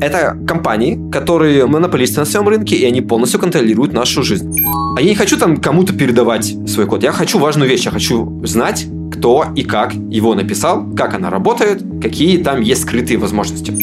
Это 0.00 0.38
компании, 0.46 0.98
которые 1.10 1.66
монополисты 1.66 2.20
на 2.20 2.26
своем 2.26 2.48
рынке, 2.48 2.76
и 2.76 2.84
они 2.84 3.00
полностью 3.00 3.40
контролируют 3.40 3.92
нашу 3.92 4.22
жизнь. 4.22 4.48
А 4.96 5.00
я 5.00 5.08
не 5.08 5.16
хочу 5.16 5.36
там 5.36 5.56
кому-то 5.56 5.92
передавать 5.92 6.54
свой 6.68 6.86
код. 6.86 7.02
Я 7.02 7.12
хочу 7.12 7.38
важную 7.38 7.68
вещь. 7.68 7.84
Я 7.84 7.90
хочу 7.90 8.40
знать, 8.44 8.86
кто 9.12 9.46
и 9.56 9.64
как 9.64 9.94
его 9.94 10.34
написал, 10.34 10.86
как 10.96 11.14
она 11.14 11.30
работает, 11.30 11.82
какие 12.00 12.38
там 12.38 12.60
есть 12.60 12.82
скрытые 12.82 13.18
возможности. 13.18 13.74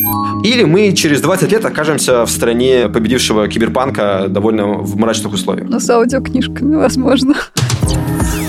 Или 0.46 0.63
мы 0.63 0.93
через 0.93 1.20
20 1.21 1.51
лет 1.51 1.65
окажемся 1.65 2.26
в 2.26 2.29
стране 2.29 2.88
победившего 2.88 3.47
киберпанка 3.47 4.28
довольно 4.29 4.68
в 4.68 4.96
мрачных 4.97 5.34
условиях. 5.34 5.68
Ну, 5.70 5.79
с 5.79 5.90
аудиокнижками, 5.90 6.76
возможно. 6.76 7.36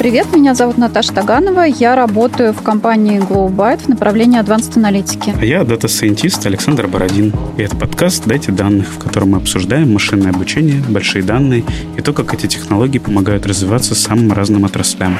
Привет, 0.06 0.32
меня 0.32 0.54
зовут 0.54 0.78
Наташа 0.78 1.12
Таганова. 1.12 1.62
Я 1.62 1.96
работаю 1.96 2.52
в 2.52 2.62
компании 2.62 3.18
GlowByte 3.18 3.86
в 3.86 3.88
направлении 3.88 4.40
Advanced 4.40 4.74
Analytics. 4.74 5.36
А 5.36 5.44
я 5.44 5.64
data 5.64 5.89
scientist 5.89 6.46
Александр 6.46 6.86
Бородин. 6.86 7.34
И 7.58 7.62
это 7.62 7.74
подкаст 7.74 8.24
«Дайте 8.24 8.52
данных», 8.52 8.86
в 8.86 8.98
котором 9.00 9.30
мы 9.30 9.38
обсуждаем 9.38 9.92
машинное 9.92 10.30
обучение, 10.30 10.80
большие 10.88 11.24
данные 11.24 11.64
и 11.96 12.02
то, 12.02 12.12
как 12.12 12.32
эти 12.34 12.46
технологии 12.46 12.98
помогают 12.98 13.46
развиваться 13.46 13.96
самым 13.96 14.32
разным 14.32 14.64
отраслям. 14.64 15.18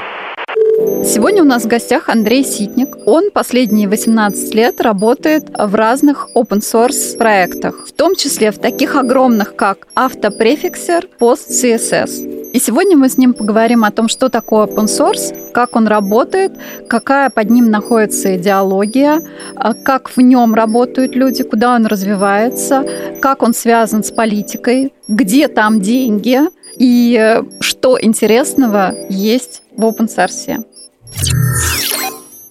Сегодня 1.09 1.43
у 1.43 1.47
нас 1.47 1.63
в 1.63 1.69
гостях 1.69 2.09
Андрей 2.09 2.43
Ситник. 2.43 2.97
Он 3.07 3.31
последние 3.31 3.89
18 3.89 4.53
лет 4.57 4.81
работает 4.81 5.45
в 5.57 5.73
разных 5.77 6.31
open 6.35 6.59
source 6.59 7.17
проектах, 7.17 7.87
в 7.87 7.93
том 7.93 8.17
числе 8.17 8.51
в 8.51 8.59
таких 8.59 8.97
огромных, 8.97 9.55
как 9.55 9.87
Autoprefixer, 9.95 11.09
PostCSS. 11.21 12.51
И 12.53 12.59
сегодня 12.59 12.97
мы 12.97 13.09
с 13.09 13.19
ним 13.19 13.35
поговорим 13.35 13.85
о 13.85 13.93
том, 13.93 14.09
что 14.09 14.29
такое 14.29 14.67
open 14.67 14.87
source, 14.87 15.53
как 15.53 15.77
он 15.77 15.87
работает, 15.87 16.53
какая 16.89 17.31
под 17.31 17.51
ним 17.51 17.71
находится 17.71 18.37
идеология, 18.37 19.21
а 19.55 19.75
как 19.75 20.11
в 20.11 20.21
нем 20.21 20.55
работают 20.55 21.15
люди, 21.15 21.45
куда 21.45 21.77
он 21.77 21.87
развивается, 21.87 22.85
как 23.23 23.43
он 23.45 23.55
связан 23.55 24.03
с 24.03 24.11
политикой, 24.11 24.93
где 25.07 25.47
там 25.47 25.81
деньги 25.81 26.41
и 26.77 27.43
что 27.61 27.97
интересного 28.03 28.93
есть 29.09 29.63
в 29.77 29.85
open 29.85 30.09
source. 30.09 30.65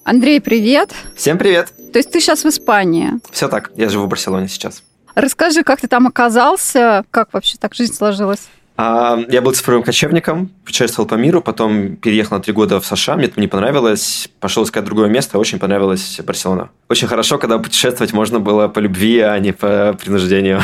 Андрей, 0.03 0.39
привет. 0.39 0.93
Всем 1.15 1.37
привет. 1.37 1.73
То 1.91 1.99
есть 1.99 2.11
ты 2.11 2.19
сейчас 2.19 2.43
в 2.43 2.47
Испании? 2.49 3.13
Все 3.31 3.47
так. 3.47 3.71
Я 3.75 3.89
живу 3.89 4.05
в 4.05 4.09
Барселоне 4.09 4.47
сейчас. 4.47 4.83
Расскажи, 5.15 5.63
как 5.63 5.81
ты 5.81 5.87
там 5.87 6.07
оказался, 6.07 7.05
как 7.09 7.33
вообще 7.33 7.57
так 7.57 7.73
жизнь 7.73 7.93
сложилась? 7.93 8.47
А, 8.77 9.17
я 9.29 9.41
был 9.41 9.53
цифровым 9.53 9.83
кочевником, 9.83 10.49
путешествовал 10.65 11.07
по 11.07 11.15
миру, 11.15 11.41
потом 11.41 11.95
переехал 11.95 12.37
на 12.37 12.43
три 12.43 12.51
года 12.51 12.79
в 12.81 12.85
США, 12.85 13.15
мне 13.15 13.25
это 13.25 13.39
не 13.39 13.47
понравилось, 13.47 14.27
пошел 14.39 14.63
искать 14.63 14.83
другое 14.83 15.07
место, 15.07 15.39
очень 15.39 15.59
понравилась 15.59 16.19
Барселона. 16.25 16.69
Очень 16.89 17.07
хорошо, 17.07 17.37
когда 17.37 17.57
путешествовать 17.57 18.11
можно 18.11 18.39
было 18.39 18.67
по 18.67 18.79
любви, 18.79 19.19
а 19.19 19.39
не 19.39 19.53
по 19.53 19.97
принуждению. 20.01 20.61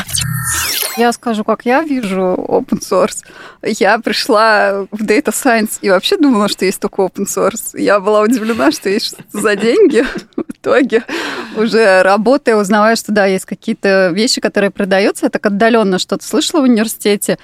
Я 0.98 1.14
скажу, 1.14 1.44
как 1.44 1.66
я 1.66 1.84
вижу 1.84 2.36
open 2.38 2.82
source. 2.82 3.24
Я 3.64 3.98
пришла 4.00 4.86
в 4.92 5.04
Data 5.04 5.32
Science 5.32 5.78
и 5.82 5.90
вообще 5.90 6.18
думала, 6.18 6.50
что 6.50 6.66
есть 6.66 6.82
только 6.82 7.02
open 7.02 7.26
source. 7.26 7.80
Я 7.80 8.00
была 8.00 8.22
удивлена, 8.22 8.72
что 8.72 8.90
есть 8.90 9.08
что-то 9.08 9.24
за 9.32 9.56
деньги. 9.56 10.04
В 10.36 10.44
итоге, 10.50 11.04
уже 11.56 12.04
работая, 12.04 12.56
узнавая, 12.56 12.96
что 12.96 13.12
да, 13.12 13.26
есть 13.26 13.46
какие-то 13.46 14.12
вещи, 14.14 14.42
которые 14.42 14.70
продаются. 14.70 15.28
Я 15.28 15.30
так 15.30 15.46
отдаленно 15.46 15.98
что-то 15.98 16.26
слышала 16.26 16.62
в 16.62 16.66
университете 16.66 17.40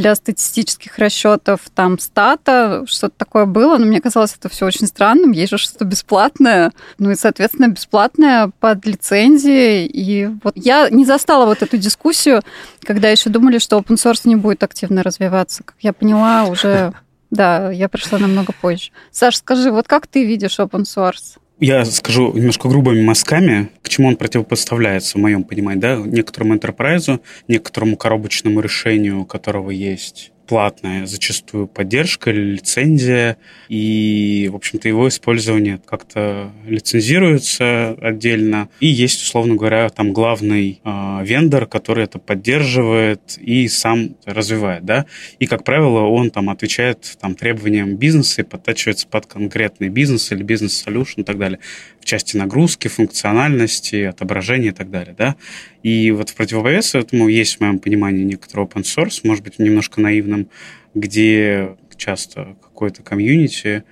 для 0.00 0.14
статистических 0.14 0.98
расчетов, 0.98 1.60
там 1.74 1.98
стата, 1.98 2.84
что-то 2.86 3.14
такое 3.16 3.44
было, 3.44 3.76
но 3.78 3.86
мне 3.86 4.00
казалось 4.00 4.34
это 4.38 4.48
все 4.48 4.66
очень 4.66 4.86
странным. 4.86 5.32
Есть 5.32 5.50
же 5.50 5.58
что-то 5.58 5.84
бесплатное, 5.84 6.72
ну 6.98 7.10
и, 7.10 7.14
соответственно, 7.14 7.68
бесплатное 7.68 8.50
под 8.60 8.86
лицензией. 8.86 9.86
И 9.86 10.28
вот 10.42 10.54
я 10.56 10.88
не 10.90 11.04
застала 11.04 11.46
вот 11.46 11.62
эту 11.62 11.76
дискуссию, 11.76 12.42
когда 12.82 13.08
еще 13.08 13.30
думали, 13.30 13.58
что 13.58 13.78
open 13.78 13.96
source 13.96 14.22
не 14.24 14.36
будет 14.36 14.62
активно 14.62 15.02
развиваться. 15.02 15.62
Как 15.62 15.76
я 15.80 15.92
поняла, 15.92 16.44
уже 16.44 16.92
да, 17.30 17.70
я 17.70 17.88
пришла 17.88 18.18
намного 18.18 18.52
позже. 18.52 18.90
Саш, 19.10 19.36
скажи, 19.36 19.70
вот 19.70 19.86
как 19.86 20.06
ты 20.06 20.24
видишь 20.24 20.58
open 20.58 20.82
source? 20.82 21.38
Я 21.60 21.84
скажу 21.84 22.32
немножко 22.32 22.68
грубыми 22.68 23.02
мазками, 23.02 23.68
к 23.82 23.90
чему 23.90 24.08
он 24.08 24.16
противопоставляется, 24.16 25.18
в 25.18 25.20
моем 25.20 25.44
понимании, 25.44 25.80
да, 25.80 25.96
некоторому 25.96 26.54
enterprise, 26.54 27.20
некоторому 27.48 27.98
коробочному 27.98 28.60
решению, 28.60 29.20
у 29.20 29.24
которого 29.26 29.70
есть 29.70 30.32
платная 30.50 31.06
зачастую 31.06 31.68
поддержка 31.68 32.32
лицензия, 32.32 33.36
и, 33.68 34.48
в 34.50 34.56
общем-то, 34.56 34.88
его 34.88 35.06
использование 35.06 35.78
как-то 35.86 36.50
лицензируется 36.66 37.92
отдельно. 38.00 38.68
И 38.80 38.88
есть, 38.88 39.22
условно 39.22 39.54
говоря, 39.54 39.88
там 39.90 40.12
главный 40.12 40.80
э, 40.84 41.18
вендор, 41.22 41.66
который 41.66 42.02
это 42.02 42.18
поддерживает 42.18 43.38
и 43.38 43.68
сам 43.68 44.16
развивает, 44.24 44.84
да. 44.84 45.06
И, 45.38 45.46
как 45.46 45.62
правило, 45.62 46.00
он 46.00 46.32
там 46.32 46.50
отвечает 46.50 47.16
там, 47.20 47.36
требованиям 47.36 47.94
бизнеса 47.94 48.40
и 48.40 48.44
подтачивается 48.44 49.06
под 49.06 49.26
конкретный 49.26 49.88
бизнес 49.88 50.32
или 50.32 50.42
бизнес-солюшн 50.42 51.20
и 51.20 51.24
так 51.24 51.38
далее 51.38 51.60
в 52.00 52.04
части 52.06 52.36
нагрузки, 52.36 52.88
функциональности, 52.88 54.02
отображения 54.02 54.70
и 54.70 54.72
так 54.72 54.90
далее, 54.90 55.14
да. 55.16 55.36
И 55.82 56.10
вот 56.10 56.30
в 56.30 56.34
противовес 56.34 56.94
этому 56.94 57.28
есть, 57.28 57.56
в 57.56 57.60
моем 57.60 57.78
понимании, 57.78 58.24
некоторый 58.24 58.66
open 58.66 58.82
source, 58.82 59.20
может 59.24 59.42
быть, 59.44 59.58
немножко 59.58 60.00
наивным, 60.00 60.48
где 60.94 61.76
часто 61.96 62.56
какой-то 62.62 63.02
комьюнити 63.02 63.84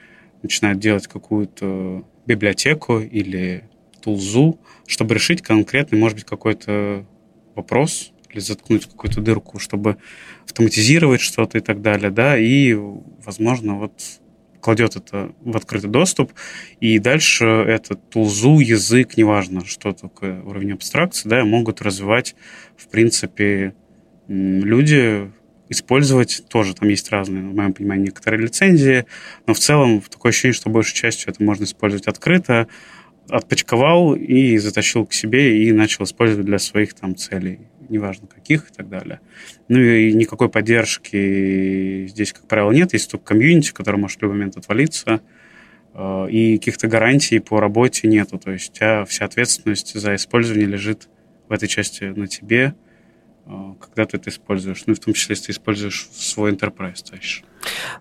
начинает 0.42 0.78
делать 0.78 1.06
какую-то 1.06 2.04
библиотеку 2.26 3.00
или 3.00 3.64
тулзу, 4.02 4.60
чтобы 4.86 5.14
решить 5.14 5.42
конкретный, 5.42 5.98
может 5.98 6.16
быть, 6.16 6.26
какой-то 6.26 7.06
вопрос 7.54 8.12
или 8.30 8.40
заткнуть 8.40 8.86
какую-то 8.86 9.20
дырку, 9.20 9.58
чтобы 9.58 9.96
автоматизировать 10.44 11.20
что-то 11.20 11.58
и 11.58 11.60
так 11.60 11.80
далее, 11.80 12.10
да, 12.10 12.38
и, 12.38 12.74
возможно, 13.24 13.78
вот 13.78 14.02
кладет 14.68 14.96
это 14.96 15.32
в 15.40 15.56
открытый 15.56 15.88
доступ, 15.88 16.30
и 16.78 16.98
дальше 16.98 17.46
этот 17.46 18.10
тулзу, 18.10 18.60
язык, 18.60 19.16
неважно, 19.16 19.64
что 19.64 19.94
такое 19.94 20.42
уровень 20.42 20.72
абстракции, 20.72 21.26
да, 21.26 21.42
могут 21.42 21.80
развивать, 21.80 22.36
в 22.76 22.86
принципе, 22.88 23.72
люди, 24.28 25.32
использовать 25.70 26.42
тоже. 26.50 26.74
Там 26.74 26.90
есть 26.90 27.10
разные, 27.10 27.44
в 27.44 27.54
моем 27.54 27.72
понимании, 27.72 28.06
некоторые 28.08 28.42
лицензии, 28.42 29.06
но 29.46 29.54
в 29.54 29.58
целом 29.58 30.02
такое 30.02 30.32
ощущение, 30.32 30.52
что 30.52 30.68
большей 30.68 30.94
частью 30.94 31.32
это 31.32 31.42
можно 31.42 31.64
использовать 31.64 32.06
открыто, 32.06 32.68
отпочковал 33.30 34.14
и 34.14 34.58
затащил 34.58 35.06
к 35.06 35.14
себе 35.14 35.64
и 35.64 35.72
начал 35.72 36.04
использовать 36.04 36.44
для 36.44 36.58
своих 36.58 36.92
там 36.92 37.16
целей 37.16 37.60
неважно 37.88 38.26
каких 38.26 38.70
и 38.70 38.74
так 38.74 38.88
далее. 38.88 39.20
Ну 39.68 39.78
и 39.78 40.12
никакой 40.12 40.48
поддержки 40.48 42.06
здесь, 42.06 42.32
как 42.32 42.46
правило, 42.46 42.72
нет. 42.72 42.92
Есть 42.92 43.10
только 43.10 43.24
комьюнити, 43.24 43.72
который 43.72 43.96
может 43.96 44.18
в 44.18 44.22
любой 44.22 44.36
момент 44.36 44.56
отвалиться, 44.56 45.20
э, 45.94 46.26
и 46.30 46.58
каких-то 46.58 46.88
гарантий 46.88 47.38
по 47.38 47.60
работе 47.60 48.08
нету. 48.08 48.38
То 48.38 48.52
есть 48.52 48.70
у 48.70 48.74
тебя 48.74 49.04
вся 49.04 49.24
ответственность 49.24 49.94
за 49.94 50.14
использование 50.14 50.66
лежит 50.66 51.08
в 51.48 51.52
этой 51.52 51.68
части 51.68 52.04
на 52.04 52.26
тебе, 52.26 52.74
э, 53.46 53.50
когда 53.80 54.04
ты 54.04 54.16
это 54.16 54.30
используешь. 54.30 54.84
Ну 54.86 54.92
и 54.92 54.96
в 54.96 55.00
том 55.00 55.14
числе, 55.14 55.34
если 55.34 55.46
ты 55.46 55.52
используешь 55.52 56.08
свой 56.12 56.52
enterprise, 56.52 57.04
тащишь. 57.08 57.44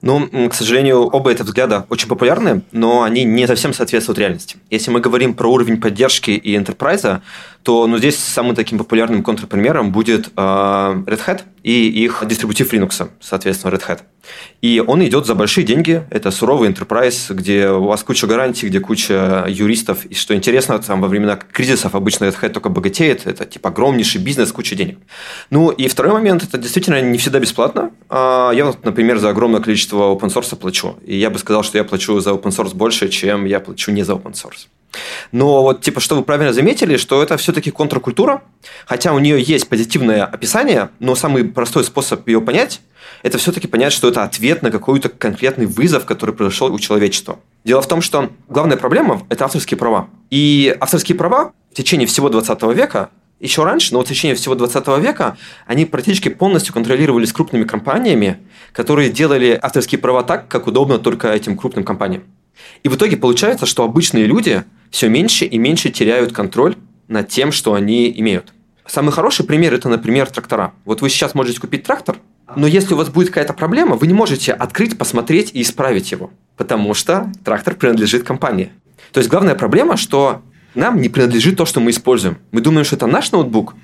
Ну, 0.02 0.50
к 0.50 0.54
сожалению, 0.54 1.08
оба 1.08 1.32
эти 1.32 1.42
взгляда 1.42 1.86
очень 1.90 2.08
популярны, 2.08 2.62
но 2.72 3.04
они 3.04 3.24
не 3.24 3.48
совсем 3.48 3.74
соответствуют 3.74 4.20
реальности. 4.20 4.58
Если 4.70 4.92
мы 4.92 5.00
говорим 5.00 5.34
про 5.34 5.48
уровень 5.52 5.80
поддержки 5.80 6.32
и 6.32 6.58
enterprise, 6.58 7.22
то 7.64 7.86
ну, 7.86 7.98
здесь 7.98 8.18
самым 8.18 8.56
таким 8.56 8.78
популярным 8.78 9.24
контрпримером 9.24 9.92
будет 9.92 10.28
э, 10.28 10.40
Red 10.40 11.26
Hat 11.26 11.42
и 11.64 11.90
их 11.90 12.24
дистрибутив 12.26 12.74
Linux, 12.74 13.10
соответственно, 13.20 13.74
Red 13.74 13.86
Hat. 13.86 14.00
И 14.62 14.82
он 14.86 15.04
идет 15.06 15.26
за 15.26 15.36
большие 15.36 15.66
деньги. 15.66 16.04
Это 16.10 16.32
суровый 16.32 16.70
enterprise, 16.70 17.34
где 17.34 17.70
у 17.70 17.88
вас 17.88 18.04
куча 18.04 18.26
гарантий, 18.26 18.68
где 18.68 18.80
куча 18.80 19.46
юристов. 19.50 20.06
И 20.06 20.16
что 20.16 20.34
интересно, 20.34 20.80
там 20.80 21.02
во 21.02 21.10
времена 21.10 21.36
кризисов 21.36 21.94
обычно 21.94 22.26
Red 22.26 22.40
Hat 22.42 22.50
только 22.50 22.70
богатеет. 22.70 23.28
Это 23.28 23.44
типа 23.44 23.68
огромнейший 23.70 24.22
бизнес, 24.22 24.54
куча 24.54 24.76
денег. 24.76 25.00
Ну 25.50 25.70
и 25.70 25.90
второй 25.90 26.14
момент, 26.14 26.44
это 26.44 26.58
действительно 26.58 27.02
не 27.02 27.18
всегда 27.18 27.40
бесплатно. 27.40 27.92
А, 28.08 28.52
я 28.52 28.64
вот, 28.64 28.86
например, 28.86 29.18
за 29.18 29.30
огромное 29.30 29.57
количество 29.60 30.14
open 30.14 30.34
source 30.34 30.56
плачу. 30.56 30.98
И 31.06 31.18
я 31.18 31.30
бы 31.30 31.40
сказал, 31.40 31.64
что 31.64 31.78
я 31.78 31.84
плачу 31.84 32.20
за 32.20 32.32
open 32.32 32.52
source 32.52 32.76
больше, 32.76 33.10
чем 33.10 33.46
я 33.46 33.60
плачу 33.60 33.92
не 33.92 34.04
за 34.04 34.14
open 34.14 34.34
source. 34.34 34.68
Но 35.32 35.64
вот, 35.64 35.82
типа, 35.82 36.00
что 36.00 36.16
вы 36.16 36.24
правильно 36.24 36.54
заметили, 36.54 36.98
что 36.98 37.22
это 37.22 37.38
все-таки 37.38 37.72
контркультура, 37.72 38.42
хотя 38.86 39.14
у 39.14 39.20
нее 39.20 39.42
есть 39.42 39.68
позитивное 39.68 40.26
описание, 40.26 40.90
но 41.00 41.16
самый 41.16 41.44
простой 41.44 41.84
способ 41.84 42.28
ее 42.28 42.42
понять– 42.42 42.82
это 43.24 43.38
все-таки 43.38 43.68
понять, 43.68 43.94
что 43.94 44.08
это 44.08 44.24
ответ 44.24 44.62
на 44.62 44.72
какой-то 44.72 45.10
конкретный 45.10 45.66
вызов, 45.66 46.06
который 46.06 46.34
произошел 46.34 46.74
у 46.74 46.80
человечества. 46.80 47.40
Дело 47.64 47.82
в 47.82 47.88
том, 47.88 48.02
что 48.02 48.30
главная 48.48 48.78
проблема– 48.78 49.22
это 49.30 49.46
авторские 49.46 49.78
права. 49.78 50.08
И 50.30 50.76
авторские 50.80 51.18
права 51.18 51.52
в 51.72 51.76
течение 51.76 52.08
всего 52.08 52.30
20 52.30 52.62
века 52.76 53.10
еще 53.40 53.64
раньше, 53.64 53.94
но 53.94 54.02
в 54.02 54.08
течение 54.08 54.36
всего 54.36 54.56
20 54.56 54.88
века, 55.00 55.38
они 55.66 55.86
практически 55.86 56.30
полностью 56.30 56.74
контролировались 56.74 57.32
крупными 57.32 57.64
компаниями, 57.64 58.38
которые 58.74 59.10
делали 59.10 59.58
авторские 59.62 60.00
права 60.00 60.24
так, 60.24 60.48
как 60.48 60.68
удобно 60.68 60.98
только 60.98 61.32
этим 61.32 61.58
крупным 61.58 61.84
компаниям. 61.84 62.24
И 62.84 62.90
в 62.90 62.96
итоге 62.96 63.18
получается, 63.18 63.66
что 63.66 63.84
обычные 63.84 64.26
люди 64.26 64.64
все 64.90 65.10
меньше 65.10 65.46
и 65.46 65.58
меньше 65.58 65.90
теряют 65.90 66.34
контроль 66.34 66.76
над 67.08 67.30
тем, 67.30 67.52
что 67.52 67.74
они 67.74 68.12
имеют. 68.18 68.54
Самый 68.86 69.12
хороший 69.12 69.46
пример– 69.46 69.74
это, 69.76 69.90
например, 69.90 70.28
трактора. 70.28 70.74
Вот 70.86 71.02
вы 71.02 71.10
сейчас 71.10 71.36
можете 71.36 71.60
купить 71.60 71.84
трактор, 71.84 72.18
но 72.56 72.66
если 72.66 72.94
у 72.94 72.98
вас 72.98 73.10
будет 73.10 73.28
какая-то 73.28 73.54
проблема, 73.54 73.98
вы 73.98 74.08
не 74.08 74.14
можете 74.14 74.54
открыть, 74.54 74.98
посмотреть 74.98 75.52
и 75.54 75.62
исправить 75.62 76.12
его, 76.12 76.32
потому 76.56 76.94
что 76.94 77.30
трактор 77.44 77.76
принадлежит 77.76 78.24
компании. 78.24 78.72
То 79.12 79.20
есть 79.20 79.30
главная 79.30 79.56
проблема, 79.56 79.98
что 79.98 80.42
нам 80.78 81.02
не 81.02 81.10
принадлежит 81.10 81.58
то, 81.58 81.66
что 81.66 81.80
мы 81.80 81.92
используем. 81.92 82.38
Мы 82.52 82.62
думаем, 82.62 82.86
что 82.86 82.96
это 82.96 83.08
наш 83.08 83.32
ноутбук, 83.32 83.76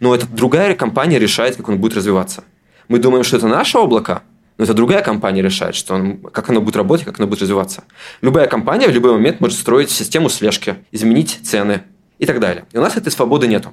но 0.00 0.14
это 0.14 0.26
другая 0.26 0.74
компания 0.74 1.18
решает, 1.18 1.56
как 1.56 1.68
он 1.68 1.78
будет 1.78 1.96
развиваться. 1.96 2.44
Мы 2.88 2.98
думаем, 2.98 3.24
что 3.24 3.38
это 3.38 3.48
наше 3.48 3.78
облако, 3.78 4.22
но 4.58 4.64
это 4.64 4.74
другая 4.74 5.02
компания 5.02 5.42
решает, 5.42 5.74
что 5.74 5.94
он, 5.94 6.18
как 6.18 6.50
оно 6.50 6.60
будет 6.60 6.76
работать, 6.76 7.06
как 7.06 7.18
оно 7.18 7.26
будет 7.26 7.40
развиваться. 7.42 7.84
Любая 8.20 8.46
компания 8.46 8.86
в 8.86 8.92
любой 8.92 9.12
момент 9.12 9.40
может 9.40 9.58
строить 9.58 9.90
систему 9.90 10.28
слежки, 10.28 10.76
изменить 10.92 11.40
цены 11.42 11.82
и 12.18 12.26
так 12.26 12.40
далее. 12.40 12.66
И 12.72 12.78
у 12.78 12.80
нас 12.80 12.96
этой 12.96 13.10
свободы 13.10 13.48
нету. 13.48 13.72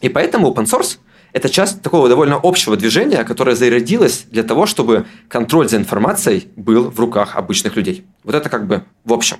И 0.00 0.08
поэтому 0.08 0.48
open 0.50 0.64
source– 0.64 0.98
это 1.32 1.48
часть 1.48 1.82
такого 1.82 2.08
довольно 2.08 2.38
общего 2.40 2.76
движения, 2.76 3.24
которое 3.24 3.56
зародилось 3.56 4.26
для 4.30 4.44
того, 4.44 4.66
чтобы 4.66 5.06
контроль 5.28 5.68
за 5.68 5.78
информацией 5.78 6.46
был 6.54 6.90
в 6.90 7.00
руках 7.00 7.34
обычных 7.34 7.74
людей. 7.76 8.04
Вот 8.22 8.36
это 8.36 8.48
как 8.48 8.68
бы 8.68 8.84
в 9.04 9.12
общем. 9.12 9.38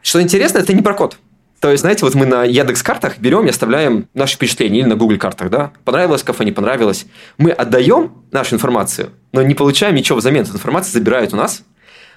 Что 0.00 0.22
интересно, 0.22 0.58
это 0.58 0.72
не 0.72 0.80
про 0.80 0.94
код. 0.94 1.18
То 1.60 1.72
есть, 1.72 1.80
знаете, 1.80 2.04
вот 2.04 2.14
мы 2.14 2.24
на 2.24 2.44
Яндекс 2.44 2.82
картах 2.82 3.18
берем 3.18 3.46
и 3.46 3.50
оставляем 3.50 4.08
наши 4.14 4.36
впечатления 4.36 4.80
или 4.80 4.86
на 4.86 4.94
Google 4.94 5.18
картах, 5.18 5.50
да? 5.50 5.72
Понравилось 5.84 6.22
кафе, 6.22 6.44
не 6.44 6.52
понравилось. 6.52 7.06
Мы 7.36 7.50
отдаем 7.50 8.12
нашу 8.30 8.54
информацию, 8.54 9.10
но 9.32 9.42
не 9.42 9.54
получаем 9.54 9.96
ничего 9.96 10.18
взамен. 10.18 10.42
Эту 10.42 10.52
информацию 10.52 10.92
забирают 10.92 11.32
у 11.32 11.36
нас. 11.36 11.64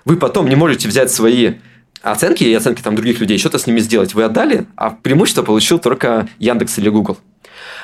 Вы 0.06 0.18
потом 0.18 0.48
не 0.48 0.56
можете 0.56 0.88
взять 0.88 1.12
свои 1.12 1.56
оценки 2.04 2.44
и 2.44 2.54
оценки 2.54 2.82
там 2.82 2.96
других 2.96 3.20
людей, 3.20 3.40
что-то 3.40 3.58
с 3.58 3.66
ними 3.66 3.80
сделать. 3.80 4.14
Вы 4.14 4.24
отдали, 4.24 4.68
а 4.76 4.92
преимущество 4.92 5.42
получил 5.42 5.80
только 5.80 6.28
Яндекс 6.38 6.78
или 6.78 6.90
Google. 6.90 7.18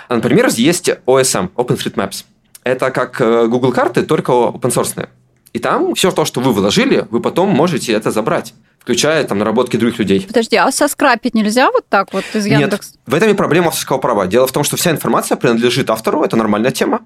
Например, 0.09 0.49
есть 0.49 0.89
OSM, 1.07 1.49
OpenStreetMaps. 1.55 2.25
Это 2.63 2.91
как 2.91 3.19
э, 3.19 3.47
Google 3.47 3.71
карты, 3.71 4.03
только 4.03 4.31
open 4.31 4.71
source. 4.73 5.07
И 5.53 5.59
там 5.59 5.95
все 5.95 6.11
то, 6.11 6.25
что 6.25 6.39
вы 6.39 6.53
вложили, 6.53 7.07
вы 7.09 7.19
потом 7.19 7.49
можете 7.49 7.93
это 7.93 8.11
забрать 8.11 8.53
включая 8.87 9.25
там 9.25 9.37
наработки 9.37 9.75
других 9.75 9.99
людей. 9.99 10.23
Подожди, 10.25 10.55
а 10.55 10.71
соскрапить 10.71 11.35
нельзя 11.35 11.69
вот 11.71 11.85
так 11.89 12.13
вот 12.13 12.23
из 12.33 12.45
Яндекс? 12.45 12.91
Нет, 12.91 12.99
в 13.05 13.13
этом 13.13 13.29
и 13.29 13.33
проблема 13.33 13.67
авторского 13.67 13.97
права. 13.97 14.27
Дело 14.27 14.47
в 14.47 14.53
том, 14.53 14.63
что 14.63 14.77
вся 14.77 14.91
информация 14.91 15.35
принадлежит 15.35 15.89
автору, 15.89 16.23
это 16.23 16.37
нормальная 16.37 16.71
тема. 16.71 17.01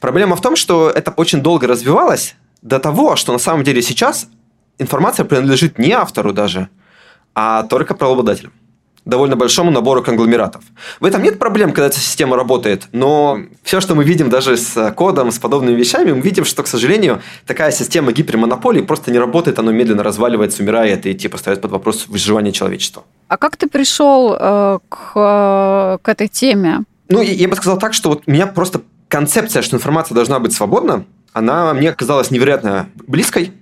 Проблема 0.00 0.36
в 0.36 0.40
том, 0.40 0.56
что 0.56 0.88
это 0.88 1.10
очень 1.10 1.42
долго 1.42 1.66
развивалось 1.66 2.36
до 2.62 2.78
того, 2.78 3.16
что 3.16 3.34
на 3.34 3.38
самом 3.38 3.64
деле 3.64 3.82
сейчас 3.82 4.28
информация 4.78 5.26
принадлежит 5.26 5.78
не 5.78 5.92
автору 5.92 6.32
даже, 6.32 6.70
а 7.34 7.64
только 7.64 7.94
правообладателю 7.94 8.50
довольно 9.06 9.36
большому 9.36 9.70
набору 9.70 10.02
конгломератов. 10.02 10.62
В 11.00 11.04
этом 11.06 11.22
нет 11.22 11.38
проблем, 11.38 11.72
когда 11.72 11.86
эта 11.86 11.98
система 11.98 12.36
работает, 12.36 12.88
но 12.92 13.38
все, 13.62 13.80
что 13.80 13.94
мы 13.94 14.04
видим 14.04 14.28
даже 14.28 14.56
с 14.56 14.92
кодом, 14.92 15.30
с 15.30 15.38
подобными 15.38 15.76
вещами, 15.76 16.12
мы 16.12 16.20
видим, 16.20 16.44
что, 16.44 16.62
к 16.62 16.66
сожалению, 16.66 17.22
такая 17.46 17.70
система 17.70 18.12
гипермонополии 18.12 18.82
просто 18.82 19.10
не 19.10 19.18
работает, 19.18 19.58
она 19.58 19.72
медленно 19.72 20.02
разваливается, 20.02 20.62
умирает 20.62 21.06
и 21.06 21.14
типа 21.14 21.38
ставит 21.38 21.60
под 21.60 21.70
вопрос 21.70 22.06
выживание 22.08 22.52
человечества. 22.52 23.04
А 23.28 23.38
как 23.38 23.56
ты 23.56 23.68
пришел 23.68 24.34
э, 24.34 24.78
к, 24.88 25.12
э, 25.14 25.98
к 26.02 26.08
этой 26.08 26.28
теме? 26.28 26.80
Ну, 27.08 27.22
я 27.22 27.48
бы 27.48 27.54
сказал 27.54 27.78
так, 27.78 27.94
что 27.94 28.08
вот 28.08 28.22
у 28.26 28.30
меня 28.30 28.48
просто 28.48 28.80
концепция, 29.08 29.62
что 29.62 29.76
информация 29.76 30.16
должна 30.16 30.40
быть 30.40 30.52
свободна, 30.52 31.04
она 31.32 31.72
мне 31.74 31.92
казалась 31.92 32.30
невероятно 32.30 32.88
близкой. 33.06 33.52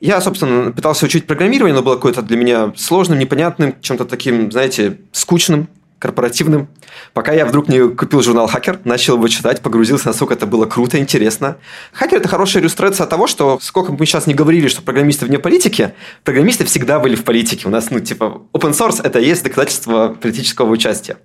Я, 0.00 0.20
собственно, 0.20 0.72
пытался 0.72 1.04
учить 1.04 1.26
программирование, 1.26 1.74
но 1.74 1.82
было 1.82 1.96
какое-то 1.96 2.22
для 2.22 2.36
меня 2.36 2.72
сложным, 2.76 3.18
непонятным, 3.18 3.74
чем-то 3.80 4.06
таким, 4.06 4.50
знаете, 4.50 4.98
скучным, 5.12 5.68
корпоративным. 5.98 6.68
Пока 7.12 7.32
я 7.32 7.44
вдруг 7.44 7.68
не 7.68 7.94
купил 7.94 8.22
журнал 8.22 8.46
«Хакер», 8.46 8.80
начал 8.84 9.16
его 9.16 9.28
читать, 9.28 9.60
погрузился, 9.60 10.08
насколько 10.08 10.32
это 10.32 10.46
было 10.46 10.64
круто, 10.64 10.98
интересно. 10.98 11.58
«Хакер»– 11.92 12.18
это 12.20 12.28
хорошая 12.28 12.62
иллюстрация 12.62 13.06
того, 13.06 13.26
что 13.26 13.58
сколько 13.60 13.92
бы 13.92 13.98
мы 13.98 14.06
сейчас 14.06 14.26
не 14.26 14.32
говорили, 14.32 14.68
что 14.68 14.80
программисты 14.80 15.26
вне 15.26 15.38
политики, 15.38 15.92
программисты 16.24 16.64
всегда 16.64 16.98
были 16.98 17.14
в 17.14 17.22
политике. 17.22 17.68
У 17.68 17.70
нас, 17.70 17.90
ну, 17.90 18.00
типа, 18.00 18.40
open 18.54 18.72
source– 18.72 19.02
это 19.04 19.18
есть 19.18 19.44
доказательство 19.44 20.16
политического 20.18 20.70
участия. 20.70 21.18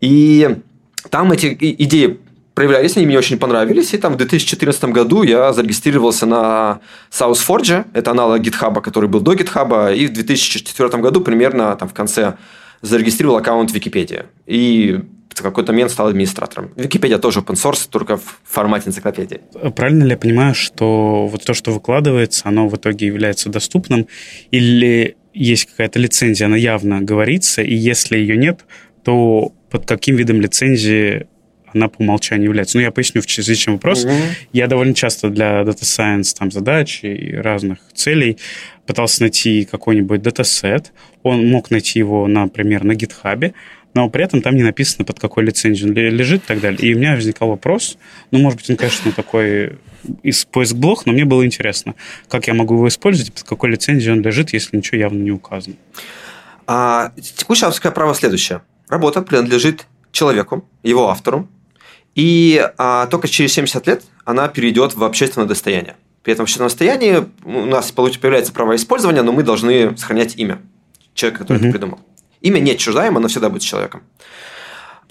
И 0.00 0.56
там 1.08 1.30
эти 1.30 1.56
идеи 1.60 2.18
проявлялись, 2.54 2.96
они 2.96 3.06
мне 3.06 3.18
очень 3.18 3.38
понравились. 3.38 3.94
И 3.94 3.98
там 3.98 4.14
в 4.14 4.16
2014 4.16 4.84
году 4.84 5.22
я 5.22 5.52
зарегистрировался 5.52 6.26
на 6.26 6.80
SouthForge, 7.10 7.86
это 7.94 8.10
аналог 8.10 8.40
GitHub, 8.40 8.80
который 8.80 9.08
был 9.08 9.20
до 9.20 9.34
GitHub, 9.34 9.96
и 9.96 10.06
в 10.06 10.12
2004 10.12 11.02
году 11.02 11.20
примерно 11.20 11.74
там 11.76 11.88
в 11.88 11.94
конце 11.94 12.34
зарегистрировал 12.82 13.36
аккаунт 13.36 13.72
Википедии. 13.72 14.24
И 14.46 15.00
в 15.34 15.42
какой-то 15.42 15.72
момент 15.72 15.90
стал 15.90 16.08
администратором. 16.08 16.72
Википедия 16.76 17.18
тоже 17.18 17.40
open 17.40 17.54
source, 17.54 17.88
только 17.90 18.16
в 18.18 18.40
формате 18.44 18.90
энциклопедии. 18.90 19.40
Правильно 19.74 20.04
ли 20.04 20.10
я 20.10 20.16
понимаю, 20.16 20.54
что 20.54 21.26
вот 21.26 21.44
то, 21.44 21.54
что 21.54 21.72
выкладывается, 21.72 22.42
оно 22.48 22.68
в 22.68 22.76
итоге 22.76 23.06
является 23.06 23.48
доступным? 23.48 24.06
Или 24.50 25.16
есть 25.32 25.66
какая-то 25.66 25.98
лицензия, 25.98 26.46
она 26.46 26.56
явно 26.56 27.00
говорится, 27.00 27.62
и 27.62 27.74
если 27.74 28.18
ее 28.18 28.36
нет, 28.36 28.66
то 29.04 29.52
под 29.70 29.86
каким 29.86 30.16
видом 30.16 30.40
лицензии 30.40 31.26
она 31.74 31.88
по 31.88 32.00
умолчанию 32.02 32.46
является. 32.46 32.76
Ну, 32.76 32.82
я 32.82 32.90
поясню, 32.90 33.22
в 33.22 33.26
чем 33.26 33.74
вопрос. 33.74 34.04
Mm-hmm. 34.04 34.20
Я 34.52 34.66
довольно 34.66 34.94
часто 34.94 35.28
для 35.28 35.62
Data 35.62 35.82
Science 35.82 36.34
там, 36.38 36.50
задач 36.50 37.00
и 37.02 37.34
разных 37.34 37.78
целей 37.94 38.38
пытался 38.86 39.22
найти 39.22 39.64
какой-нибудь 39.64 40.22
датасет. 40.22 40.92
Он 41.22 41.48
мог 41.48 41.70
найти 41.70 41.98
его, 41.98 42.26
например, 42.26 42.84
на 42.84 42.92
GitHub, 42.92 43.54
но 43.94 44.08
при 44.08 44.24
этом 44.24 44.42
там 44.42 44.56
не 44.56 44.62
написано, 44.62 45.04
под 45.04 45.20
какой 45.20 45.44
лицензией 45.44 45.90
он 45.90 45.94
лежит 45.94 46.42
и 46.44 46.46
так 46.46 46.60
далее. 46.60 46.80
И 46.80 46.94
у 46.94 46.98
меня 46.98 47.14
возникал 47.14 47.48
вопрос, 47.48 47.98
ну, 48.30 48.38
может 48.38 48.58
быть, 48.58 48.70
он, 48.70 48.76
конечно, 48.76 49.12
такой 49.12 49.78
из 50.22 50.44
поиск 50.44 50.74
блог, 50.74 51.06
но 51.06 51.12
мне 51.12 51.24
было 51.24 51.44
интересно, 51.44 51.94
как 52.28 52.48
я 52.48 52.54
могу 52.54 52.74
его 52.74 52.88
использовать, 52.88 53.32
под 53.32 53.44
какой 53.44 53.70
лицензией 53.70 54.12
он 54.12 54.22
лежит, 54.22 54.52
если 54.52 54.76
ничего 54.76 54.98
явно 54.98 55.22
не 55.22 55.30
указано. 55.30 55.76
А, 56.66 57.12
текущее 57.36 57.66
авторское 57.66 57.92
право 57.92 58.14
следующее. 58.14 58.62
Работа 58.88 59.22
принадлежит 59.22 59.86
человеку, 60.10 60.68
его 60.82 61.08
автору, 61.08 61.48
и 62.14 62.68
а, 62.78 63.06
только 63.06 63.28
через 63.28 63.52
70 63.52 63.86
лет 63.86 64.02
она 64.24 64.48
перейдет 64.48 64.94
в 64.94 65.04
общественное 65.04 65.46
достояние. 65.46 65.96
При 66.22 66.32
этом 66.32 66.44
в 66.44 66.46
общественном 66.46 66.68
достоянии 66.68 67.24
у 67.44 67.66
нас 67.66 67.90
появляется 67.90 68.52
право 68.52 68.76
использования, 68.76 69.22
но 69.22 69.32
мы 69.32 69.42
должны 69.42 69.96
сохранять 69.96 70.36
имя 70.36 70.60
человека, 71.14 71.40
который 71.40 71.58
mm-hmm. 71.58 71.64
это 71.64 71.72
придумал. 71.72 72.00
Имя 72.40 72.58
не 72.60 72.72
отчуждаемо, 72.72 73.18
оно 73.18 73.28
всегда 73.28 73.50
будет 73.50 73.62
человеком. 73.62 74.02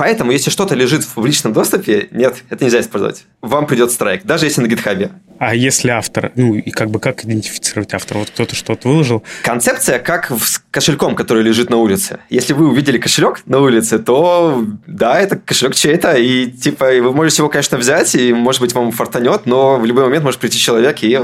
Поэтому, 0.02 0.32
если 0.32 0.50
что-то 0.50 0.74
лежит 0.74 1.04
в 1.04 1.14
публичном 1.14 1.54
доступе, 1.54 2.08
нет, 2.10 2.44
это 2.50 2.64
нельзя 2.66 2.80
использовать. 2.80 3.26
Вам 3.40 3.68
придет 3.68 3.92
страйк, 3.92 4.24
даже 4.24 4.48
если 4.48 4.60
на 4.60 4.66
гитхабе. 4.66 5.12
А 5.38 5.54
если 5.54 5.90
автор, 5.90 6.32
ну 6.36 6.56
и 6.56 6.72
как 6.72 6.90
бы 6.90 7.00
как 7.00 7.24
идентифицировать 7.24 7.94
автора? 7.94 8.18
Вот 8.18 8.32
кто-то 8.32 8.56
что-то 8.56 8.88
выложил. 8.88 9.24
Концепция 9.44 10.00
как 10.00 10.32
с 10.32 10.60
кошельком, 10.72 11.14
который 11.14 11.44
лежит 11.44 11.70
на 11.70 11.78
улице. 11.78 12.18
Если 12.32 12.54
вы 12.54 12.70
увидели 12.70 12.98
кошелек 12.98 13.44
на 13.46 13.60
улице, 13.60 14.00
то 14.00 14.66
да, 14.88 15.20
это 15.20 15.36
кошелек 15.36 15.76
чей-то, 15.76 16.14
и 16.14 16.48
типа 16.48 16.86
вы 16.86 17.14
можете 17.14 17.44
его, 17.44 17.50
конечно, 17.50 17.78
взять, 17.78 18.16
и 18.16 18.34
может 18.34 18.60
быть 18.60 18.74
вам 18.74 18.92
фартанет, 18.92 19.46
но 19.46 19.78
в 19.78 19.86
любой 19.86 20.06
момент 20.06 20.24
может 20.24 20.40
прийти 20.40 20.58
человек 20.58 21.04
и 21.04 21.20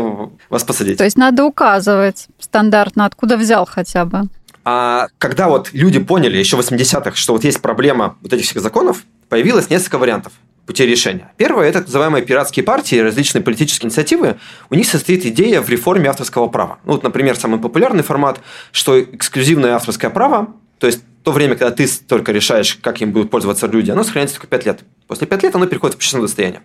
вас 0.49 0.63
посадить. 0.63 0.99
То 0.99 1.03
есть 1.03 1.17
надо 1.17 1.45
указывать 1.45 2.27
стандартно, 2.39 3.05
откуда 3.05 3.37
взял 3.37 3.65
хотя 3.65 4.05
бы. 4.05 4.27
А 4.69 5.07
когда 5.17 5.47
вот 5.47 5.69
люди 5.71 5.97
поняли 5.97 6.37
еще 6.37 6.57
в 6.57 6.59
80-х, 6.59 7.15
что 7.15 7.31
вот 7.31 7.45
есть 7.45 7.61
проблема 7.61 8.17
вот 8.21 8.33
этих 8.33 8.43
всех 8.43 8.61
законов, 8.61 9.03
появилось 9.29 9.69
несколько 9.69 9.97
вариантов 9.97 10.33
путей 10.65 10.85
решения. 10.85 11.31
Первое– 11.37 11.67
это 11.69 11.79
так 11.79 11.87
называемые 11.87 12.25
пиратские 12.25 12.65
партии, 12.65 12.97
различные 12.97 13.41
политические 13.41 13.87
инициативы. 13.87 14.39
У 14.69 14.75
них 14.75 14.85
состоит 14.89 15.25
идея 15.25 15.61
в 15.61 15.69
реформе 15.69 16.09
авторского 16.09 16.49
права. 16.49 16.79
Ну, 16.83 16.91
вот, 16.91 17.03
например, 17.03 17.37
самый 17.37 17.61
популярный 17.61 18.03
формат, 18.03 18.41
что 18.73 19.01
эксклюзивное 19.01 19.73
авторское 19.73 20.11
право, 20.11 20.49
то 20.79 20.87
есть 20.87 21.01
то 21.23 21.31
время, 21.31 21.55
когда 21.55 21.71
ты 21.71 21.87
только 22.05 22.33
решаешь, 22.33 22.77
как 22.81 23.01
им 23.01 23.13
будут 23.13 23.31
пользоваться 23.31 23.67
люди, 23.67 23.91
оно 23.91 24.03
сохраняется 24.03 24.35
только 24.35 24.47
5 24.47 24.65
лет. 24.65 24.79
После 25.07 25.27
5 25.27 25.43
лет 25.43 25.55
оно 25.55 25.65
переходит 25.67 25.93
в 25.93 25.97
общественное 25.99 26.23
достояние. 26.23 26.61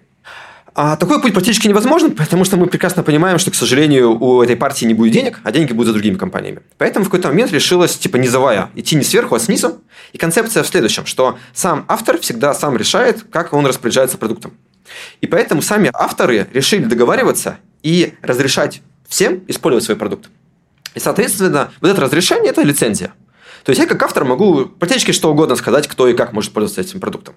А 0.74 0.96
такой 0.96 1.20
путь 1.20 1.34
практически 1.34 1.68
невозможен, 1.68 2.12
потому 2.12 2.44
что 2.44 2.56
мы 2.56 2.66
прекрасно 2.66 3.02
понимаем, 3.02 3.38
что, 3.38 3.50
к 3.50 3.54
сожалению, 3.54 4.18
у 4.18 4.42
этой 4.42 4.56
партии 4.56 4.86
не 4.86 4.94
будет 4.94 5.12
денег, 5.12 5.40
а 5.42 5.52
деньги 5.52 5.72
будут 5.72 5.88
за 5.88 5.92
другими 5.92 6.16
компаниями. 6.16 6.60
Поэтому 6.78 7.04
в 7.04 7.08
какой-то 7.08 7.28
момент 7.28 7.52
решилась, 7.52 7.98
типа, 7.98 8.16
низовая, 8.16 8.70
идти 8.74 8.96
не 8.96 9.04
сверху, 9.04 9.34
а 9.34 9.38
снизу. 9.38 9.82
И 10.12 10.18
концепция 10.18 10.62
в 10.62 10.66
следующем, 10.66 11.04
что 11.04 11.38
сам 11.52 11.84
автор 11.88 12.18
всегда 12.18 12.54
сам 12.54 12.76
решает, 12.78 13.22
как 13.30 13.52
он 13.52 13.66
распоряжается 13.66 14.16
продуктом. 14.16 14.54
И 15.20 15.26
поэтому 15.26 15.60
сами 15.60 15.90
авторы 15.92 16.48
решили 16.54 16.84
договариваться 16.84 17.58
и 17.82 18.14
разрешать 18.22 18.80
всем 19.06 19.44
использовать 19.48 19.84
свой 19.84 19.96
продукт. 19.98 20.30
И, 20.94 21.00
соответственно, 21.00 21.70
вот 21.82 21.90
это 21.90 22.00
разрешение– 22.00 22.50
это 22.50 22.62
лицензия. 22.62 23.12
То 23.64 23.70
есть 23.70 23.80
я 23.80 23.86
как 23.86 24.02
автор 24.02 24.24
могу 24.24 24.66
практически 24.66 25.12
что 25.12 25.30
угодно 25.30 25.54
сказать, 25.56 25.86
кто 25.86 26.08
и 26.08 26.14
как 26.14 26.32
может 26.32 26.52
пользоваться 26.52 26.80
этим 26.80 27.00
продуктом. 27.00 27.34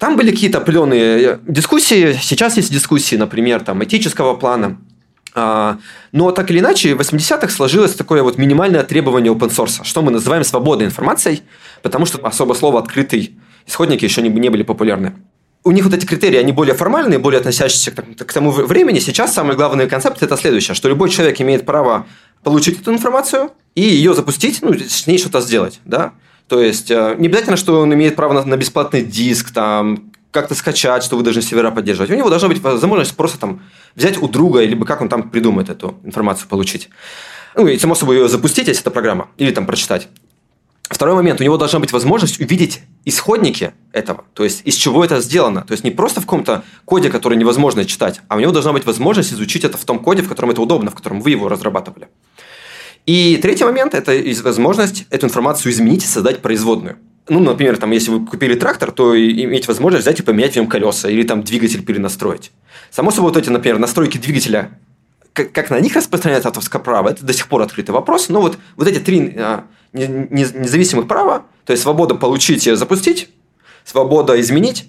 Там 0.00 0.16
были 0.16 0.30
какие-то 0.30 0.58
определенные 0.58 1.22
э, 1.22 1.38
дискуссии. 1.46 2.18
Сейчас 2.22 2.56
есть 2.56 2.72
дискуссии, 2.72 3.16
например, 3.16 3.60
там, 3.60 3.84
этического 3.84 4.34
плана. 4.34 4.78
А, 5.34 5.76
но 6.10 6.32
так 6.32 6.50
или 6.50 6.58
иначе, 6.58 6.94
в 6.94 7.00
80-х 7.00 7.50
сложилось 7.50 7.92
такое 7.92 8.22
вот 8.22 8.38
минимальное 8.38 8.82
требование 8.82 9.30
open 9.30 9.50
source, 9.50 9.84
что 9.84 10.00
мы 10.00 10.10
называем 10.10 10.42
свободной 10.42 10.86
информацией, 10.86 11.42
потому 11.82 12.06
что 12.06 12.18
особо 12.26 12.54
слово 12.54 12.80
«открытый» 12.80 13.38
исходники 13.66 14.02
еще 14.02 14.22
не, 14.22 14.30
не 14.30 14.48
были 14.48 14.62
популярны. 14.62 15.12
У 15.64 15.70
них 15.70 15.84
вот 15.84 15.92
эти 15.92 16.06
критерии, 16.06 16.38
они 16.38 16.52
более 16.52 16.74
формальные, 16.74 17.18
более 17.18 17.40
относящиеся 17.40 17.90
к, 17.90 18.24
к 18.24 18.32
тому 18.32 18.52
времени. 18.52 19.00
Сейчас 19.00 19.34
самый 19.34 19.54
главный 19.54 19.86
концепт– 19.86 20.16
это 20.22 20.38
следующее, 20.38 20.74
что 20.74 20.88
любой 20.88 21.10
человек 21.10 21.38
имеет 21.42 21.66
право 21.66 22.06
получить 22.42 22.80
эту 22.80 22.90
информацию 22.90 23.50
и 23.74 23.82
ее 23.82 24.14
запустить, 24.14 24.62
ну, 24.62 24.72
с 24.72 25.06
ней 25.06 25.18
что-то 25.18 25.42
сделать, 25.42 25.78
да. 25.84 26.14
То 26.50 26.60
есть, 26.60 26.90
э, 26.90 27.14
не 27.16 27.28
обязательно, 27.28 27.56
что 27.56 27.80
он 27.80 27.94
имеет 27.94 28.16
право 28.16 28.32
на, 28.32 28.44
на 28.44 28.56
бесплатный 28.56 29.02
диск, 29.02 29.52
там, 29.52 30.10
как-то 30.32 30.56
скачать, 30.56 31.04
что 31.04 31.16
вы 31.16 31.22
должны 31.22 31.42
сервера 31.42 31.70
поддерживать. 31.70 32.10
У 32.10 32.14
него 32.16 32.28
должна 32.28 32.48
быть 32.48 32.60
возможность 32.60 33.14
просто 33.16 33.38
там 33.38 33.62
взять 33.94 34.20
у 34.20 34.26
друга, 34.26 34.64
либо 34.64 34.84
как 34.84 35.00
он 35.00 35.08
там 35.08 35.30
придумает 35.30 35.68
эту 35.68 36.00
информацию 36.02 36.48
получить. 36.48 36.88
Ну, 37.54 37.68
и 37.68 37.78
само 37.78 37.94
собой 37.94 38.16
ее 38.16 38.28
запустить, 38.28 38.66
если 38.66 38.82
это 38.82 38.90
программа, 38.90 39.28
или 39.36 39.52
там 39.52 39.64
прочитать. 39.64 40.08
Второй 40.88 41.14
момент, 41.14 41.40
у 41.40 41.44
него 41.44 41.56
должна 41.56 41.78
быть 41.78 41.92
возможность 41.92 42.40
увидеть 42.40 42.80
исходники 43.04 43.72
этого, 43.92 44.24
то 44.34 44.42
есть 44.42 44.62
из 44.64 44.74
чего 44.74 45.04
это 45.04 45.20
сделано. 45.20 45.62
То 45.62 45.70
есть 45.70 45.84
не 45.84 45.92
просто 45.92 46.20
в 46.20 46.24
каком-то 46.24 46.64
коде, 46.84 47.10
который 47.10 47.38
невозможно 47.38 47.84
читать, 47.84 48.22
а 48.26 48.34
у 48.34 48.40
него 48.40 48.50
должна 48.50 48.72
быть 48.72 48.84
возможность 48.84 49.32
изучить 49.32 49.64
это 49.64 49.78
в 49.78 49.84
том 49.84 50.00
коде, 50.00 50.22
в 50.22 50.28
котором 50.28 50.50
это 50.50 50.60
удобно, 50.60 50.90
в 50.90 50.96
котором 50.96 51.20
вы 51.20 51.30
его 51.30 51.48
разрабатывали. 51.48 52.08
И 53.06 53.38
третий 53.40 53.64
момент– 53.64 53.94
это 53.94 54.12
возможность 54.42 55.06
эту 55.10 55.26
информацию 55.26 55.72
изменить 55.72 56.04
и 56.04 56.06
создать 56.06 56.40
производную. 56.40 56.98
Ну, 57.28 57.38
например, 57.40 57.76
там, 57.76 57.90
если 57.92 58.10
вы 58.10 58.26
купили 58.26 58.54
трактор, 58.54 58.90
то 58.90 59.16
иметь 59.16 59.68
возможность 59.68 60.04
взять 60.04 60.18
и 60.20 60.22
поменять 60.22 60.52
в 60.52 60.56
нем 60.56 60.66
колеса 60.66 61.08
или 61.08 61.22
там 61.22 61.42
двигатель 61.42 61.84
перенастроить. 61.84 62.50
Само 62.90 63.10
собой, 63.10 63.30
вот 63.30 63.36
эти, 63.36 63.50
например, 63.50 63.78
настройки 63.78 64.18
двигателя, 64.18 64.78
как, 65.32 65.70
на 65.70 65.78
них 65.78 65.94
распространяется 65.94 66.48
авторское 66.48 66.82
право, 66.82 67.08
это 67.08 67.24
до 67.24 67.32
сих 67.32 67.46
пор 67.46 67.62
открытый 67.62 67.94
вопрос. 67.94 68.28
Но 68.28 68.40
вот, 68.40 68.58
вот 68.76 68.88
эти 68.88 68.98
три 68.98 69.32
а, 69.36 69.64
независимых 69.92 71.06
права, 71.06 71.46
то 71.64 71.72
есть 71.72 71.82
свобода 71.82 72.14
получить 72.16 72.66
и 72.66 72.74
запустить, 72.74 73.28
свобода 73.84 74.38
изменить 74.40 74.86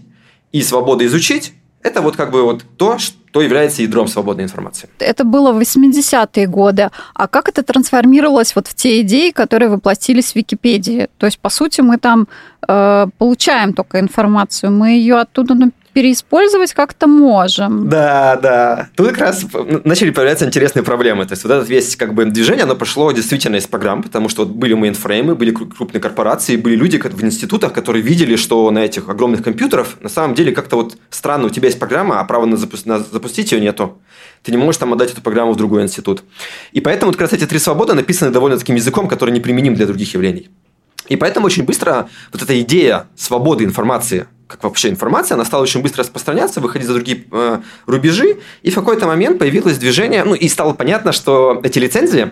и 0.52 0.64
свобода 0.64 1.06
изучить, 1.06 1.54
это 1.84 2.02
вот 2.02 2.16
как 2.16 2.32
бы 2.32 2.44
вот 2.44 2.64
то, 2.78 2.98
что 2.98 3.18
является 3.40 3.82
ядром 3.82 4.08
свободной 4.08 4.44
информации. 4.44 4.90
Это 5.00 5.24
было 5.24 5.54
в 5.54 5.60
80-е 5.60 6.48
годы. 6.48 6.90
А 7.14 7.28
как 7.28 7.48
это 7.48 7.64
трансформировалось 7.64 8.56
вот 8.56 8.68
в 8.68 8.74
те 8.74 9.02
идеи, 9.02 9.32
которые 9.32 9.70
воплотились 9.70 10.34
в 10.34 10.36
Википедии? 10.36 11.08
То 11.18 11.28
есть, 11.28 11.40
по 11.40 11.50
сути, 11.50 11.82
мы 11.82 11.98
там 11.98 12.28
э, 12.68 13.08
получаем 13.18 13.74
только 13.74 14.00
информацию, 14.00 14.72
мы 14.72 14.90
ее 14.90 15.16
оттуда 15.16 15.56
переиспользовать 15.94 16.74
как-то 16.74 17.08
можем. 17.08 17.90
Да, 17.90 18.40
да. 18.42 18.90
Тут 18.96 19.10
как 19.10 19.20
раз 19.20 19.46
начали 19.84 20.12
появляться 20.12 20.46
интересные 20.46 20.84
проблемы. 20.84 21.26
То 21.26 21.34
есть 21.34 21.44
вот 21.44 21.52
это 21.52 21.66
весь 21.66 21.96
как 21.96 22.14
бы 22.14 22.26
движение, 22.26 22.64
оно 22.64 22.76
пошло 22.76 23.12
действительно 23.12 23.58
из 23.58 23.68
программ, 23.68 24.04
потому 24.04 24.30
что 24.30 24.46
вот 24.46 24.54
были 24.54 24.74
мейнфреймы, 24.74 25.36
были 25.36 25.52
крупные 25.52 26.02
корпорации, 26.02 26.56
были 26.56 26.76
люди 26.76 26.98
в 26.98 27.24
институтах, 27.24 27.74
которые 27.74 28.02
видели, 28.02 28.36
что 28.36 28.70
на 28.72 28.80
этих 28.80 29.10
огромных 29.10 29.44
компьютерах 29.44 29.88
на 30.02 30.10
самом 30.10 30.36
деле 30.36 30.52
как-то 30.52 30.78
вот 30.78 30.98
странно, 31.10 31.48
у 31.48 31.50
тебя 31.50 31.68
есть 31.68 31.80
программа, 31.80 32.20
а 32.20 32.24
права 32.24 32.46
на, 32.46 32.56
запу- 32.56 32.82
на 32.86 33.00
запустить 33.00 33.52
ее 33.52 33.60
нету. 33.60 34.02
Ты 34.44 34.52
не 34.52 34.58
можешь 34.58 34.80
там 34.80 34.94
отдать 34.94 35.12
эту 35.12 35.22
программу 35.22 35.54
в 35.54 35.56
другой 35.56 35.84
институт. 35.84 36.24
И 36.72 36.82
поэтому 36.82 37.12
вот 37.12 37.18
как 37.18 37.30
раз 37.30 37.34
эти 37.34 37.46
три 37.46 37.60
свободы 37.60 37.94
написаны 37.94 38.32
довольно 38.32 38.58
таким 38.58 38.76
языком, 38.76 39.08
который 39.08 39.32
неприменим 39.32 39.76
для 39.76 39.86
других 39.86 40.14
явлений. 40.14 40.50
И 41.12 41.18
поэтому 41.18 41.46
очень 41.46 41.64
быстро 41.64 42.08
вот 42.32 42.42
эта 42.42 42.60
идея 42.62 43.08
свободы 43.16 43.66
информации– 43.66 44.28
как 44.52 44.64
вообще 44.66 44.90
информация, 44.90 45.36
она 45.36 45.46
стала 45.46 45.64
очень 45.64 45.82
быстро 45.82 46.04
распространяться, 46.04 46.60
выходить 46.60 46.86
за 46.86 46.94
другие 46.94 47.24
э, 47.32 47.62
рубежи, 47.86 48.40
и 48.62 48.70
в 48.70 48.76
какой-то 48.76 49.08
момент 49.08 49.40
появилось 49.40 49.78
движение, 49.78 50.26
ну 50.26 50.36
и 50.36 50.50
стало 50.50 50.74
понятно, 50.74 51.14
что 51.14 51.62
эти 51.64 51.80
лицензии, 51.80 52.32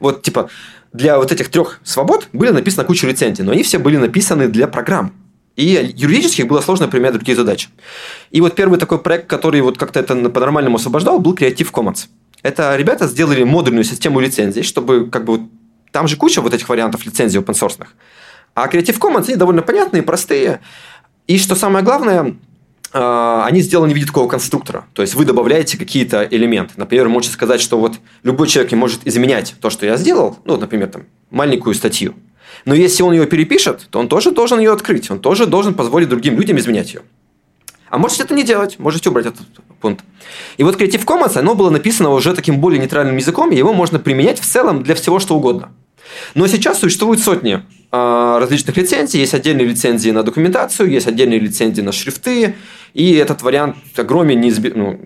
вот 0.00 0.22
типа 0.22 0.50
для 0.92 1.16
вот 1.16 1.32
этих 1.32 1.48
трех 1.48 1.80
свобод 1.82 2.28
были 2.34 2.50
написаны 2.50 2.84
куча 2.84 3.06
лицензий, 3.06 3.42
но 3.42 3.52
они 3.52 3.62
все 3.62 3.78
были 3.78 3.96
написаны 3.96 4.48
для 4.48 4.68
программ. 4.68 5.14
И 5.56 5.94
юридически 5.96 6.42
было 6.42 6.60
сложно 6.60 6.88
применять 6.88 7.14
другие 7.14 7.36
задачи. 7.36 7.68
И 8.30 8.42
вот 8.42 8.54
первый 8.54 8.78
такой 8.78 8.98
проект, 8.98 9.26
который 9.26 9.62
вот 9.62 9.78
как-то 9.78 10.00
это 10.00 10.14
по-нормальному 10.28 10.76
освобождал, 10.76 11.20
был 11.20 11.34
Creative 11.34 11.72
Commons. 11.72 12.06
Это 12.42 12.76
ребята 12.76 13.06
сделали 13.06 13.44
модульную 13.44 13.84
систему 13.84 14.20
лицензий, 14.20 14.62
чтобы 14.62 15.08
как 15.08 15.24
бы 15.24 15.48
там 15.92 16.08
же 16.08 16.16
куча 16.16 16.40
вот 16.40 16.54
этих 16.54 16.68
вариантов 16.68 17.04
лицензий 17.04 17.40
open 17.40 17.54
source. 17.54 17.86
А 18.54 18.68
Creative 18.68 18.98
Commons, 18.98 19.26
они 19.28 19.36
довольно 19.36 19.62
понятные, 19.62 20.02
простые. 20.02 20.60
И 21.26 21.38
что 21.38 21.54
самое 21.54 21.84
главное, 21.84 22.36
а, 22.92 23.44
они 23.46 23.60
сделаны 23.60 23.92
в 23.92 23.94
виде 23.94 24.06
такого 24.06 24.28
конструктора. 24.28 24.86
То 24.94 25.02
есть 25.02 25.14
вы 25.14 25.24
добавляете 25.24 25.78
какие-то 25.78 26.26
элементы. 26.28 26.74
Например, 26.76 27.08
можете 27.08 27.32
сказать, 27.32 27.60
что 27.60 27.78
вот 27.78 27.94
любой 28.22 28.48
человек 28.48 28.72
может 28.72 29.06
изменять 29.06 29.54
то, 29.60 29.70
что 29.70 29.86
я 29.86 29.96
сделал, 29.96 30.38
ну, 30.44 30.56
например, 30.56 30.88
там, 30.88 31.04
маленькую 31.30 31.74
статью. 31.74 32.14
Но 32.64 32.74
если 32.74 33.02
он 33.02 33.12
ее 33.12 33.26
перепишет, 33.26 33.86
то 33.90 34.00
он 34.00 34.08
тоже 34.08 34.32
должен 34.32 34.58
ее 34.58 34.72
открыть. 34.72 35.10
Он 35.10 35.20
тоже 35.20 35.46
должен 35.46 35.74
позволить 35.74 36.08
другим 36.08 36.36
людям 36.36 36.58
изменять 36.58 36.92
ее. 36.92 37.02
А 37.90 37.98
можете 37.98 38.22
это 38.22 38.34
не 38.34 38.44
делать, 38.44 38.78
можете 38.78 39.10
убрать 39.10 39.26
этот 39.26 39.46
пункт. 39.80 40.04
И 40.56 40.62
вот 40.62 40.80
Creative 40.80 41.04
Commons, 41.04 41.36
оно 41.36 41.54
было 41.54 41.70
написано 41.70 42.10
уже 42.10 42.34
таким 42.34 42.60
более 42.60 42.78
нейтральным 42.78 43.16
языком, 43.16 43.50
и 43.50 43.56
его 43.56 43.72
можно 43.72 43.98
применять 43.98 44.40
в 44.40 44.46
целом 44.46 44.82
для 44.82 44.94
всего, 44.94 45.18
что 45.18 45.36
угодно. 45.36 45.72
Но 46.34 46.46
сейчас 46.46 46.78
существуют 46.78 47.20
сотни 47.20 47.62
э, 47.92 48.38
различных 48.40 48.76
лицензий. 48.76 49.20
Есть 49.20 49.34
отдельные 49.34 49.66
лицензии 49.66 50.10
на 50.10 50.22
документацию, 50.22 50.90
есть 50.90 51.06
отдельные 51.06 51.40
лицензии 51.40 51.82
на 51.82 51.92
шрифты. 51.92 52.54
И 52.94 53.14
этот 53.14 53.42
вариант 53.42 53.76
огромен, 53.96 54.40
неизб... 54.40 54.74
ну, 54.74 55.00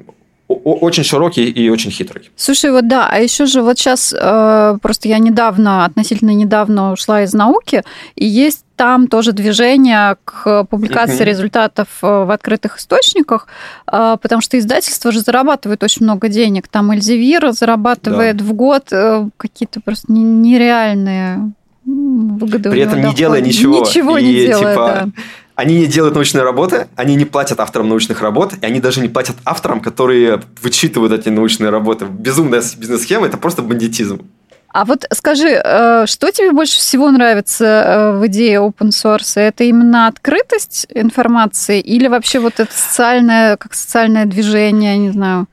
очень 0.48 1.04
широкий 1.04 1.48
и 1.48 1.70
очень 1.70 1.90
хитрый. 1.90 2.30
Слушай, 2.36 2.70
вот 2.70 2.86
да, 2.86 3.08
а 3.10 3.18
еще 3.18 3.46
же 3.46 3.62
вот 3.62 3.78
сейчас 3.78 4.14
э, 4.18 4.78
просто 4.82 5.08
я 5.08 5.18
недавно, 5.18 5.84
относительно 5.84 6.30
недавно 6.30 6.92
ушла 6.92 7.22
из 7.22 7.32
науки, 7.32 7.82
и 8.14 8.26
есть 8.26 8.64
там 8.76 9.06
тоже 9.06 9.32
движение 9.32 10.16
к 10.24 10.64
публикации 10.64 11.22
mm-hmm. 11.22 11.24
результатов 11.24 11.88
э, 12.02 12.24
в 12.24 12.30
открытых 12.30 12.78
источниках, 12.78 13.46
э, 13.90 14.16
потому 14.20 14.42
что 14.42 14.58
издательство 14.58 15.12
же 15.12 15.20
зарабатывает 15.20 15.82
очень 15.82 16.04
много 16.04 16.28
денег. 16.28 16.68
Там 16.68 16.92
Эльзевира 16.92 17.52
зарабатывает 17.52 18.36
да. 18.36 18.44
в 18.44 18.52
год 18.52 18.92
какие-то 19.36 19.80
просто 19.80 20.12
нереальные 20.12 21.52
выгоды. 21.86 22.70
При 22.70 22.80
этом 22.80 23.02
не 23.02 23.14
делая 23.14 23.40
ничего. 23.40 23.80
Ничего 23.80 24.18
и, 24.18 24.24
не 24.24 24.46
делая, 24.46 24.74
типа, 24.74 25.02
да 25.04 25.22
они 25.54 25.80
не 25.80 25.86
делают 25.86 26.14
научные 26.14 26.42
работы, 26.42 26.88
они 26.96 27.14
не 27.14 27.24
платят 27.24 27.60
авторам 27.60 27.88
научных 27.88 28.20
работ, 28.20 28.54
и 28.60 28.66
они 28.66 28.80
даже 28.80 29.00
не 29.00 29.08
платят 29.08 29.36
авторам, 29.44 29.80
которые 29.80 30.42
вычитывают 30.60 31.12
эти 31.12 31.28
научные 31.28 31.70
работы. 31.70 32.06
Безумная 32.06 32.62
бизнес-схема– 32.76 33.26
это 33.28 33.36
просто 33.36 33.62
бандитизм. 33.62 34.20
А 34.68 34.84
вот 34.84 35.06
скажи, 35.12 35.50
э, 35.50 36.06
что 36.06 36.32
тебе 36.32 36.50
больше 36.50 36.78
всего 36.78 37.08
нравится 37.12 37.64
э, 37.64 38.18
в 38.18 38.26
идее 38.26 38.58
open 38.58 38.88
source? 38.88 39.40
Это 39.40 39.62
именно 39.62 40.08
открытость 40.08 40.88
информации 40.90 41.80
или 41.80 42.08
вообще 42.08 42.40
вот 42.40 42.58
это 42.58 42.72
социальное, 42.74 43.56
как 43.56 43.74
социальное 43.74 44.26
движение, 44.26 44.98
не 44.98 45.12
знаю? 45.12 45.46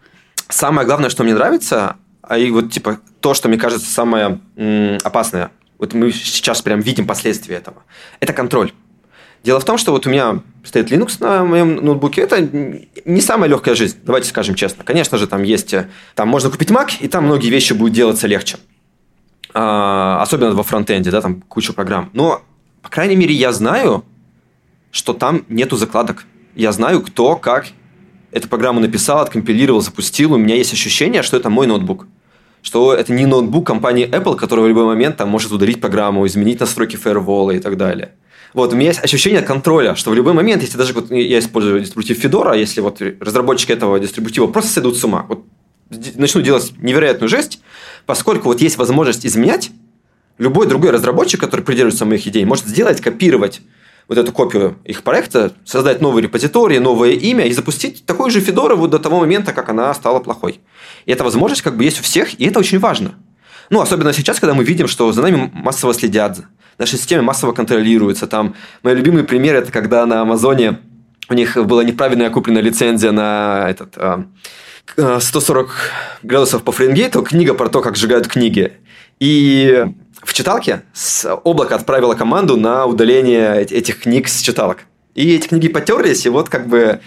Самое 0.49 0.87
главное, 0.87 1.11
что 1.11 1.23
мне 1.23 1.35
нравится, 1.35 1.97
а 2.23 2.39
и 2.39 2.49
вот 2.49 2.71
типа 2.71 2.99
то, 3.19 3.35
что 3.35 3.47
мне 3.47 3.59
кажется 3.59 3.87
самое 3.87 4.41
опасное, 5.03 5.51
вот 5.77 5.93
мы 5.93 6.11
сейчас 6.11 6.63
прям 6.63 6.79
видим 6.79 7.05
последствия 7.05 7.57
этого, 7.57 7.83
это 8.19 8.33
контроль. 8.33 8.73
Дело 9.43 9.59
в 9.59 9.65
том, 9.65 9.77
что 9.77 9.91
вот 9.91 10.05
у 10.05 10.09
меня 10.09 10.41
стоит 10.63 10.91
Linux 10.91 11.17
на 11.19 11.43
моем 11.43 11.77
ноутбуке. 11.77 12.21
Это 12.21 12.41
не 13.05 13.21
самая 13.21 13.49
легкая 13.49 13.73
жизнь, 13.73 13.97
давайте 14.03 14.29
скажем 14.29 14.55
честно. 14.55 14.83
Конечно 14.83 15.17
же, 15.17 15.25
там 15.27 15.41
есть... 15.43 15.73
Там 16.15 16.27
можно 16.27 16.49
купить 16.49 16.69
Mac, 16.69 16.91
и 16.99 17.07
там 17.07 17.25
многие 17.25 17.49
вещи 17.49 17.73
будут 17.73 17.93
делаться 17.93 18.27
легче. 18.27 18.57
А, 19.53 20.21
особенно 20.21 20.53
во 20.53 20.63
фронтенде, 20.63 21.09
да, 21.11 21.21
там 21.21 21.41
куча 21.41 21.73
программ. 21.73 22.09
Но, 22.13 22.43
по 22.81 22.89
крайней 22.89 23.15
мере, 23.15 23.33
я 23.33 23.51
знаю, 23.51 24.05
что 24.91 25.13
там 25.13 25.43
нету 25.49 25.75
закладок. 25.75 26.25
Я 26.55 26.71
знаю, 26.71 27.01
кто, 27.01 27.35
как 27.35 27.67
эту 28.31 28.47
программу 28.47 28.79
написал, 28.79 29.19
откомпилировал, 29.19 29.81
запустил. 29.81 30.33
У 30.33 30.37
меня 30.37 30.55
есть 30.55 30.73
ощущение, 30.73 31.23
что 31.23 31.37
это 31.37 31.49
мой 31.49 31.67
ноутбук. 31.67 32.07
Что 32.61 32.93
это 32.93 33.11
не 33.11 33.25
ноутбук 33.25 33.65
компании 33.65 34.07
Apple, 34.07 34.35
который 34.35 34.65
в 34.65 34.67
любой 34.67 34.85
момент 34.85 35.17
там 35.17 35.29
может 35.29 35.51
ударить 35.51 35.81
программу, 35.81 36.27
изменить 36.27 36.59
настройки 36.59 36.95
фаервола 36.95 37.51
и 37.51 37.59
так 37.59 37.75
далее. 37.75 38.11
Вот, 38.53 38.73
у 38.73 38.75
меня 38.75 38.89
есть 38.89 39.03
ощущение 39.03 39.41
контроля, 39.41 39.95
что 39.95 40.11
в 40.11 40.13
любой 40.13 40.33
момент, 40.33 40.61
если 40.61 40.77
даже 40.77 40.93
вот 40.93 41.09
я 41.11 41.39
использую 41.39 41.79
дистрибутив 41.79 42.23
Fedora, 42.23 42.57
если 42.57 42.81
вот 42.81 43.01
разработчики 43.19 43.71
этого 43.71 43.99
дистрибутива 43.99 44.47
просто 44.47 44.71
сойдут 44.71 44.97
с 44.97 45.03
ума, 45.03 45.25
вот 45.29 45.45
начнут 46.15 46.43
делать 46.43 46.73
невероятную 46.77 47.29
жесть, 47.29 47.61
поскольку 48.05 48.49
вот 48.49 48.61
есть 48.61 48.77
возможность 48.77 49.25
изменять, 49.25 49.71
любой 50.37 50.67
другой 50.67 50.91
разработчик, 50.91 51.39
который 51.39 51.61
придерживается 51.61 52.05
моих 52.05 52.27
идей, 52.27 52.43
может 52.45 52.65
сделать, 52.65 52.99
копировать 52.99 53.61
вот 54.07 54.17
эту 54.17 54.33
копию 54.33 54.77
их 54.83 55.03
проекта, 55.03 55.53
создать 55.63 56.01
новый 56.01 56.23
репозиторий, 56.23 56.79
новое 56.79 57.11
имя 57.11 57.45
и 57.45 57.53
запустить 57.53 58.05
такую 58.05 58.31
же 58.31 58.41
Федору 58.41 58.75
вот 58.75 58.89
до 58.89 58.99
того 58.99 59.19
момента, 59.19 59.53
как 59.53 59.69
она 59.69 59.93
стала 59.93 60.19
плохой. 60.19 60.59
И 61.05 61.11
эта 61.11 61.23
возможность 61.23 61.61
как 61.61 61.77
бы 61.77 61.85
есть 61.85 61.99
у 61.99 62.03
всех, 62.03 62.37
и 62.39 62.45
это 62.45 62.59
очень 62.59 62.79
важно. 62.79 63.15
Ну, 63.69 63.79
особенно 63.79 64.11
сейчас, 64.11 64.39
когда 64.41 64.53
мы 64.53 64.65
видим, 64.65 64.89
что 64.89 65.11
за 65.13 65.21
нами 65.21 65.49
массово 65.53 65.93
следят, 65.93 66.41
наши 66.77 66.97
системы 66.97 67.23
массово 67.23 67.51
контролируются. 67.53 68.27
Там 68.27 68.55
мой 68.83 68.93
любимый 68.93 69.23
пример 69.23 69.55
это 69.55 69.71
когда 69.71 70.05
на 70.05 70.21
Амазоне 70.21 70.79
у 71.29 71.33
них 71.33 71.55
была 71.65 71.83
неправильная 71.83 72.29
купленная 72.29 72.61
лицензия 72.61 73.11
на 73.11 73.67
этот 73.69 73.97
140 74.95 75.69
а, 75.69 76.25
градусов 76.25 76.63
по 76.63 76.71
Фаренгейту, 76.71 77.23
книга 77.23 77.53
про 77.53 77.69
то, 77.69 77.81
как 77.81 77.95
сжигают 77.95 78.27
книги. 78.27 78.73
И 79.19 79.85
в 80.21 80.33
читалке 80.33 80.83
с 80.93 81.31
облака 81.43 81.75
отправила 81.75 82.15
команду 82.15 82.57
на 82.57 82.85
удаление 82.85 83.61
этих 83.63 84.01
книг 84.01 84.27
с 84.27 84.41
читалок. 84.41 84.79
И 85.15 85.35
эти 85.35 85.47
книги 85.47 85.67
потерлись, 85.67 86.25
и 86.25 86.29
вот 86.29 86.49
как 86.49 86.67
бы... 86.67 86.99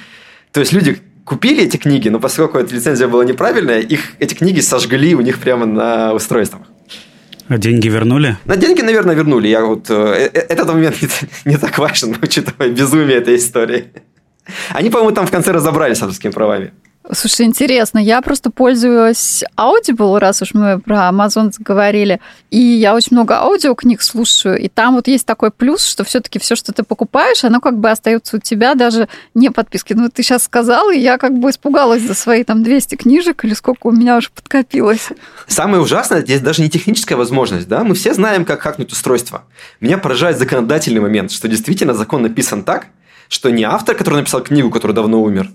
То 0.53 0.61
есть 0.61 0.73
люди 0.73 1.01
купили 1.25 1.65
эти 1.65 1.77
книги, 1.77 2.09
но 2.09 2.21
поскольку 2.21 2.59
эта 2.59 2.75
лицензия 2.75 3.09
была 3.09 3.25
неправильная, 3.25 3.81
их, 3.81 4.13
эти 4.19 4.35
книги 4.35 4.61
сожгли 4.61 5.15
у 5.15 5.21
них 5.21 5.39
прямо 5.39 5.67
на 5.67 6.13
устройствах. 6.13 6.63
А 7.49 7.59
деньги 7.59 7.89
вернули? 7.89 8.37
На 8.45 8.57
деньги, 8.57 8.83
наверное, 8.83 9.15
вернули. 9.15 9.49
Я 9.49 9.65
вот, 9.65 9.91
э, 9.91 10.31
э 10.33 10.39
этот 10.49 10.69
момент 10.69 11.03
не, 11.03 11.09
не 11.53 11.59
так 11.59 11.79
важен, 11.79 12.17
учитывая 12.23 12.71
безумие 12.71 13.19
этой 13.19 13.37
истории. 13.37 13.85
Они, 14.71 14.91
по-моему, 14.91 15.15
там 15.15 15.27
в 15.27 15.31
конце 15.31 15.53
разобрались 15.53 15.99
с 15.99 16.03
авторскими 16.03 16.33
правами. 16.33 16.73
Слушай, 17.13 17.45
интересно, 17.45 17.99
я 17.99 18.23
просто 18.23 18.51
пользуюсь 18.51 19.45
Audible, 19.59 20.19
раз 20.19 20.41
уж 20.41 20.55
мы 20.55 20.79
про 20.79 21.11
Amazon 21.11 21.53
говорили, 21.59 22.19
и 22.51 22.59
я 22.59 22.95
очень 22.95 23.15
много 23.15 23.37
аудиокниг 23.41 24.01
слушаю, 24.01 24.59
и 24.59 24.69
там 24.69 24.95
вот 24.95 25.07
есть 25.07 25.27
такой 25.27 25.51
плюс, 25.51 25.85
что 25.85 26.05
все-таки 26.05 26.39
все, 26.39 26.57
что 26.57 26.73
ты 26.73 26.83
покупаешь, 26.83 27.45
оно 27.45 27.61
как 27.61 27.79
бы 27.79 27.91
остается 27.91 28.39
у 28.39 28.41
тебя 28.41 28.75
даже 28.75 29.09
не 29.35 29.51
подписки. 29.51 29.93
Ну, 29.93 30.09
ты 30.09 30.23
сейчас 30.23 30.45
сказал, 30.45 30.91
и 30.91 30.99
я 30.99 31.19
как 31.19 31.39
бы 31.39 31.51
испугалась 31.51 32.01
за 32.01 32.15
свои 32.15 32.43
там 32.43 32.63
200 32.63 32.95
книжек 32.95 33.45
или 33.45 33.53
сколько 33.53 33.89
у 33.89 33.93
меня 33.93 34.17
уже 34.17 34.31
подкопилось. 34.31 35.09
Самое 35.47 35.83
ужасное, 35.83 36.23
здесь 36.23 36.41
даже 36.41 36.63
не 36.63 36.71
техническая 36.71 37.19
возможность, 37.19 37.69
да, 37.69 37.85
мы 37.85 37.95
все 37.95 38.15
знаем, 38.15 38.47
как 38.47 38.63
хакнуть 38.63 38.93
устройство. 38.93 39.45
Меня 39.79 39.99
поражает 39.99 40.39
законодательный 40.39 41.03
момент, 41.03 41.33
что 41.33 41.49
действительно 41.49 41.93
закон 41.93 42.23
написан 42.23 42.65
так, 42.65 42.87
что 43.29 43.51
не 43.51 43.65
автор, 43.65 43.95
который 43.95 44.21
написал 44.21 44.43
книгу, 44.43 44.71
который 44.71 44.93
давно 44.93 45.23
умер, 45.23 45.51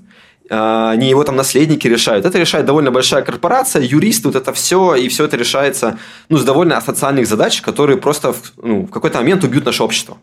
не 0.49 1.09
его 1.09 1.23
там 1.23 1.35
наследники 1.35 1.87
решают. 1.87 2.25
Это 2.25 2.39
решает 2.39 2.65
довольно 2.65 2.91
большая 2.91 3.21
корпорация, 3.21 3.83
юристы, 3.83 4.29
вот 4.29 4.35
это 4.35 4.51
все, 4.51 4.95
и 4.95 5.07
все 5.07 5.25
это 5.25 5.37
решается 5.37 5.99
ну, 6.27 6.37
с 6.37 6.43
довольно 6.43 6.77
асоциальных 6.77 7.27
задач, 7.27 7.61
которые 7.61 7.97
просто 7.97 8.33
в, 8.33 8.53
ну, 8.57 8.85
в 8.85 8.89
какой-то 8.89 9.19
момент 9.19 9.43
убьют 9.43 9.65
наше 9.65 9.83
общество. 9.83 10.17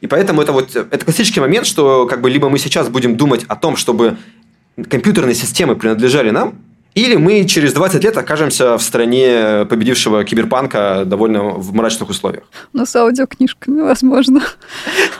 И 0.00 0.06
поэтому 0.06 0.40
это 0.40 0.52
вот 0.52 0.74
это 0.74 1.04
классический 1.04 1.40
момент, 1.40 1.66
что 1.66 2.06
как 2.06 2.22
бы 2.22 2.30
либо 2.30 2.48
мы 2.48 2.58
сейчас 2.58 2.88
будем 2.88 3.16
думать 3.16 3.44
о 3.48 3.56
том, 3.56 3.76
чтобы 3.76 4.16
компьютерные 4.88 5.34
системы 5.34 5.76
принадлежали 5.76 6.30
нам, 6.30 6.54
или 6.94 7.16
мы 7.16 7.44
через 7.44 7.74
20 7.74 8.02
лет 8.02 8.16
окажемся 8.16 8.78
в 8.78 8.82
стране 8.82 9.66
победившего 9.68 10.24
киберпанка 10.24 11.04
довольно 11.04 11.42
в 11.42 11.74
мрачных 11.74 12.08
условиях. 12.08 12.44
Ну, 12.72 12.86
с 12.86 12.96
аудиокнижками, 12.96 13.82
возможно. 13.82 14.42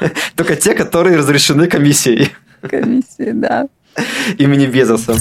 Только 0.34 0.56
те, 0.56 0.74
которые 0.74 1.18
разрешены 1.18 1.68
комиссией. 1.68 2.32
Комиссией, 2.62 3.32
да 3.32 3.68
имени 4.38 4.66
Безоса. 4.66 5.16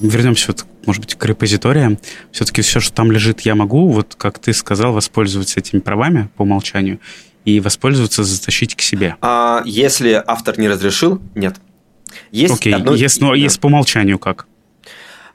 Вернемся, 0.00 0.48
вот, 0.48 0.66
может 0.86 1.02
быть, 1.02 1.14
к 1.14 1.24
репозиториям. 1.24 1.98
Все-таки 2.32 2.62
все, 2.62 2.80
что 2.80 2.92
там 2.92 3.12
лежит, 3.12 3.42
я 3.42 3.54
могу, 3.54 3.88
вот 3.88 4.14
как 4.16 4.38
ты 4.38 4.52
сказал, 4.52 4.92
воспользоваться 4.92 5.60
этими 5.60 5.80
правами 5.80 6.28
по 6.36 6.42
умолчанию 6.42 7.00
и 7.44 7.60
воспользоваться, 7.60 8.24
затащить 8.24 8.74
к 8.74 8.80
себе. 8.80 9.16
А 9.20 9.62
если 9.64 10.22
автор 10.26 10.58
не 10.58 10.68
разрешил, 10.68 11.20
нет. 11.34 11.56
Есть 12.30 12.54
Окей, 12.54 12.74
одно... 12.74 12.94
есть, 12.94 13.20
но 13.20 13.34
есть 13.34 13.60
по 13.60 13.66
умолчанию 13.66 14.18
как? 14.18 14.46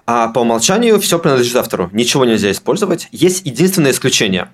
А 0.06 0.30
по 0.30 0.40
умолчанию 0.40 1.00
все 1.00 1.20
принадлежит 1.20 1.56
автору. 1.56 1.90
Ничего 1.94 2.26
нельзя 2.26 2.52
использовать. 2.52 3.08
Есть 3.12 3.46
единственное 3.46 3.92
исключение. 3.92 4.50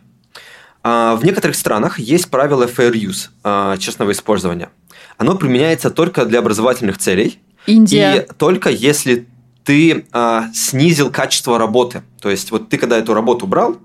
А, 0.84 1.15
в 1.15 1.24
некоторых 1.24 1.55
странах 1.55 1.98
есть 1.98 2.29
правило 2.29 2.65
fair 2.65 2.91
use, 2.91 3.29
а, 3.44 3.77
честного 3.77 4.12
использования. 4.12 4.70
Оно 5.17 5.36
применяется 5.36 5.89
только 5.89 6.25
для 6.25 6.39
образовательных 6.39 6.98
целей 6.98 7.39
Индия. 7.67 8.27
И 8.29 8.34
только 8.38 8.69
если 8.69 9.27
ты 9.65 10.05
а, 10.12 10.50
снизил 10.53 11.12
качество 11.12 11.57
работы. 11.57 12.03
То 12.22 12.29
есть, 12.29 12.51
вот 12.51 12.69
ты 12.69 12.77
когда 12.77 12.98
эту 12.98 13.13
работу 13.13 13.48
брал, 13.48 13.77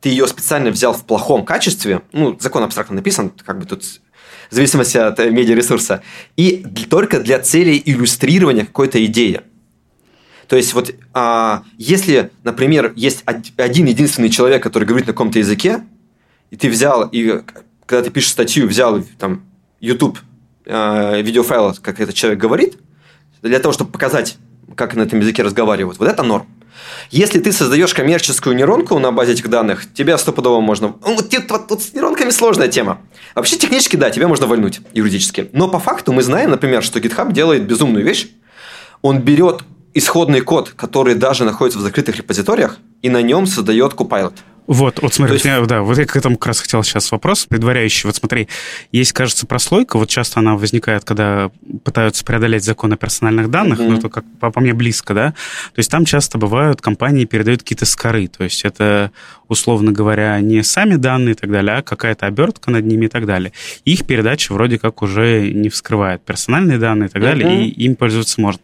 ты 0.00 0.08
ее 0.08 0.26
специально 0.28 0.70
взял 0.70 0.94
в 0.94 1.04
плохом 1.04 1.44
качестве, 1.44 2.02
ну, 2.12 2.38
закон 2.40 2.62
абстрактно 2.62 2.96
написан, 2.96 3.32
как 3.44 3.58
бы 3.58 3.66
тут 3.66 3.82
в 3.82 4.54
зависимости 4.54 4.96
от 4.96 5.18
э, 5.18 5.30
медиаресурса, 5.30 6.02
и 6.36 6.64
только 6.88 7.18
для 7.18 7.40
целей 7.40 7.82
иллюстрирования 7.84 8.64
какой-то 8.64 9.04
идеи. 9.06 9.40
То 10.46 10.56
есть, 10.56 10.72
вот 10.72 10.94
а, 11.12 11.64
если, 11.78 12.30
например, 12.44 12.92
есть 12.94 13.24
один 13.56 13.86
единственный 13.86 14.30
человек, 14.30 14.62
который 14.62 14.84
говорит 14.84 15.08
на 15.08 15.14
каком-то 15.14 15.40
языке, 15.40 15.84
и 16.50 16.56
ты 16.56 16.68
взял, 16.68 17.08
и 17.08 17.40
когда 17.86 18.04
ты 18.04 18.10
пишешь 18.10 18.30
статью, 18.30 18.68
взял 18.68 19.02
там 19.18 19.42
YouTube 19.80 20.18
а, 20.66 21.20
видеофайл, 21.20 21.74
как 21.82 21.98
этот 21.98 22.14
человек 22.14 22.38
говорит, 22.38 22.76
для 23.48 23.58
того, 23.58 23.72
чтобы 23.72 23.90
показать, 23.90 24.38
как 24.74 24.94
на 24.94 25.02
этом 25.02 25.20
языке 25.20 25.42
разговаривают. 25.42 25.98
Вот 25.98 26.08
это 26.08 26.22
норм. 26.22 26.46
Если 27.10 27.38
ты 27.38 27.52
создаешь 27.52 27.94
коммерческую 27.94 28.56
нейронку 28.56 28.98
на 28.98 29.12
базе 29.12 29.32
этих 29.32 29.48
данных, 29.48 29.92
тебя 29.92 30.18
стопудово 30.18 30.60
можно... 30.60 30.94
Вот, 31.00 31.32
вот, 31.50 31.70
вот 31.70 31.82
с 31.82 31.92
нейронками 31.92 32.30
сложная 32.30 32.68
тема. 32.68 32.98
Вообще, 33.34 33.56
технически, 33.56 33.96
да, 33.96 34.10
тебя 34.10 34.28
можно 34.28 34.46
вольнуть 34.46 34.80
юридически. 34.92 35.50
Но 35.52 35.68
по 35.68 35.78
факту 35.78 36.12
мы 36.12 36.22
знаем, 36.22 36.50
например, 36.50 36.82
что 36.82 36.98
GitHub 36.98 37.32
делает 37.32 37.66
безумную 37.66 38.04
вещь. 38.04 38.28
Он 39.02 39.20
берет 39.20 39.62
исходный 39.92 40.40
код, 40.40 40.72
который 40.74 41.14
даже 41.14 41.44
находится 41.44 41.78
в 41.78 41.82
закрытых 41.82 42.16
репозиториях, 42.16 42.78
и 43.02 43.10
на 43.10 43.22
нем 43.22 43.46
создает 43.46 43.92
Copilot. 43.92 44.34
Вот, 44.66 45.02
вот 45.02 45.12
смотри, 45.12 45.34
есть... 45.34 45.44
меня, 45.44 45.60
да, 45.66 45.82
вот 45.82 45.98
я 45.98 46.06
к 46.06 46.16
этому 46.16 46.36
как 46.36 46.48
раз 46.48 46.60
хотел 46.60 46.82
сейчас 46.82 47.12
вопрос 47.12 47.44
предваряющий. 47.44 48.06
Вот 48.06 48.16
смотри, 48.16 48.48
есть, 48.92 49.12
кажется, 49.12 49.46
прослойка, 49.46 49.98
вот 49.98 50.08
часто 50.08 50.40
она 50.40 50.56
возникает, 50.56 51.04
когда 51.04 51.50
пытаются 51.84 52.24
преодолеть 52.24 52.64
закон 52.64 52.92
о 52.92 52.96
персональных 52.96 53.50
данных, 53.50 53.78
mm-hmm. 53.78 53.88
ну, 53.88 53.98
это 53.98 54.08
как 54.08 54.24
по, 54.40 54.50
по 54.50 54.60
мне 54.60 54.72
близко, 54.72 55.12
да. 55.12 55.30
То 55.74 55.78
есть 55.78 55.90
там 55.90 56.06
часто 56.06 56.38
бывают, 56.38 56.80
компании 56.80 57.26
передают 57.26 57.62
какие-то 57.62 57.84
скоры, 57.84 58.26
то 58.28 58.44
есть 58.44 58.64
это, 58.64 59.10
условно 59.48 59.92
говоря, 59.92 60.40
не 60.40 60.62
сами 60.62 60.96
данные 60.96 61.32
и 61.32 61.36
так 61.36 61.50
далее, 61.50 61.76
а 61.76 61.82
какая-то 61.82 62.26
обертка 62.26 62.70
над 62.70 62.84
ними 62.84 63.06
и 63.06 63.08
так 63.08 63.26
далее. 63.26 63.52
Их 63.84 64.06
передача 64.06 64.52
вроде 64.52 64.78
как 64.78 65.02
уже 65.02 65.50
не 65.52 65.68
вскрывает 65.68 66.22
персональные 66.22 66.78
данные 66.78 67.08
и 67.08 67.12
так 67.12 67.22
далее, 67.22 67.66
и 67.66 67.70
им 67.84 67.96
пользоваться 67.96 68.40
можно. 68.40 68.60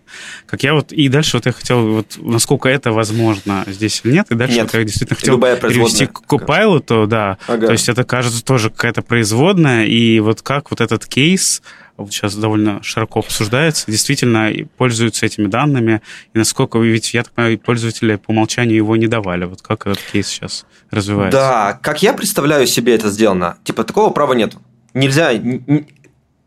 Как 0.47 0.62
я 0.62 0.75
вот, 0.75 0.93
и 0.93 1.09
дальше 1.09 1.37
вот 1.37 1.47
я 1.47 1.53
хотел, 1.53 1.87
вот 1.88 2.19
насколько 2.19 2.69
это 2.69 2.93
возможно 2.93 3.64
здесь 3.66 4.03
нет, 4.05 4.27
и 4.31 4.35
дальше 4.35 4.57
нет. 4.57 4.64
вот 4.64 4.75
я 4.75 4.85
действительно 4.85 5.16
хотел 5.16 5.38
перевести 5.38 5.81
перевести 5.81 6.07
к 6.07 6.21
Copilot, 6.27 7.07
да. 7.07 7.38
Ага. 7.47 7.66
То 7.66 7.73
есть 7.73 7.88
это 7.88 8.05
кажется 8.05 8.45
тоже 8.45 8.71
какая-то 8.71 9.03
производная, 9.03 9.87
и 9.87 10.21
вот 10.21 10.43
как 10.43 10.71
вот 10.71 10.81
этот 10.81 11.07
кейс 11.07 11.62
вот 12.01 12.13
сейчас 12.13 12.35
довольно 12.35 12.83
широко 12.83 13.21
обсуждается, 13.21 13.91
действительно 13.91 14.51
пользуются 14.77 15.27
этими 15.27 15.47
данными, 15.47 16.03
и 16.35 16.39
насколько, 16.39 16.79
ведь, 16.79 17.15
я 17.15 17.23
так 17.23 17.33
понимаю, 17.33 17.59
пользователи 17.59 18.17
по 18.17 18.31
умолчанию 18.31 18.77
его 18.77 18.97
не 18.97 19.07
давали. 19.07 19.45
Вот 19.45 19.63
как 19.63 19.87
этот 19.87 20.01
кейс 20.13 20.27
сейчас 20.27 20.67
развивается? 20.91 21.39
Да, 21.39 21.79
как 21.83 22.03
я 22.03 22.13
представляю 22.13 22.67
себе 22.67 22.95
это 22.95 23.11
сделано, 23.11 23.59
типа 23.65 23.85
такого 23.85 24.11
права 24.11 24.35
нет. 24.35 24.55
Нельзя, 24.93 25.31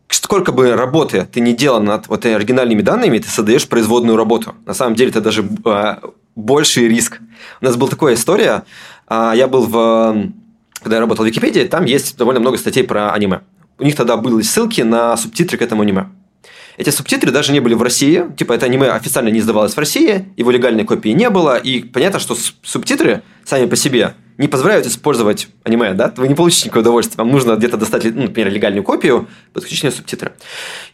сколько 0.09 0.51
бы 0.51 0.75
работы 0.75 1.27
ты 1.31 1.39
не 1.39 1.53
делал 1.53 1.81
над 1.81 2.07
вот 2.07 2.25
оригинальными 2.25 2.81
данными, 2.81 3.19
ты 3.19 3.29
создаешь 3.29 3.67
производную 3.67 4.17
работу. 4.17 4.55
На 4.65 4.73
самом 4.73 4.95
деле 4.95 5.11
это 5.11 5.21
даже 5.21 5.47
э, 5.65 5.95
больший 6.35 6.87
риск. 6.87 7.19
У 7.61 7.65
нас 7.65 7.75
была 7.75 7.89
такая 7.89 8.15
история, 8.15 8.63
а, 9.07 9.33
я 9.35 9.47
был 9.47 9.65
в... 9.65 10.31
Когда 10.81 10.97
я 10.97 11.01
работал 11.01 11.23
в 11.23 11.27
Википедии, 11.27 11.61
там 11.61 11.85
есть 11.85 12.17
довольно 12.17 12.41
много 12.41 12.57
статей 12.57 12.83
про 12.83 13.13
аниме. 13.13 13.41
У 13.83 13.85
них 13.85 13.97
тогда 13.97 14.15
были 14.15 14.41
ссылки 14.43 14.79
на 14.79 15.17
субтитры 15.17 15.57
к 15.57 15.61
этому 15.61 15.81
аниме. 15.81 16.05
Эти 16.77 16.89
субтитры 16.89 17.31
даже 17.31 17.51
не 17.51 17.59
были 17.59 17.73
в 17.73 17.81
России, 17.81 18.23
типа 18.37 18.53
это 18.53 18.65
аниме 18.65 18.87
официально 18.87 19.27
не 19.27 19.39
издавалось 19.39 19.73
в 19.73 19.77
России, 19.77 20.29
его 20.37 20.51
легальной 20.51 20.85
копии 20.85 21.09
не 21.09 21.29
было, 21.29 21.57
и 21.57 21.83
понятно, 21.83 22.19
что 22.19 22.37
субтитры 22.61 23.23
сами 23.43 23.65
по 23.65 23.75
себе 23.75 24.13
не 24.37 24.47
позволяют 24.47 24.85
использовать 24.87 25.47
аниме, 25.63 25.93
да, 25.93 26.13
вы 26.17 26.27
не 26.27 26.35
получите 26.35 26.65
никакого 26.65 26.81
удовольствия. 26.81 27.17
Вам 27.17 27.31
нужно 27.31 27.55
где-то 27.55 27.77
достать, 27.77 28.05
ну, 28.05 28.23
например, 28.23 28.51
легальную 28.51 28.83
копию, 28.83 29.27
подключить 29.53 29.93
субтитры. 29.93 30.33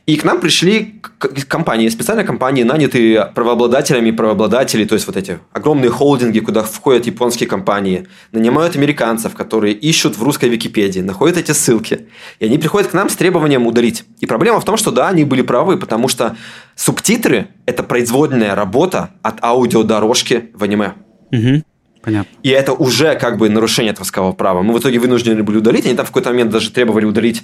И 0.05 0.15
к 0.15 0.23
нам 0.23 0.39
пришли 0.39 1.01
компании, 1.47 1.87
специальные 1.89 2.25
компании, 2.25 2.63
нанятые 2.63 3.31
правообладателями 3.35 4.11
правообладателей, 4.11 4.85
то 4.85 4.95
есть 4.95 5.07
вот 5.07 5.15
эти 5.17 5.39
огромные 5.53 5.89
холдинги, 5.89 6.39
куда 6.39 6.63
входят 6.63 7.05
японские 7.05 7.47
компании, 7.47 8.07
нанимают 8.31 8.75
американцев, 8.75 9.35
которые 9.35 9.73
ищут 9.73 10.17
в 10.17 10.23
русской 10.23 10.49
Википедии, 10.49 11.01
находят 11.01 11.37
эти 11.37 11.51
ссылки, 11.51 12.07
и 12.39 12.45
они 12.45 12.57
приходят 12.57 12.89
к 12.89 12.93
нам 12.93 13.09
с 13.09 13.15
требованием 13.15 13.67
удалить. 13.67 14.03
И 14.19 14.25
проблема 14.25 14.59
в 14.59 14.65
том, 14.65 14.77
что 14.77 14.91
да, 14.91 15.09
они 15.09 15.23
были 15.23 15.41
правы, 15.41 15.77
потому 15.77 16.07
что 16.07 16.35
субтитры– 16.75 17.49
это 17.65 17.83
производная 17.83 18.55
работа 18.55 19.11
от 19.21 19.43
аудиодорожки 19.43 20.49
в 20.53 20.63
аниме. 20.63 20.93
Угу. 21.31 21.63
Понятно. 22.01 22.29
И 22.43 22.49
это 22.49 22.73
уже 22.73 23.15
как 23.15 23.37
бы 23.37 23.49
нарушение 23.49 23.91
авторского 23.91 24.31
права. 24.31 24.61
Мы 24.61 24.73
в 24.73 24.79
итоге 24.79 24.99
вынуждены 24.99 25.43
были 25.43 25.57
удалить. 25.57 25.85
Они 25.85 25.95
там 25.95 26.05
в 26.05 26.09
какой-то 26.09 26.29
момент 26.29 26.51
даже 26.51 26.71
требовали 26.71 27.05
удалить 27.05 27.43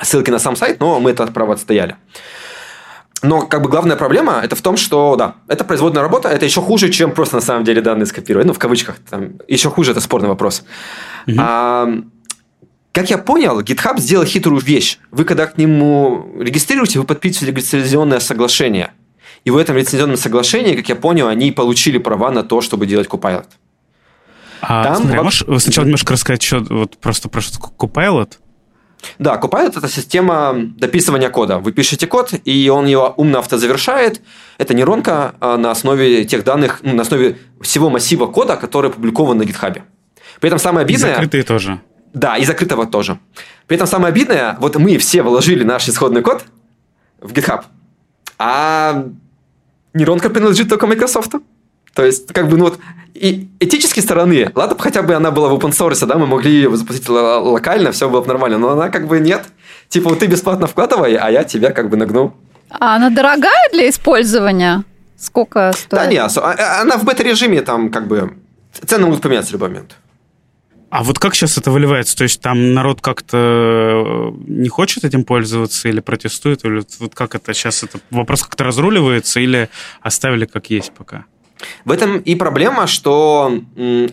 ссылки 0.00 0.30
на 0.30 0.38
сам 0.38 0.56
сайт, 0.56 0.80
но 0.80 1.00
мы 1.00 1.10
это 1.10 1.26
право 1.26 1.54
отстояли. 1.54 1.96
Но 3.22 3.46
как 3.46 3.62
бы 3.62 3.68
главная 3.68 3.96
проблема 3.96 4.40
это 4.44 4.54
в 4.54 4.62
том, 4.62 4.76
что 4.76 5.16
да, 5.16 5.36
это 5.48 5.64
производная 5.64 6.02
работа, 6.02 6.28
это 6.28 6.44
еще 6.44 6.60
хуже, 6.60 6.88
чем 6.90 7.10
просто 7.12 7.36
на 7.36 7.42
самом 7.42 7.64
деле 7.64 7.80
данные 7.80 8.06
скопировать. 8.06 8.46
Ну, 8.46 8.52
в 8.52 8.58
кавычках. 8.58 8.96
Там, 9.10 9.32
еще 9.48 9.70
хуже, 9.70 9.90
это 9.90 10.00
спорный 10.00 10.28
вопрос. 10.28 10.62
Угу. 11.26 11.36
А, 11.40 11.88
как 12.92 13.10
я 13.10 13.18
понял, 13.18 13.60
GitHub 13.60 13.98
сделал 13.98 14.24
хитрую 14.24 14.60
вещь. 14.60 14.98
Вы 15.10 15.24
когда 15.24 15.46
к 15.46 15.58
нему 15.58 16.30
регистрируете, 16.38 17.00
вы 17.00 17.04
подписываете 17.04 17.56
лицензионное 17.56 18.20
соглашение. 18.20 18.92
И 19.44 19.50
в 19.50 19.56
этом 19.56 19.76
лицензионном 19.76 20.16
соглашении, 20.16 20.76
как 20.76 20.88
я 20.88 20.96
понял, 20.96 21.26
они 21.26 21.50
получили 21.52 21.98
права 21.98 22.30
на 22.30 22.44
то, 22.44 22.60
чтобы 22.60 22.86
делать 22.86 23.08
Copilot. 23.08 23.46
А, 24.60 24.84
Там 24.84 24.96
смотри, 24.96 25.18
вообще... 25.18 25.44
можешь 25.46 25.62
сначала 25.62 25.84
немножко 25.84 26.12
рассказать 26.12 26.42
что 26.42 26.64
вот 26.70 26.96
просто 26.98 27.28
про 27.28 27.40
что 27.40 27.58
Copilot? 27.58 28.38
Да, 29.18 29.38
Copilot– 29.40 29.74
это 29.78 29.88
система 29.88 30.54
дописывания 30.56 31.30
кода. 31.30 31.58
Вы 31.58 31.72
пишете 31.72 32.06
код, 32.06 32.34
и 32.44 32.68
он 32.68 32.86
его 32.86 33.14
умно 33.16 33.38
автозавершает. 33.38 34.20
Это 34.58 34.74
нейронка 34.74 35.34
а, 35.40 35.56
на 35.56 35.70
основе 35.70 36.24
тех 36.24 36.44
данных, 36.44 36.80
ну, 36.82 36.94
на 36.94 37.02
основе 37.02 37.38
всего 37.60 37.90
массива 37.90 38.26
кода, 38.26 38.56
который 38.56 38.90
опубликован 38.90 39.38
на 39.38 39.42
GitHub. 39.42 39.82
При 40.40 40.48
этом 40.48 40.58
самое 40.58 40.84
обидное... 40.84 41.10
И 41.10 41.14
закрытые 41.14 41.42
тоже. 41.44 41.80
Да, 42.12 42.36
и 42.36 42.44
закрытого 42.44 42.86
тоже. 42.86 43.18
При 43.66 43.76
этом 43.76 43.86
самое 43.86 44.10
обидное, 44.12 44.56
вот 44.60 44.76
мы 44.76 44.98
все 44.98 45.22
вложили 45.22 45.62
наш 45.62 45.88
исходный 45.88 46.22
код 46.22 46.44
в 47.20 47.32
GitHub, 47.32 47.64
а 48.38 49.04
нейронка 49.94 50.30
принадлежит 50.30 50.68
только 50.68 50.86
Microsoft. 50.86 51.34
То 51.98 52.04
есть, 52.04 52.32
как 52.32 52.48
бы, 52.48 52.56
ну 52.56 52.66
вот, 52.66 52.78
и 53.12 53.48
этической 53.58 54.04
стороны, 54.04 54.52
ладно 54.54 54.76
бы 54.76 54.82
хотя 54.84 55.02
бы 55.02 55.14
она 55.14 55.32
была 55.32 55.48
в 55.48 55.54
open 55.54 55.70
source, 55.70 56.06
да, 56.06 56.16
мы 56.16 56.28
могли 56.28 56.52
ее 56.52 56.76
запустить 56.76 57.08
локально, 57.08 57.90
все 57.90 58.08
было 58.08 58.20
бы 58.20 58.28
нормально, 58.28 58.56
но 58.56 58.68
она 58.68 58.88
как 58.88 59.08
бы 59.08 59.18
нет. 59.18 59.46
Типа, 59.88 60.10
вот 60.10 60.20
ты 60.20 60.26
бесплатно 60.26 60.68
вкладывай, 60.68 61.16
а 61.16 61.28
я 61.28 61.42
тебя 61.42 61.72
как 61.72 61.90
бы 61.90 61.96
нагну. 61.96 62.36
А 62.70 62.94
она 62.94 63.10
дорогая 63.10 63.68
для 63.72 63.90
использования? 63.90 64.84
Сколько 65.18 65.72
стоит? 65.72 65.90
Да 65.90 66.06
нет, 66.06 66.30
а, 66.36 66.52
а, 66.52 66.82
она 66.82 66.98
в 66.98 67.04
бета-режиме 67.04 67.62
там 67.62 67.90
как 67.90 68.06
бы... 68.06 68.34
Цены 68.86 69.06
могут 69.06 69.20
поменяться 69.20 69.50
в 69.50 69.54
любой 69.54 69.70
момент. 69.70 69.96
А 70.90 71.02
вот 71.02 71.18
как 71.18 71.34
сейчас 71.34 71.58
это 71.58 71.72
выливается? 71.72 72.16
То 72.16 72.22
есть 72.22 72.40
там 72.40 72.74
народ 72.74 73.00
как-то 73.00 73.36
э, 73.36 74.30
не 74.46 74.68
хочет 74.68 75.04
этим 75.04 75.24
пользоваться 75.24 75.88
или 75.88 75.98
протестует? 75.98 76.64
Или 76.64 76.84
вот 77.00 77.16
как 77.16 77.34
это 77.34 77.52
сейчас? 77.54 77.82
Это 77.82 77.98
вопрос 78.12 78.44
как-то 78.44 78.62
разруливается 78.62 79.40
или 79.40 79.68
оставили 80.00 80.46
как 80.46 80.70
есть 80.70 80.92
пока? 80.92 81.24
В 81.84 81.90
этом 81.90 82.18
и 82.18 82.34
проблема, 82.34 82.86
что 82.86 83.52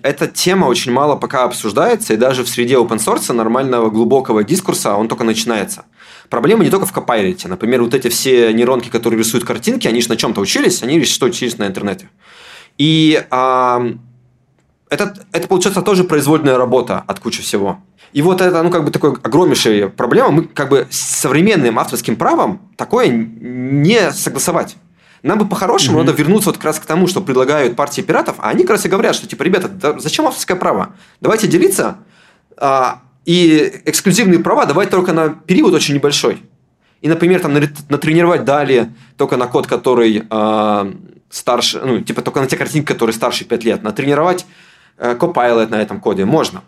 эта 0.02 0.28
тема 0.28 0.66
очень 0.66 0.92
мало 0.92 1.16
пока 1.16 1.44
обсуждается, 1.44 2.14
и 2.14 2.18
даже 2.18 2.44
в 2.44 2.50
среде 2.50 2.76
open 2.76 2.98
source 2.98 3.32
нормального 3.34 3.90
глубокого 3.90 4.44
дискурса 4.44 4.96
он 4.96 5.08
только 5.08 5.24
начинается. 5.24 5.86
Проблема 6.30 6.64
не 6.64 6.70
только 6.70 6.86
в 6.86 6.94
Copilot. 6.96 7.48
Например, 7.48 7.84
вот 7.84 7.94
эти 7.94 8.08
все 8.08 8.52
нейронки, 8.54 8.90
которые 8.90 9.20
рисуют 9.20 9.46
картинки, 9.46 9.88
они 9.88 10.02
же 10.02 10.10
на 10.10 10.18
чем-то 10.18 10.42
учились, 10.42 10.82
они 10.82 11.04
что 11.06 11.28
учились 11.28 11.58
на 11.58 11.68
интернете. 11.68 12.10
И 12.78 13.24
а, 13.30 13.86
это, 14.90 15.14
это, 15.32 15.48
получается, 15.48 15.82
тоже 15.82 16.04
произвольная 16.04 16.58
работа 16.58 17.04
от 17.06 17.20
кучи 17.20 17.42
всего. 17.42 17.80
И 18.14 18.22
вот 18.22 18.42
это, 18.42 18.64
ну, 18.64 18.70
как 18.70 18.86
бы 18.86 18.92
такой 18.92 19.12
огромнейшая 19.12 19.90
проблема. 19.90 20.32
Мы 20.32 20.44
как 20.46 20.70
бы 20.70 20.88
современным 20.90 21.78
авторским 21.78 22.16
правом 22.16 22.62
такое 22.78 23.10
не 23.10 24.12
согласовать. 24.12 24.78
Нам 25.26 25.40
бы 25.40 25.48
по-хорошему 25.48 25.98
mm-hmm. 25.98 26.04
надо 26.04 26.12
вернуться 26.12 26.50
вот 26.50 26.58
как 26.58 26.66
раз 26.66 26.80
к 26.80 26.86
тому, 26.86 27.08
что 27.08 27.20
предлагают 27.20 27.76
партии 27.76 28.02
пиратов, 28.02 28.36
а 28.38 28.50
они 28.50 28.62
как 28.62 28.72
раз 28.72 28.86
и 28.86 28.90
говорят, 28.90 29.16
что 29.16 29.26
типа, 29.26 29.42
ребята, 29.42 29.68
да 29.68 29.98
зачем 29.98 30.28
авторское 30.28 30.56
право? 30.56 30.94
Давайте 31.20 31.48
делиться, 31.48 31.98
а, 32.58 33.02
и 33.26 33.82
эксклюзивные 33.86 34.40
права 34.40 34.68
давать 34.68 34.92
только 34.92 35.14
на 35.14 35.30
период 35.30 35.74
очень 35.74 35.96
небольшой. 35.96 36.44
И, 37.02 37.10
например, 37.10 37.40
там 37.40 37.54
натренировать 37.90 38.46
далее 38.46 38.94
только 39.18 39.36
на 39.36 39.48
код, 39.48 39.66
который 39.66 40.28
а, 40.30 40.94
старше, 41.32 41.82
ну, 41.84 42.02
типа 42.02 42.22
только 42.22 42.40
на 42.40 42.46
те 42.46 42.56
картинки, 42.56 42.86
которые 42.86 43.16
старше 43.16 43.46
5 43.46 43.64
лет. 43.64 43.82
Натренировать 43.82 44.46
а, 45.00 45.16
Copilot 45.16 45.70
на 45.70 45.82
этом 45.82 46.02
коде 46.02 46.26
можно. 46.26 46.62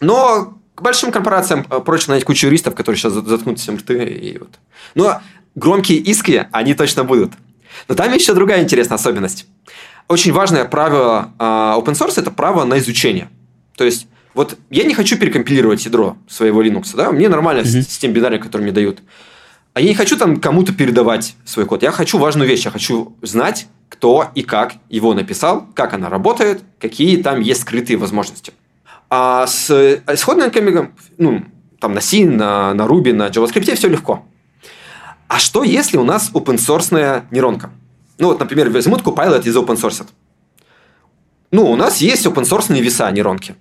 Но 0.00 0.58
к 0.74 0.82
большим 0.82 1.12
корпорациям 1.12 1.64
а, 1.70 1.80
проще 1.80 2.10
найти 2.10 2.26
кучу 2.26 2.46
юристов, 2.46 2.74
которые 2.74 2.98
сейчас 2.98 3.14
заткнут 3.14 3.58
всем 3.58 3.76
рты. 3.76 4.04
И 4.04 4.36
вот. 4.36 4.50
Но 4.94 5.22
громкие 5.54 5.96
иски, 5.96 6.46
они 6.52 6.74
точно 6.74 7.02
будут. 7.02 7.32
Но 7.88 7.94
там 7.94 8.12
еще 8.12 8.34
другая 8.34 8.62
интересная 8.62 8.96
особенность. 8.96 9.46
Очень 10.08 10.32
важное 10.32 10.64
правило 10.64 11.32
uh, 11.38 11.82
open 11.82 11.94
source– 11.94 12.14
это 12.16 12.30
право 12.30 12.64
на 12.64 12.78
изучение. 12.78 13.28
То 13.76 13.84
есть, 13.84 14.06
вот 14.34 14.56
я 14.70 14.84
не 14.84 14.94
хочу 14.94 15.18
перекомпилировать 15.18 15.84
ядро 15.84 16.16
своего 16.28 16.62
Linux, 16.62 16.94
да, 16.94 17.10
мне 17.10 17.28
нормально 17.28 17.60
mm-hmm. 17.60 17.82
с, 17.82 17.98
тем 17.98 18.12
бинарем, 18.12 18.40
который 18.40 18.62
мне 18.62 18.72
дают. 18.72 19.00
А 19.76 19.80
я 19.80 19.88
не 19.88 19.94
хочу 19.94 20.16
там 20.16 20.40
кому-то 20.40 20.72
передавать 20.72 21.34
свой 21.44 21.66
код. 21.66 21.82
Я 21.82 21.90
хочу 21.90 22.16
важную 22.16 22.48
вещь. 22.48 22.64
Я 22.64 22.70
хочу 22.70 23.14
знать, 23.20 23.66
кто 23.90 24.30
и 24.34 24.42
как 24.42 24.76
его 24.88 25.12
написал, 25.12 25.66
как 25.74 25.92
она 25.92 26.08
работает, 26.08 26.62
какие 26.80 27.22
там 27.22 27.40
есть 27.40 27.60
скрытые 27.60 27.98
возможности. 27.98 28.54
А 29.10 29.46
с 29.46 29.70
исходниками, 30.08 30.90
ну, 31.18 31.44
там 31.78 31.92
на 31.92 32.00
C, 32.00 32.24
на, 32.24 32.72
на 32.72 32.82
Ruby, 32.82 33.12
на 33.12 33.28
JavaScript 33.28 33.74
все 33.74 33.88
легко. 33.88 34.24
А 35.28 35.38
что, 35.38 35.64
если 35.64 35.96
у 35.96 36.04
нас 36.04 36.30
open 36.32 36.56
source 36.56 37.24
нейронка? 37.30 37.70
Ну, 38.18 38.28
вот, 38.28 38.40
например, 38.40 38.70
возьмут 38.70 39.02
Copilot 39.02 39.46
из 39.46 39.56
open 39.56 39.76
source. 39.76 40.06
Ну, 41.50 41.70
у 41.70 41.76
нас 41.76 41.98
есть 41.98 42.26
open 42.26 42.44
source 42.44 42.72
веса 42.80 43.10
нейронки. 43.10 43.56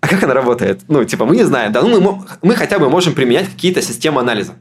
А 0.00 0.08
как 0.08 0.22
она 0.22 0.34
работает? 0.34 0.82
Ну, 0.88 1.04
типа, 1.04 1.24
мы 1.24 1.36
не 1.36 1.44
знаем. 1.44 1.72
Да, 1.72 1.82
ну, 1.82 2.00
мы, 2.00 2.24
мы 2.42 2.54
хотя 2.56 2.78
бы 2.78 2.88
можем 2.88 3.14
применять 3.14 3.48
какие-то 3.48 3.82
системы 3.82 4.20
анализа 4.20 4.54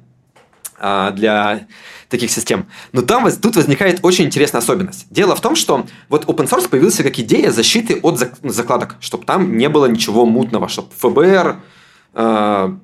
а, 0.78 1.12
для 1.12 1.68
таких 2.10 2.30
систем. 2.30 2.68
Но 2.92 3.02
там 3.02 3.32
тут 3.32 3.56
возникает 3.56 4.00
очень 4.04 4.26
интересная 4.26 4.60
особенность. 4.60 5.08
Дело 5.10 5.36
в 5.36 5.42
том, 5.42 5.56
что 5.56 5.88
вот 6.10 6.26
open 6.26 6.48
source 6.48 6.70
появился 6.70 7.04
как 7.04 7.18
идея 7.20 7.52
защиты 7.52 8.00
от 8.04 8.20
закладок, 8.44 8.98
чтобы 9.00 9.26
там 9.26 9.58
не 9.58 9.70
было 9.70 9.88
ничего 9.88 10.26
мутного, 10.26 10.68
чтобы 10.68 10.90
ФБР, 10.98 11.62
э, 12.14 12.76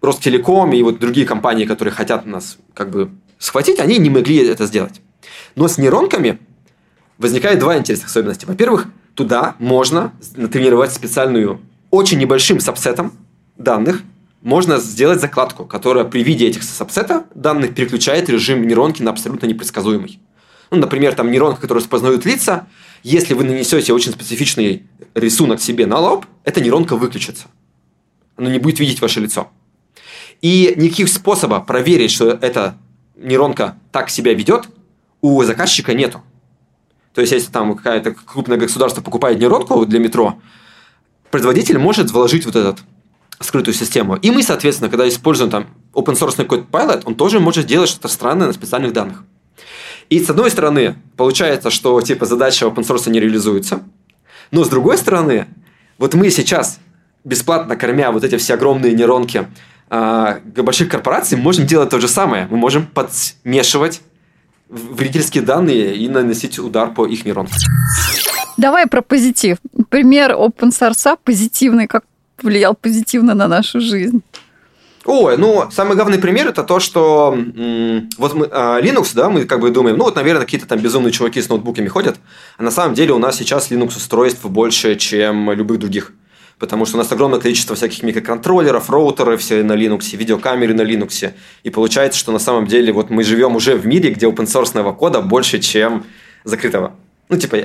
Ростелеком 0.00 0.72
и 0.72 0.82
вот 0.82 0.98
другие 0.98 1.26
компании, 1.26 1.66
которые 1.66 1.92
хотят 1.92 2.26
нас 2.26 2.56
как 2.74 2.90
бы 2.90 3.10
схватить, 3.38 3.78
они 3.80 3.98
не 3.98 4.10
могли 4.10 4.36
это 4.46 4.66
сделать. 4.66 5.00
Но 5.56 5.68
с 5.68 5.78
нейронками 5.78 6.38
возникает 7.18 7.58
два 7.58 7.76
интересных 7.76 8.08
особенности. 8.08 8.46
Во-первых, 8.46 8.86
туда 9.14 9.56
можно 9.58 10.12
натренировать 10.36 10.92
специальную, 10.92 11.60
очень 11.90 12.18
небольшим 12.18 12.60
сабсетом 12.60 13.12
данных, 13.58 14.02
можно 14.42 14.78
сделать 14.78 15.20
закладку, 15.20 15.66
которая 15.66 16.04
при 16.04 16.22
виде 16.22 16.46
этих 16.46 16.62
сабсета 16.62 17.26
данных 17.34 17.74
переключает 17.74 18.30
режим 18.30 18.66
нейронки 18.66 19.02
на 19.02 19.10
абсолютно 19.10 19.46
непредсказуемый. 19.46 20.18
Ну, 20.70 20.78
например, 20.78 21.14
там 21.14 21.30
нейронка, 21.30 21.60
которая 21.60 21.82
распознает 21.82 22.24
лица, 22.24 22.66
если 23.02 23.34
вы 23.34 23.44
нанесете 23.44 23.92
очень 23.92 24.12
специфичный 24.12 24.86
рисунок 25.14 25.60
себе 25.60 25.86
на 25.86 25.98
лоб, 25.98 26.26
эта 26.44 26.60
нейронка 26.60 26.96
выключится. 26.96 27.48
Она 28.36 28.50
не 28.50 28.58
будет 28.58 28.78
видеть 28.78 29.02
ваше 29.02 29.20
лицо. 29.20 29.50
И 30.40 30.74
никаких 30.76 31.08
способов 31.08 31.66
проверить, 31.66 32.10
что 32.10 32.28
эта 32.30 32.76
нейронка 33.16 33.76
так 33.92 34.10
себя 34.10 34.32
ведет, 34.32 34.68
у 35.20 35.42
заказчика 35.44 35.94
нету. 35.94 36.22
То 37.14 37.20
есть, 37.20 37.32
если 37.32 37.50
там 37.50 37.76
какое-то 37.76 38.12
крупное 38.12 38.56
государство 38.56 39.02
покупает 39.02 39.38
нейронку 39.38 39.84
для 39.84 39.98
метро, 39.98 40.40
производитель 41.30 41.78
может 41.78 42.10
вложить 42.10 42.46
вот 42.46 42.56
этот 42.56 42.80
скрытую 43.40 43.74
систему. 43.74 44.16
И 44.16 44.30
мы, 44.30 44.42
соответственно, 44.42 44.90
когда 44.90 45.08
используем 45.08 45.50
там 45.50 45.66
open 45.92 46.14
source 46.14 46.44
код 46.44 46.66
Pilot, 46.70 47.02
он 47.04 47.14
тоже 47.14 47.40
может 47.40 47.66
делать 47.66 47.88
что-то 47.88 48.08
странное 48.08 48.46
на 48.46 48.52
специальных 48.52 48.92
данных. 48.92 49.24
И 50.08 50.22
с 50.22 50.28
одной 50.28 50.50
стороны, 50.50 50.96
получается, 51.16 51.70
что 51.70 52.00
типа 52.00 52.26
задача 52.26 52.66
open 52.66 52.86
source 52.86 53.08
не 53.10 53.20
реализуется, 53.20 53.82
но 54.50 54.64
с 54.64 54.68
другой 54.68 54.98
стороны, 54.98 55.46
вот 55.98 56.14
мы 56.14 56.30
сейчас 56.30 56.80
бесплатно 57.24 57.76
кормя 57.76 58.10
вот 58.10 58.24
эти 58.24 58.36
все 58.36 58.54
огромные 58.54 58.92
нейронки 58.92 59.48
а, 59.90 60.38
больших 60.56 60.88
корпораций, 60.88 61.36
мы 61.36 61.44
можем 61.44 61.66
делать 61.66 61.90
то 61.90 61.98
же 61.98 62.08
самое. 62.08 62.46
Мы 62.50 62.56
можем 62.56 62.86
подмешивать 62.86 64.00
вредительские 64.68 65.42
данные 65.42 65.96
и 65.96 66.08
наносить 66.08 66.58
удар 66.60 66.94
по 66.94 67.06
их 67.06 67.24
нейронкам. 67.24 67.58
Давай 68.56 68.86
про 68.86 69.02
позитив. 69.02 69.58
Пример 69.88 70.32
open 70.32 70.70
source 70.70 71.18
позитивный, 71.24 71.88
как 71.88 72.04
влиял 72.40 72.74
позитивно 72.74 73.34
на 73.34 73.48
нашу 73.48 73.80
жизнь. 73.80 74.22
Ой, 75.06 75.36
ну, 75.38 75.68
самый 75.70 75.96
главный 75.96 76.18
пример 76.18 76.46
это 76.46 76.62
то, 76.62 76.78
что 76.78 77.36
вот 78.18 78.34
мы, 78.34 78.48
а, 78.52 78.80
Linux, 78.80 79.12
да, 79.14 79.30
мы 79.30 79.44
как 79.46 79.60
бы 79.60 79.70
думаем, 79.70 79.96
ну, 79.96 80.04
вот, 80.04 80.14
наверное, 80.14 80.44
какие-то 80.44 80.68
там 80.68 80.78
безумные 80.78 81.10
чуваки 81.10 81.40
с 81.40 81.48
ноутбуками 81.48 81.88
ходят, 81.88 82.16
а 82.58 82.62
на 82.62 82.70
самом 82.70 82.94
деле 82.94 83.14
у 83.14 83.18
нас 83.18 83.36
сейчас 83.36 83.70
Linux 83.70 83.96
устройств 83.96 84.44
больше, 84.44 84.94
чем 84.96 85.50
любых 85.52 85.78
других 85.78 86.12
потому 86.60 86.84
что 86.84 86.96
у 86.96 86.98
нас 86.98 87.10
огромное 87.10 87.40
количество 87.40 87.74
всяких 87.74 88.02
микроконтроллеров, 88.02 88.90
роутеров 88.90 89.40
все 89.40 89.62
на 89.64 89.72
Linux, 89.72 90.16
видеокамеры 90.16 90.74
на 90.74 90.82
Linux. 90.82 91.32
И 91.64 91.70
получается, 91.70 92.20
что 92.20 92.30
на 92.30 92.38
самом 92.38 92.66
деле 92.66 92.92
вот 92.92 93.10
мы 93.10 93.24
живем 93.24 93.56
уже 93.56 93.74
в 93.74 93.86
мире, 93.86 94.10
где 94.10 94.26
open 94.26 94.94
кода 94.94 95.22
больше, 95.22 95.58
чем 95.58 96.04
закрытого. 96.44 96.92
Ну, 97.28 97.36
типа, 97.36 97.56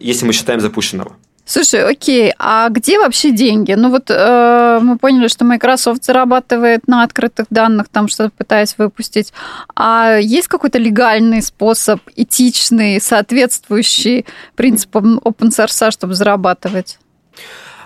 если 0.00 0.26
мы 0.26 0.32
считаем 0.32 0.60
запущенного. 0.60 1.16
Слушай, 1.44 1.82
окей, 1.82 2.34
а 2.38 2.68
где 2.68 2.98
вообще 2.98 3.30
деньги? 3.30 3.72
Ну 3.72 3.90
вот 3.90 4.10
э, 4.10 4.80
мы 4.82 4.98
поняли, 4.98 5.28
что 5.28 5.46
Microsoft 5.46 6.04
зарабатывает 6.04 6.86
на 6.86 7.04
открытых 7.04 7.46
данных, 7.48 7.88
там 7.88 8.08
что-то 8.08 8.32
пытаясь 8.36 8.74
выпустить. 8.76 9.32
А 9.74 10.18
есть 10.18 10.46
какой-то 10.48 10.78
легальный 10.78 11.40
способ, 11.40 12.00
этичный, 12.16 13.00
соответствующий 13.00 14.26
принципам 14.56 15.18
open 15.24 15.48
source, 15.48 15.90
чтобы 15.90 16.12
зарабатывать? 16.12 16.98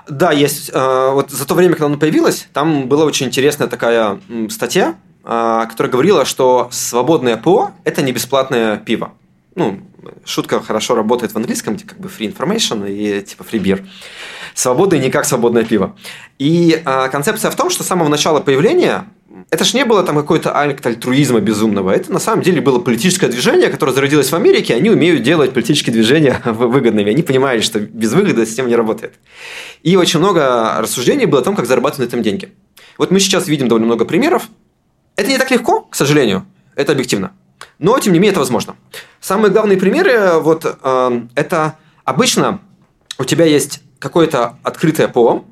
Да, 0.08 0.32
есть. 0.32 0.70
Э, 0.72 1.10
вот 1.12 1.30
за 1.30 1.46
то 1.46 1.54
время, 1.54 1.74
когда 1.74 1.86
оно 1.86 1.96
появилось, 1.96 2.48
там 2.52 2.88
была 2.88 3.04
очень 3.04 3.26
интересная 3.26 3.68
такая 3.68 4.20
статья, 4.50 4.96
э, 5.24 5.66
которая 5.68 5.90
говорила, 5.90 6.24
что 6.24 6.68
свободное 6.72 7.36
ПО– 7.36 7.70
это 7.84 8.02
не 8.02 8.12
бесплатное 8.12 8.76
пиво. 8.78 9.12
Ну, 9.54 9.80
шутка 10.24 10.60
хорошо 10.60 10.94
работает 10.94 11.32
в 11.32 11.36
английском, 11.36 11.78
как 11.78 11.98
бы 11.98 12.08
free 12.08 12.32
information 12.32 12.90
и 12.90 13.22
типа 13.22 13.42
free 13.42 13.62
beer. 13.62 13.86
Свобода 14.54 14.96
и 14.96 14.98
не 14.98 15.10
как 15.10 15.24
свободное 15.24 15.64
пиво. 15.64 15.96
И 16.38 16.80
а, 16.84 17.08
концепция 17.08 17.50
в 17.50 17.56
том, 17.56 17.70
что 17.70 17.84
с 17.84 17.86
самого 17.86 18.08
начала 18.08 18.40
появления 18.40 19.06
это 19.50 19.64
ж 19.64 19.74
не 19.74 19.84
было 19.84 20.02
там 20.02 20.16
какой-то 20.16 20.56
акт 20.56 20.86
альтруизма 20.86 21.40
безумного. 21.40 21.90
Это 21.90 22.12
на 22.12 22.18
самом 22.18 22.42
деле 22.42 22.60
было 22.60 22.78
политическое 22.78 23.28
движение, 23.28 23.68
которое 23.68 23.92
зародилось 23.92 24.30
в 24.30 24.34
Америке. 24.34 24.74
Они 24.74 24.90
умеют 24.90 25.22
делать 25.22 25.52
политические 25.52 25.92
движения 25.92 26.40
выгодными. 26.44 27.10
Они 27.10 27.22
понимали, 27.22 27.60
что 27.60 27.80
без 27.80 28.12
выгоды 28.12 28.44
система 28.46 28.68
не 28.68 28.76
работает. 28.76 29.14
И 29.82 29.96
очень 29.96 30.18
много 30.18 30.76
рассуждений 30.78 31.26
было 31.26 31.40
о 31.40 31.44
том, 31.44 31.56
как 31.56 31.66
зарабатывать 31.66 32.06
на 32.06 32.08
этом 32.08 32.22
деньги. 32.22 32.52
Вот 32.98 33.10
мы 33.10 33.20
сейчас 33.20 33.48
видим 33.48 33.68
довольно 33.68 33.86
много 33.86 34.04
примеров. 34.04 34.48
Это 35.16 35.28
не 35.28 35.38
так 35.38 35.50
легко, 35.50 35.80
к 35.80 35.94
сожалению. 35.94 36.46
Это 36.74 36.92
объективно. 36.92 37.32
Но, 37.78 37.98
тем 37.98 38.12
не 38.12 38.18
менее, 38.18 38.32
это 38.32 38.40
возможно. 38.40 38.76
Самые 39.20 39.50
главные 39.50 39.78
примеры, 39.78 40.38
вот, 40.40 40.64
э, 40.64 41.22
это 41.34 41.78
обычно 42.04 42.60
у 43.18 43.24
тебя 43.24 43.44
есть 43.44 43.82
какое-то 43.98 44.58
открытое 44.62 45.08
ПО 45.08 45.44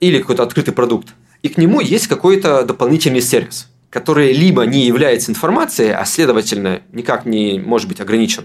или 0.00 0.18
какой-то 0.18 0.42
открытый 0.42 0.74
продукт, 0.74 1.14
и 1.42 1.48
к 1.48 1.58
нему 1.58 1.80
есть 1.80 2.06
какой-то 2.06 2.64
дополнительный 2.64 3.20
сервис, 3.20 3.68
который 3.90 4.32
либо 4.32 4.64
не 4.64 4.86
является 4.86 5.30
информацией, 5.30 5.90
а 5.90 6.04
следовательно 6.04 6.82
никак 6.92 7.24
не 7.26 7.58
может 7.58 7.88
быть 7.88 8.00
ограничен, 8.00 8.44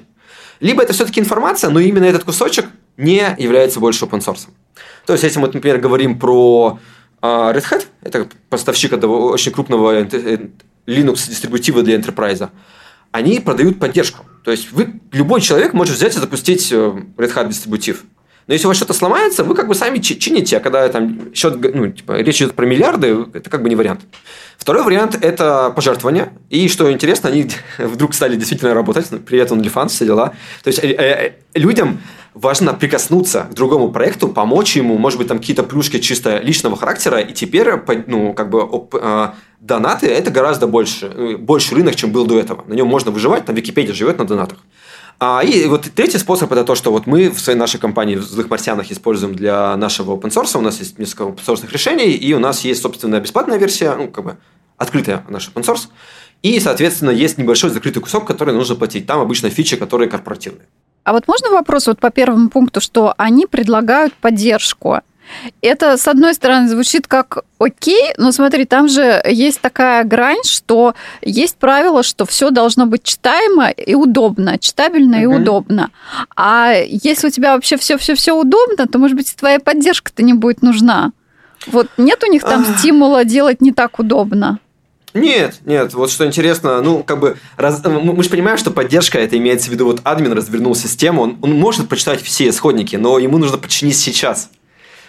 либо 0.59 0.81
это 0.83 0.93
все-таки 0.93 1.19
информация, 1.19 1.69
но 1.69 1.79
именно 1.79 2.05
этот 2.05 2.23
кусочек 2.23 2.65
не 2.97 3.35
является 3.37 3.79
больше 3.79 4.05
open 4.05 4.19
source. 4.19 4.47
То 5.05 5.13
есть, 5.13 5.23
если 5.23 5.39
мы, 5.39 5.47
например, 5.47 5.77
говорим 5.79 6.19
про 6.19 6.79
а 7.21 7.51
Red 7.51 7.63
Hat– 7.71 7.85
это 8.01 8.27
поставщик 8.49 8.93
одного 8.93 9.27
очень 9.27 9.51
крупного 9.51 10.07
Linux-дистрибутива 10.87 11.83
для 11.83 11.95
enterprise. 11.95 12.49
Они 13.11 13.39
продают 13.39 13.79
поддержку. 13.79 14.25
То 14.43 14.51
есть, 14.51 14.71
вы, 14.71 14.99
любой 15.11 15.41
человек 15.41 15.73
может 15.73 15.95
взять 15.95 16.15
и 16.15 16.19
запустить 16.19 16.71
э, 16.71 16.75
Red 17.17 17.33
Hat 17.33 17.49
дистрибутив. 17.49 18.03
Но 18.47 18.53
если 18.53 18.65
у 18.65 18.69
вас 18.69 18.77
что-то 18.77 18.93
сломается, 18.93 19.43
вы 19.43 19.55
как 19.55 19.67
бы 19.67 19.75
сами 19.75 19.99
чините, 19.99 20.57
а 20.57 20.59
когда 20.61 20.87
там 20.87 21.33
счет, 21.33 21.57
ну, 21.75 21.89
типа, 21.89 22.13
речь 22.13 22.37
идет 22.37 22.53
про 22.53 22.65
миллиарды, 22.65 23.25
это 23.33 23.49
как 23.49 23.61
бы 23.61 23.67
не 23.67 23.75
вариант. 23.75 24.01
Второй 24.57 24.83
вариант– 24.83 25.17
это 25.21 25.71
пожертвования. 25.75 26.31
И 26.49 26.69
что 26.69 26.89
интересно, 26.89 27.29
они 27.29 27.49
вдруг 27.77 28.13
стали 28.13 28.37
действительно 28.37 28.73
работать. 28.73 29.07
Привет, 29.25 29.51
OnlyFans, 29.51 29.89
все 29.89 30.05
дела. 30.05 30.33
То 30.63 30.69
есть, 30.69 30.79
э, 30.81 30.87
э, 30.93 31.33
людям 31.55 31.99
важно 32.37 32.73
прикоснуться 32.73 33.47
к 33.51 33.53
другому 33.53 33.91
проекту, 33.91 34.27
помочь 34.27 34.75
ему, 34.75 34.97
может 34.97 35.17
быть, 35.17 35.27
там 35.27 35.39
какие-то 35.39 35.63
плюшки 35.63 35.99
чисто 35.99 36.39
личного 36.39 36.77
характера, 36.77 37.19
и 37.19 37.33
теперь, 37.33 37.67
ну, 38.07 38.33
как 38.33 38.49
бы, 38.49 38.61
оп, 38.61 38.95
э, 38.95 39.29
донаты– 39.59 40.07
это 40.07 40.31
гораздо 40.31 40.67
больше, 40.67 41.07
э, 41.07 41.37
больше 41.37 41.75
рынок, 41.75 41.95
чем 41.95 42.11
был 42.11 42.25
до 42.25 42.39
этого. 42.39 42.63
На 42.67 42.73
нем 42.73 42.87
можно 42.87 43.11
выживать, 43.11 43.45
там 43.45 43.55
Википедия 43.55 43.93
живет 43.93 44.19
на 44.19 44.25
донатах. 44.25 44.59
А, 45.19 45.41
и 45.43 45.65
вот 45.65 45.89
третий 45.95 46.19
способ– 46.19 46.51
это 46.53 46.63
то, 46.63 46.75
что 46.75 46.91
вот 46.91 47.07
мы 47.07 47.29
в 47.29 47.39
своей 47.39 47.57
нашей 47.57 47.79
компании 47.79 48.15
в 48.15 48.21
«Злых 48.21 48.49
марсианах» 48.49 48.91
используем 48.91 49.33
для 49.33 49.75
нашего 49.75 50.15
open 50.15 50.29
source. 50.29 50.57
У 50.57 50.61
нас 50.61 50.79
есть 50.79 50.99
несколько 50.99 51.23
open 51.23 51.43
source 51.43 51.71
решений, 51.71 52.11
и 52.11 52.33
у 52.33 52.39
нас 52.39 52.63
есть 52.65 52.81
собственная 52.81 53.19
бесплатная 53.19 53.57
версия, 53.57 53.95
ну, 53.95 54.09
как 54.09 54.23
бы, 54.23 54.37
открытая 54.77 55.25
наш 55.27 55.49
open 55.49 55.63
source. 55.63 55.87
И, 56.43 56.59
соответственно, 56.59 57.09
есть 57.09 57.39
небольшой 57.39 57.71
закрытый 57.71 57.99
кусок, 57.99 58.27
который 58.27 58.53
нужно 58.53 58.75
платить. 58.75 59.07
Там 59.07 59.19
обычно 59.19 59.49
фичи, 59.49 59.75
которые 59.75 60.07
корпоративные. 60.07 60.67
А 61.07 61.13
вот 61.13 61.25
можно 61.25 61.51
вопрос 61.51 61.87
вот 61.87 62.01
по 62.01 62.09
первому 62.09 62.49
пункту, 62.49 62.81
что 62.81 63.13
они 63.17 63.45
предлагают 63.45 64.13
поддержку? 64.13 64.99
Это, 65.61 65.95
с 65.95 66.05
одной 66.05 66.33
стороны, 66.33 66.67
звучит 66.67 67.07
как 67.07 67.45
окей, 67.59 68.13
но 68.17 68.33
смотри, 68.33 68.65
там 68.65 68.89
же 68.89 69.21
есть 69.25 69.61
такая 69.61 70.03
грань, 70.03 70.43
что 70.43 70.95
есть 71.21 71.55
правило, 71.55 72.03
что 72.03 72.25
все 72.25 72.49
должно 72.49 72.87
быть 72.87 73.03
читаемо 73.03 73.69
и 73.69 73.95
удобно, 73.95 74.59
читабельно 74.59 75.15
mm-hmm. 75.15 75.23
и 75.23 75.25
удобно. 75.27 75.91
А 76.35 76.73
если 76.73 77.27
у 77.27 77.31
тебя 77.31 77.55
вообще 77.55 77.77
все-все-все 77.77 78.33
удобно, 78.33 78.85
то, 78.85 78.99
может 78.99 79.15
быть, 79.15 79.33
твоя 79.33 79.61
поддержка-то 79.61 80.23
не 80.23 80.33
будет 80.33 80.61
нужна. 80.61 81.13
Вот 81.67 81.87
нет 81.95 82.21
у 82.27 82.29
них 82.29 82.43
там 82.43 82.65
стимула 82.65 83.23
делать 83.23 83.61
не 83.61 83.71
так 83.71 83.97
удобно. 83.99 84.59
Нет, 85.13 85.61
нет, 85.65 85.93
вот 85.93 86.11
что 86.11 86.25
интересно, 86.25 86.81
ну, 86.81 87.03
как 87.03 87.19
бы, 87.19 87.37
раз, 87.55 87.83
мы 87.83 88.23
же 88.23 88.29
понимаем, 88.29 88.57
что 88.57 88.71
поддержка, 88.71 89.17
это 89.17 89.37
имеется 89.37 89.69
в 89.69 89.73
виду, 89.73 89.85
вот 89.85 90.01
админ 90.03 90.33
развернул 90.33 90.75
систему, 90.75 91.21
он, 91.21 91.37
он 91.41 91.53
может 91.53 91.87
прочитать 91.87 92.21
все 92.21 92.49
исходники, 92.49 92.95
но 92.97 93.17
ему 93.17 93.37
нужно 93.37 93.57
починить 93.57 93.97
сейчас. 93.97 94.49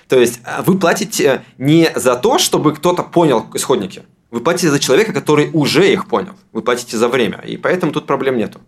То 0.08 0.18
есть, 0.18 0.40
а, 0.44 0.62
вы 0.62 0.78
платите 0.78 1.42
не 1.58 1.90
за 1.94 2.14
то, 2.14 2.38
чтобы 2.38 2.74
кто-то 2.74 3.02
понял 3.02 3.46
исходники, 3.54 4.04
вы 4.30 4.40
платите 4.40 4.70
за 4.70 4.78
человека, 4.78 5.12
который 5.12 5.50
уже 5.52 5.92
их 5.92 6.06
понял, 6.06 6.34
вы 6.52 6.62
платите 6.62 6.96
за 6.96 7.08
время, 7.08 7.42
и 7.44 7.56
поэтому 7.56 7.92
тут 7.92 8.06
проблем 8.06 8.38
нету. 8.38 8.60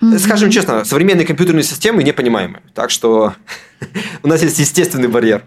Mm-hmm. 0.00 0.18
Скажем 0.18 0.50
честно, 0.50 0.84
современные 0.84 1.26
компьютерные 1.26 1.62
системы 1.62 2.02
непонимаемы, 2.02 2.60
так 2.74 2.90
что 2.90 3.34
у 4.22 4.28
нас 4.28 4.42
есть 4.42 4.58
естественный 4.58 5.08
барьер. 5.08 5.44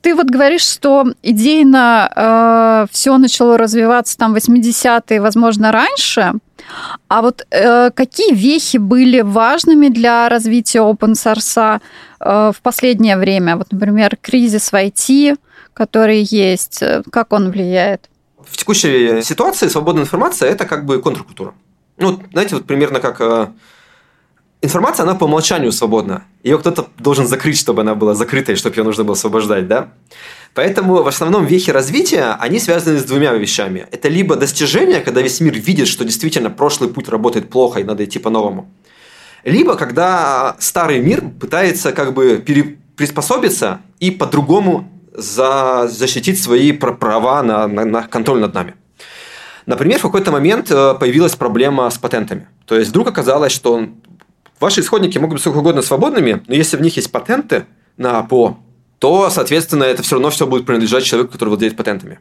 Ты 0.00 0.14
вот 0.14 0.26
говоришь, 0.26 0.64
что 0.66 1.06
идейно 1.22 2.10
э, 2.14 2.86
все 2.92 3.18
начало 3.18 3.58
развиваться 3.58 4.16
там 4.16 4.34
80-е, 4.34 5.20
возможно, 5.20 5.72
раньше. 5.72 6.32
А 7.08 7.22
вот 7.22 7.46
э, 7.50 7.90
какие 7.90 8.34
вехи 8.34 8.78
были 8.78 9.20
важными 9.22 9.88
для 9.88 10.28
развития 10.28 10.80
open 10.80 11.12
source 11.12 11.80
э, 12.20 12.52
в 12.54 12.62
последнее 12.62 13.16
время? 13.16 13.56
Вот, 13.56 13.72
например, 13.72 14.16
кризис 14.20 14.72
в 14.72 14.74
IT, 14.74 15.38
который 15.74 16.22
есть, 16.22 16.82
э, 16.82 17.02
как 17.10 17.32
он 17.32 17.50
влияет? 17.50 18.08
В 18.44 18.56
текущей 18.56 19.22
ситуации 19.22 19.68
свободная 19.68 20.04
информация– 20.04 20.50
это 20.50 20.66
как 20.66 20.84
бы 20.84 21.00
контркультура. 21.00 21.54
Ну, 21.98 22.20
знаете, 22.32 22.54
вот 22.54 22.64
примерно 22.64 23.00
как 23.00 23.20
э, 23.20 23.48
информация, 24.62 25.04
она 25.04 25.14
по 25.14 25.24
умолчанию 25.24 25.72
свободна. 25.72 26.24
Ее 26.42 26.58
кто-то 26.58 26.88
должен 26.98 27.26
закрыть, 27.26 27.58
чтобы 27.58 27.82
она 27.82 27.94
была 27.94 28.14
закрытой, 28.14 28.56
чтобы 28.56 28.76
ее 28.76 28.84
нужно 28.84 29.04
было 29.04 29.14
освобождать, 29.14 29.68
да? 29.68 29.92
Поэтому 30.54 31.02
в 31.02 31.06
основном 31.06 31.46
вехи 31.46 31.70
развития, 31.70 32.36
они 32.40 32.58
связаны 32.58 32.98
с 32.98 33.04
двумя 33.04 33.32
вещами. 33.34 33.86
Это 33.92 34.08
либо 34.08 34.36
достижение, 34.36 35.00
когда 35.00 35.22
весь 35.22 35.40
мир 35.40 35.54
видит, 35.54 35.86
что 35.86 36.04
действительно 36.04 36.50
прошлый 36.50 36.90
путь 36.90 37.08
работает 37.08 37.50
плохо 37.50 37.80
и 37.80 37.84
надо 37.84 38.04
идти 38.04 38.18
по-новому. 38.18 38.68
Либо 39.44 39.76
когда 39.76 40.56
старый 40.58 41.00
мир 41.00 41.22
пытается 41.40 41.92
как 41.92 42.12
бы 42.12 42.44
приспособиться 42.96 43.80
и 44.00 44.10
по-другому 44.10 44.90
за- 45.14 45.88
защитить 45.88 46.42
свои 46.42 46.72
права 46.72 47.42
на, 47.42 47.66
на, 47.66 47.84
на 47.84 48.02
контроль 48.02 48.40
над 48.40 48.54
нами. 48.54 48.74
Например, 49.66 49.98
в 49.98 50.02
какой-то 50.02 50.32
момент 50.32 50.70
э, 50.70 50.94
появилась 50.98 51.36
проблема 51.36 51.88
с 51.88 51.96
патентами. 51.96 52.48
То 52.66 52.76
есть 52.76 52.90
вдруг 52.90 53.08
оказалось, 53.08 53.52
что 53.52 53.88
Ваши 54.60 54.82
исходники 54.82 55.16
могут 55.16 55.34
быть 55.34 55.40
сколько 55.40 55.58
угодно 55.58 55.80
свободными, 55.80 56.42
но 56.46 56.54
если 56.54 56.76
в 56.76 56.82
них 56.82 56.94
есть 56.96 57.10
патенты 57.10 57.64
на 57.96 58.22
ПО, 58.22 58.58
то, 58.98 59.30
соответственно, 59.30 59.84
это 59.84 60.02
все 60.02 60.16
равно 60.16 60.28
все 60.28 60.46
будет 60.46 60.66
принадлежать 60.66 61.04
человеку, 61.04 61.32
который 61.32 61.48
владеет 61.48 61.74
патентами. 61.74 62.18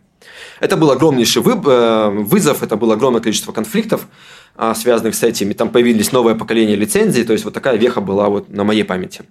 Это 0.62 0.78
был 0.78 0.89
огромнейший 0.91 1.43
э, 1.43 2.10
вызов, 2.10 2.63
это 2.63 2.78
было 2.78 2.93
огромное 2.93 3.19
количество 3.19 3.52
конфликтов, 3.52 4.08
а, 4.56 4.73
связанных 4.73 5.15
с 5.15 5.23
этим, 5.23 5.52
и 5.52 5.54
там 5.54 5.69
появились 5.69 6.13
новое 6.13 6.36
поколение 6.36 6.78
лицензий, 6.78 7.25
то 7.25 7.34
есть 7.34 7.43
вот 7.43 7.54
такая 7.54 7.75
веха 7.75 7.99
была 7.99 8.30
вот 8.30 8.49
на 8.49 8.63
моей 8.63 8.84
памяти. 8.84 9.23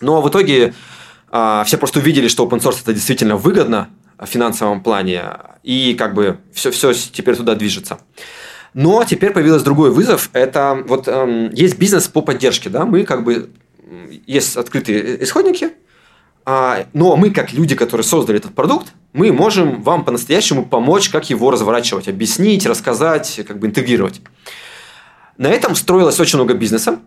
Но 0.00 0.22
в 0.22 0.28
итоге 0.28 0.74
а, 1.30 1.64
все 1.64 1.76
просто 1.76 1.98
увидели, 1.98 2.28
что 2.28 2.46
open 2.46 2.60
source 2.60 2.82
это 2.82 2.94
действительно 2.94 3.36
выгодно 3.36 3.90
в 4.16 4.26
финансовом 4.26 4.80
плане, 4.80 5.24
и 5.64 5.94
как 5.94 6.14
бы 6.14 6.38
все, 6.52 6.70
все 6.70 6.92
теперь 6.92 7.34
туда 7.34 7.56
движется. 7.56 7.98
Но 8.74 9.04
теперь 9.04 9.30
появился 9.30 9.64
другой 9.64 9.90
вызов. 9.90 10.30
Это 10.32 10.82
вот 10.86 11.06
эм, 11.06 11.50
есть 11.50 11.78
бизнес 11.78 12.08
по 12.08 12.22
поддержке, 12.22 12.68
да, 12.68 12.84
мы 12.84 13.04
как 13.04 13.22
бы 13.24 13.50
есть 14.26 14.56
открытые 14.56 15.22
исходники, 15.22 15.70
а, 16.44 16.86
но 16.92 17.16
мы 17.16 17.30
как 17.30 17.52
люди, 17.52 17.74
которые 17.76 18.04
создали 18.04 18.38
этот 18.38 18.54
продукт, 18.54 18.92
мы 19.12 19.32
можем 19.32 19.80
вам 19.82 20.04
по-настоящему 20.04 20.66
помочь, 20.66 21.08
как 21.08 21.30
его 21.30 21.50
разворачивать, 21.50 22.08
объяснить, 22.08 22.66
рассказать, 22.66 23.40
как 23.46 23.58
бы 23.60 23.68
интегрировать. 23.68 24.20
На 25.38 25.48
этом 25.48 25.74
строилось 25.76 26.18
очень 26.20 26.38
много 26.38 26.54
бизнеса, 26.54 26.98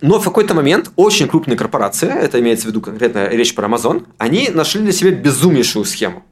но 0.00 0.18
в 0.18 0.24
какой-то 0.24 0.54
момент 0.54 0.90
очень 0.96 1.28
крупные 1.28 1.56
корпорации, 1.56 2.08
это 2.08 2.40
имеется 2.40 2.66
в 2.66 2.70
виду 2.70 2.80
конкретно 2.80 3.28
речь 3.28 3.54
про 3.54 3.68
Amazon, 3.68 4.06
они 4.18 4.48
нашли 4.48 4.80
для 4.80 4.92
себя 4.92 5.12
безумнейшую 5.12 5.84
схему. 5.84 6.24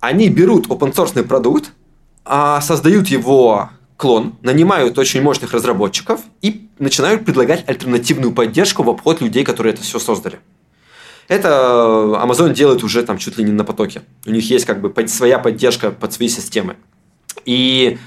Они 0.00 0.28
берут 0.28 0.66
open 0.68 0.92
source 0.92 1.22
продукт, 1.22 1.70
а 2.24 2.60
создают 2.62 3.08
его 3.08 3.70
клон, 4.00 4.36
нанимают 4.40 4.98
очень 4.98 5.20
мощных 5.20 5.52
разработчиков 5.52 6.22
и 6.40 6.70
начинают 6.78 7.26
предлагать 7.26 7.68
альтернативную 7.68 8.32
поддержку 8.32 8.82
в 8.82 8.88
обход 8.88 9.20
людей, 9.20 9.44
которые 9.44 9.74
это 9.74 9.82
все 9.82 9.98
создали. 9.98 10.40
Это 11.28 11.48
Amazon 12.24 12.54
делает 12.54 12.82
уже 12.82 13.02
там 13.02 13.18
чуть 13.18 13.36
ли 13.36 13.44
не 13.44 13.52
на 13.52 13.62
потоке. 13.62 14.00
У 14.24 14.30
них 14.30 14.48
есть 14.48 14.64
как 14.64 14.80
бы 14.80 14.92
своя 15.06 15.38
поддержка 15.38 15.90
под 15.90 16.14
свои 16.14 16.28
системы. 16.28 16.76
И 17.44 17.98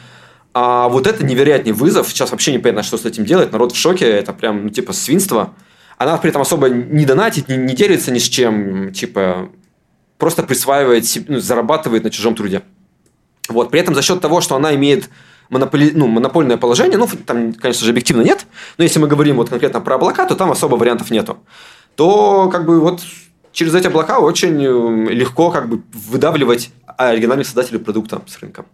а 0.56 0.90
вот 0.90 1.06
это 1.06 1.24
невероятный 1.24 1.74
вызов. 1.74 2.08
Сейчас 2.08 2.32
вообще 2.32 2.54
непонятно, 2.54 2.82
что 2.82 2.98
с 2.98 3.06
этим 3.06 3.24
делать. 3.24 3.52
Народ 3.52 3.74
в 3.74 3.78
шоке. 3.78 4.06
Это 4.06 4.34
прям, 4.34 4.64
ну, 4.64 4.70
типа, 4.70 4.94
свинство. 4.94 5.54
Она 6.00 6.18
при 6.18 6.32
этом 6.32 6.42
особо 6.42 6.70
не 6.70 7.06
донатит, 7.06 7.50
не, 7.50 7.56
не 7.56 7.76
делится 7.76 8.12
ни 8.12 8.20
с 8.20 8.28
чем. 8.28 8.92
Типа, 8.94 9.50
просто 10.18 10.42
присваивает, 10.42 11.06
ну, 11.28 11.40
зарабатывает 11.40 12.04
на 12.04 12.10
чужом 12.10 12.34
труде. 12.34 12.64
Вот. 13.48 13.70
При 13.70 13.80
этом 13.80 13.94
за 13.94 14.02
счет 14.02 14.22
того, 14.22 14.42
что 14.42 14.56
она 14.56 14.74
имеет 14.74 15.10
монополи, 15.50 15.92
ну, 15.94 16.08
монопольное 16.08 16.58
положение, 16.58 16.98
ну, 16.98 17.08
там, 17.26 17.54
конечно 17.54 17.86
же, 17.86 17.92
объективно 17.92 18.22
нет, 18.22 18.46
но 18.78 18.84
если 18.84 19.00
мы 19.00 19.08
говорим 19.08 19.38
вот 19.38 19.50
конкретно 19.50 19.82
про 19.82 19.96
облака, 19.96 20.26
то 20.26 20.36
там 20.36 20.52
особо 20.52 20.76
вариантов 20.76 21.12
нету. 21.12 21.38
То 21.96 22.50
как 22.50 22.66
бы 22.66 22.80
вот 22.80 23.02
через 23.52 23.76
эти 23.76 23.88
облака 23.88 24.20
очень 24.20 24.62
э, 24.62 25.14
легко 25.14 25.52
как 25.52 25.70
бы 25.70 25.82
выдавливать 25.94 26.72
оригинальных 26.98 27.46
создателей 27.46 27.80
продукта 27.80 28.22
с 28.28 28.40
рынка. 28.40 28.66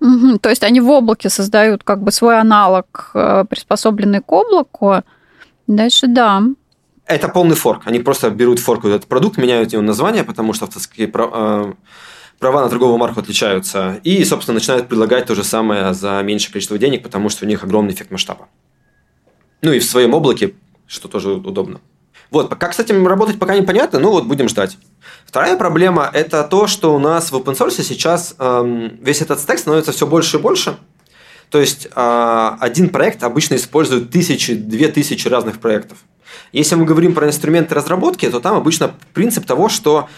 Угу, 0.00 0.38
то 0.38 0.48
есть 0.50 0.62
они 0.62 0.80
в 0.80 0.90
облаке 0.90 1.30
создают 1.30 1.82
как 1.82 2.02
бы 2.02 2.10
свой 2.10 2.38
аналог, 2.38 3.10
э, 3.14 3.44
приспособленный 3.48 4.20
к 4.20 4.32
облаку. 4.32 5.02
Дальше 5.66 6.06
да. 6.06 6.42
Это 7.06 7.28
полный 7.28 7.54
форк. 7.54 7.82
Они 7.84 8.00
просто 8.00 8.30
берут 8.30 8.58
форк 8.58 8.84
этот 8.84 9.06
продукт, 9.06 9.38
меняют 9.38 9.72
его 9.72 9.82
название, 9.82 10.24
потому 10.24 10.52
что 10.52 10.68
права, 11.12 11.30
э, 11.34 11.72
права 12.38 12.62
на 12.62 12.68
торговую 12.68 12.98
марку 12.98 13.20
отличаются. 13.20 14.00
И, 14.04 14.24
собственно, 14.24 14.54
начинают 14.54 14.88
предлагать 14.88 15.26
то 15.26 15.34
же 15.34 15.44
самое 15.44 15.94
за 15.94 16.20
меньшее 16.22 16.52
количество 16.52 16.78
денег, 16.78 17.02
потому 17.02 17.28
что 17.28 17.44
у 17.44 17.48
них 17.48 17.64
огромный 17.64 17.94
эффект 17.94 18.10
масштаба. 18.10 18.48
Ну 19.62 19.72
и 19.72 19.78
в 19.78 19.84
своем 19.84 20.14
облаке, 20.14 20.54
что 20.86 21.08
тоже 21.08 21.30
удобно. 21.30 21.80
Вот, 22.30 22.54
как 22.54 22.74
с 22.74 22.80
этим 22.80 23.06
работать 23.06 23.38
пока 23.38 23.56
непонятно, 23.56 24.00
ну 24.00 24.10
вот 24.10 24.26
будем 24.26 24.48
ждать. 24.48 24.78
Вторая 25.24 25.56
проблема– 25.56 26.10
это 26.12 26.42
то, 26.44 26.66
что 26.66 26.94
у 26.94 26.98
нас 26.98 27.30
в 27.30 27.36
open 27.36 27.56
source 27.56 27.82
сейчас 27.82 28.34
эм, 28.38 28.96
весь 29.00 29.22
этот 29.22 29.40
стек 29.40 29.58
становится 29.58 29.92
все 29.92 30.06
больше 30.06 30.38
и 30.38 30.40
больше. 30.40 30.76
То 31.50 31.60
есть 31.60 31.86
э, 31.94 32.50
один 32.60 32.88
проект 32.88 33.22
обычно 33.22 33.54
использует 33.54 34.10
тысячи, 34.10 34.54
две 34.54 34.88
тысячи 34.88 35.28
разных 35.28 35.60
проектов. 35.60 35.98
Если 36.52 36.74
мы 36.74 36.84
говорим 36.84 37.14
про 37.14 37.28
инструменты 37.28 37.74
разработки, 37.74 38.28
то 38.28 38.40
там 38.40 38.56
обычно 38.56 38.92
принцип 39.14 39.46
того, 39.46 39.68
что 39.68 40.08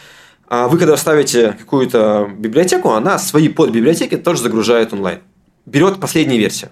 вы 0.50 0.78
когда 0.78 0.96
ставите 0.96 1.52
какую-то 1.52 2.30
библиотеку, 2.38 2.90
она 2.90 3.18
свои 3.18 3.48
подбиблиотеки 3.48 4.16
тоже 4.16 4.42
загружает 4.42 4.92
онлайн. 4.92 5.20
Берет 5.66 6.00
последние 6.00 6.38
версии. 6.38 6.68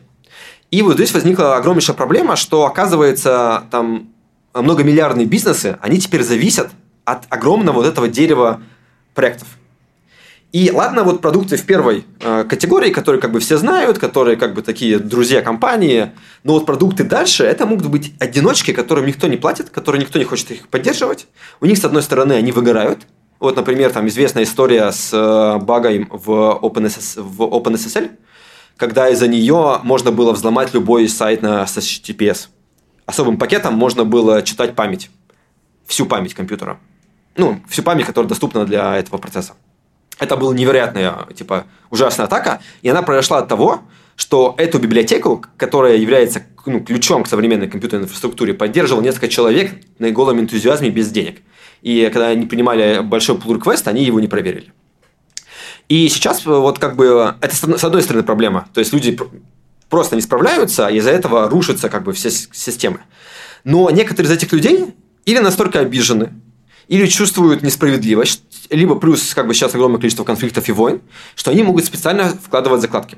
И 0.71 0.83
вот 0.83 0.95
здесь 0.95 1.13
возникла 1.13 1.57
огромнейшая 1.57 1.97
проблема, 1.97 2.37
что 2.37 2.65
оказывается 2.65 3.65
там 3.71 4.09
многомиллиардные 4.55 5.27
бизнесы, 5.27 5.79
они 5.81 5.99
теперь 5.99 6.23
зависят 6.23 6.71
от 7.05 7.25
огромного 7.29 7.77
вот 7.77 7.87
этого 7.87 8.09
дерева 8.09 8.61
проектов. 9.15 9.49
И 10.53 10.71
ладно, 10.73 11.05
вот 11.05 11.21
продукты 11.21 11.57
в 11.57 11.67
первой 11.67 12.07
э, 12.21 12.45
категории, 12.49 12.91
которые 12.91 13.21
как 13.21 13.33
бы 13.33 13.41
все 13.41 13.59
знают, 13.59 13.99
которые 13.99 14.37
как 14.37 14.55
бы 14.55 14.63
такие 14.63 14.99
друзья 14.99 15.43
компании, 15.43 16.13
но 16.45 16.55
вот 16.55 16.65
продукты 16.65 17.05
дальше, 17.05 17.45
это 17.45 17.67
могут 17.67 17.87
быть 17.89 18.15
одиночки, 18.21 18.73
которым 18.73 19.07
никто 19.07 19.27
не 19.27 19.37
платит, 19.37 19.71
которые 19.71 20.01
никто 20.01 20.19
не 20.19 20.25
хочет 20.25 20.51
их 20.53 20.69
поддерживать. 20.69 21.27
У 21.61 21.67
них, 21.67 21.77
с 21.77 21.85
одной 21.85 22.03
стороны, 22.03 22.33
они 22.33 22.53
выгорают. 22.53 23.01
Вот, 23.39 23.57
например, 23.57 23.93
там 23.93 24.09
известная 24.09 24.45
история 24.45 24.91
с 24.91 25.13
э, 25.13 25.59
багом 25.63 26.09
в, 26.11 26.31
OpenSS, 26.63 27.21
в 27.21 27.43
OpenSSL, 27.43 28.11
когда 28.77 29.09
из-за 29.11 29.29
нее 29.29 29.81
можно 29.83 30.11
было 30.11 30.33
взломать 30.33 30.73
любой 30.75 31.09
сайт 31.09 31.43
на 31.43 31.65
HTTPS 31.65 32.49
особым 33.07 33.39
пакетом 33.39 33.75
можно 33.75 34.05
было 34.05 34.43
читать 34.43 34.75
память, 34.75 35.11
всю 35.87 36.05
память 36.05 36.35
компьютера. 36.35 36.79
Ну, 37.37 37.61
всю 37.69 37.83
память, 37.83 38.07
которая 38.07 38.29
доступна 38.29 38.67
для 38.67 38.97
этого 38.97 39.19
процесса. 39.19 39.55
Это 40.19 40.37
была 40.37 40.55
невероятная, 40.55 41.27
типа, 41.35 41.67
ужасная 41.91 42.27
атака, 42.27 42.61
и 42.83 42.89
она 42.89 43.03
произошла 43.03 43.39
от 43.39 43.49
того, 43.49 43.83
что 44.17 44.55
эту 44.57 44.79
библиотеку, 44.79 45.45
которая 45.59 45.97
является 45.97 46.43
ну, 46.65 46.81
ключом 46.81 47.23
к 47.23 47.29
современной 47.29 47.69
компьютерной 47.69 48.05
инфраструктуре, 48.05 48.55
поддерживал 48.55 49.03
несколько 49.03 49.29
человек 49.29 49.73
на 49.99 50.11
голом 50.11 50.41
энтузиазме 50.41 50.89
без 50.89 51.11
денег. 51.11 51.43
И 51.87 52.11
когда 52.13 52.27
они 52.31 52.47
принимали 52.47 52.99
большой 53.01 53.37
pull 53.37 53.61
request, 53.61 53.87
они 53.87 54.03
его 54.03 54.19
не 54.19 54.27
проверили. 54.27 54.73
И 55.89 56.09
сейчас 56.09 56.45
вот 56.45 56.81
как 56.81 56.97
бы 56.97 57.37
это 57.41 57.55
с 57.55 57.85
одной 57.85 58.03
стороны 58.03 58.25
проблема. 58.25 58.67
То 58.75 58.81
есть 58.81 58.93
люди 58.93 59.17
просто 59.89 60.17
не 60.17 60.21
справляются, 60.21 60.89
и 60.89 60.97
из-за 60.97 61.13
этого 61.13 61.49
рушатся 61.49 61.89
как 61.89 62.03
бы 62.03 62.13
все 62.13 62.29
системы. 62.33 63.03
Но 63.63 63.89
некоторые 63.91 64.27
из 64.29 64.37
этих 64.37 64.53
людей 64.53 64.97
или 65.27 65.39
настолько 65.39 65.79
обижены, 65.79 66.33
или 66.89 67.07
чувствуют 67.07 67.63
несправедливость, 67.63 68.43
либо 68.71 68.97
плюс 68.97 69.33
как 69.33 69.47
бы 69.47 69.55
сейчас 69.55 69.73
огромное 69.77 70.01
количество 70.01 70.25
конфликтов 70.25 70.69
и 70.69 70.73
войн, 70.73 71.03
что 71.37 71.53
они 71.53 71.63
могут 71.63 71.85
специально 71.85 72.31
вкладывать 72.31 72.81
закладки. 72.81 73.17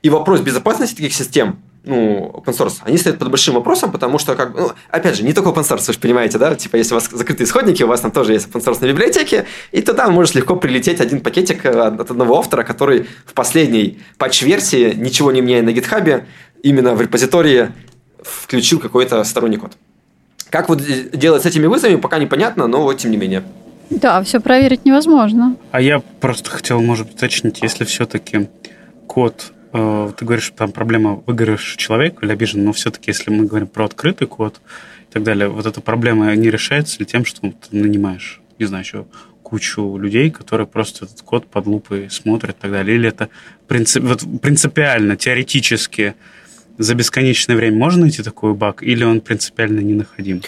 И 0.00 0.08
вопрос 0.08 0.40
безопасности 0.40 0.96
таких 0.96 1.12
систем 1.12 1.58
ну, 1.86 2.32
open 2.34 2.52
source, 2.52 2.78
они 2.82 2.98
стоят 2.98 3.18
под 3.18 3.30
большим 3.30 3.54
вопросом, 3.54 3.92
потому 3.92 4.18
что, 4.18 4.34
как, 4.34 4.54
ну, 4.54 4.72
опять 4.90 5.16
же, 5.16 5.22
не 5.22 5.32
только 5.32 5.50
open 5.50 5.62
source, 5.62 5.86
вы 5.86 5.92
же 5.92 5.98
понимаете, 6.00 6.36
да, 6.36 6.54
типа, 6.54 6.76
если 6.76 6.94
у 6.94 6.96
вас 6.96 7.08
закрытые 7.08 7.46
исходники, 7.46 7.82
у 7.84 7.86
вас 7.86 8.00
там 8.00 8.10
тоже 8.10 8.32
есть 8.32 8.48
open 8.48 8.64
source 8.64 8.78
на 8.80 8.86
библиотеке, 8.86 9.46
и 9.70 9.80
туда 9.80 10.08
может 10.08 10.34
легко 10.34 10.56
прилететь 10.56 11.00
один 11.00 11.20
пакетик 11.20 11.64
э, 11.64 11.70
от 11.70 12.10
одного 12.10 12.38
автора, 12.38 12.64
который 12.64 13.06
в 13.24 13.34
последней 13.34 14.00
патч-версии, 14.18 14.94
ничего 14.96 15.30
не 15.30 15.40
меняя 15.40 15.62
на 15.62 15.70
GitHub, 15.70 16.24
именно 16.64 16.94
в 16.94 17.00
репозитории 17.00 17.70
включил 18.20 18.80
какой-то 18.80 19.22
сторонний 19.22 19.58
код. 19.58 19.72
Как 20.50 20.68
вот 20.68 20.82
делать 21.12 21.44
с 21.44 21.46
этими 21.46 21.66
вызовами, 21.66 21.96
пока 21.96 22.18
непонятно, 22.18 22.66
но 22.66 22.82
вот 22.82 22.98
тем 22.98 23.12
не 23.12 23.16
менее. 23.16 23.44
Да, 23.90 24.20
все 24.24 24.40
проверить 24.40 24.84
невозможно. 24.84 25.56
А 25.70 25.80
я 25.80 26.00
просто 26.20 26.50
хотел, 26.50 26.80
может 26.80 27.12
уточнить, 27.12 27.62
если 27.62 27.84
все-таки 27.84 28.48
код 29.06 29.52
Э, 29.52 29.55
ты 29.72 30.24
говоришь, 30.24 30.52
там 30.56 30.72
проблема 30.72 31.22
выгоревший 31.26 31.78
человек 31.78 32.22
или 32.22 32.32
обижен, 32.32 32.64
но 32.64 32.72
все-таки, 32.72 33.10
если 33.10 33.30
мы 33.30 33.46
говорим 33.46 33.68
про 33.68 33.84
открытый 33.84 34.26
код 34.26 34.60
и 35.08 35.12
так 35.12 35.22
далее, 35.22 35.48
вот 35.48 35.66
эта 35.66 35.80
проблема 35.80 36.34
не 36.34 36.50
решается 36.50 36.98
ли 36.98 37.06
тем, 37.06 37.24
что 37.24 37.40
ты 37.40 37.76
нанимаешь, 37.76 38.40
не 38.58 38.66
знаю, 38.66 38.84
еще 38.84 39.06
кучу 39.42 39.96
людей, 39.96 40.30
которые 40.30 40.66
просто 40.66 41.04
этот 41.04 41.22
код 41.22 41.46
под 41.46 41.66
лупой 41.66 42.10
смотрят 42.10 42.56
и 42.56 42.60
так 42.62 42.70
далее? 42.70 42.96
Или 42.96 43.08
это 43.08 43.28
принцип, 43.68 44.02
вот 44.02 44.24
принципиально, 44.40 45.16
теоретически 45.16 46.14
за 46.78 46.94
бесконечное 46.94 47.56
время 47.56 47.76
можно 47.76 48.02
найти 48.02 48.22
такой 48.22 48.54
баг, 48.54 48.82
или 48.82 49.04
он 49.04 49.20
принципиально 49.20 49.80
не 49.80 49.94
находим? 49.94 50.42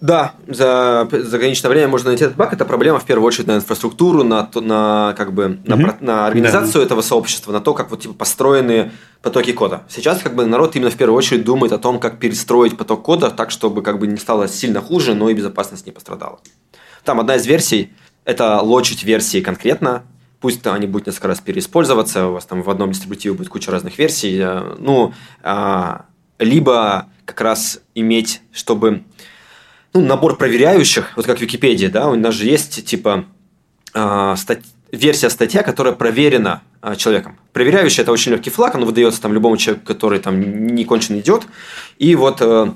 Да, 0.00 0.34
за, 0.46 1.08
за 1.10 1.36
ограниченное 1.36 1.70
время 1.70 1.88
можно 1.88 2.10
найти 2.10 2.24
этот 2.24 2.36
баг. 2.36 2.52
Это 2.52 2.64
проблема 2.64 2.98
в 2.98 3.04
первую 3.06 3.26
очередь 3.26 3.46
на 3.46 3.56
инфраструктуру, 3.56 4.24
на, 4.24 4.48
на, 4.54 5.14
как 5.16 5.32
бы, 5.32 5.58
на, 5.64 5.76
угу. 5.76 5.92
на 6.00 6.26
организацию 6.26 6.82
да. 6.82 6.86
этого 6.86 7.00
сообщества, 7.00 7.52
на 7.52 7.60
то, 7.60 7.72
как 7.72 7.90
вот, 7.90 8.00
типа, 8.00 8.14
построены 8.14 8.92
потоки 9.22 9.52
кода. 9.52 9.84
Сейчас 9.88 10.22
как 10.22 10.34
бы 10.34 10.44
народ 10.44 10.76
именно 10.76 10.90
в 10.90 10.96
первую 10.96 11.16
очередь 11.16 11.44
думает 11.44 11.72
о 11.72 11.78
том, 11.78 11.98
как 11.98 12.18
перестроить 12.18 12.76
поток 12.76 13.02
кода 13.02 13.30
так, 13.30 13.50
чтобы 13.50 13.82
как 13.82 13.98
бы 13.98 14.06
не 14.06 14.18
стало 14.18 14.48
сильно 14.48 14.80
хуже, 14.80 15.14
но 15.14 15.30
и 15.30 15.34
безопасность 15.34 15.86
не 15.86 15.92
пострадала. 15.92 16.40
Там 17.04 17.18
одна 17.18 17.36
из 17.36 17.46
версий– 17.46 17.92
это 18.24 18.60
лочить 18.60 19.02
версии 19.02 19.40
конкретно, 19.40 20.02
пусть 20.40 20.66
они 20.66 20.86
будут 20.86 21.06
несколько 21.06 21.28
раз 21.28 21.40
переиспользоваться, 21.40 22.26
у 22.26 22.32
вас 22.32 22.44
там 22.44 22.62
в 22.62 22.68
одном 22.68 22.92
дистрибутиве 22.92 23.34
будет 23.34 23.48
куча 23.48 23.70
разных 23.70 23.98
версий, 23.98 24.38
э, 24.38 24.74
ну, 24.78 25.14
а, 25.42 26.06
либо 26.38 27.06
как 27.24 27.40
раз 27.40 27.80
иметь, 27.94 28.42
чтобы 28.52 29.04
ну, 29.96 30.06
набор 30.06 30.36
проверяющих, 30.36 31.12
вот 31.16 31.26
как 31.26 31.40
Википедия, 31.40 31.88
да, 31.90 32.08
у 32.08 32.14
нас 32.14 32.34
же 32.34 32.46
есть 32.46 32.84
типа 32.84 33.24
э, 33.94 34.34
стать, 34.36 34.60
версия 34.92 35.30
статья, 35.30 35.62
которая 35.62 35.94
проверена 35.94 36.62
э, 36.82 36.94
человеком. 36.96 37.38
Проверяющий 37.52 38.02
это 38.02 38.12
очень 38.12 38.32
легкий 38.32 38.50
флаг, 38.50 38.74
он 38.74 38.84
выдается 38.84 39.20
там 39.20 39.32
любому 39.32 39.56
человеку, 39.56 39.86
который 39.86 40.18
там 40.18 40.74
не 40.74 40.84
кончен 40.84 41.18
идет. 41.18 41.44
И 41.98 42.14
вот 42.14 42.38
э, 42.40 42.72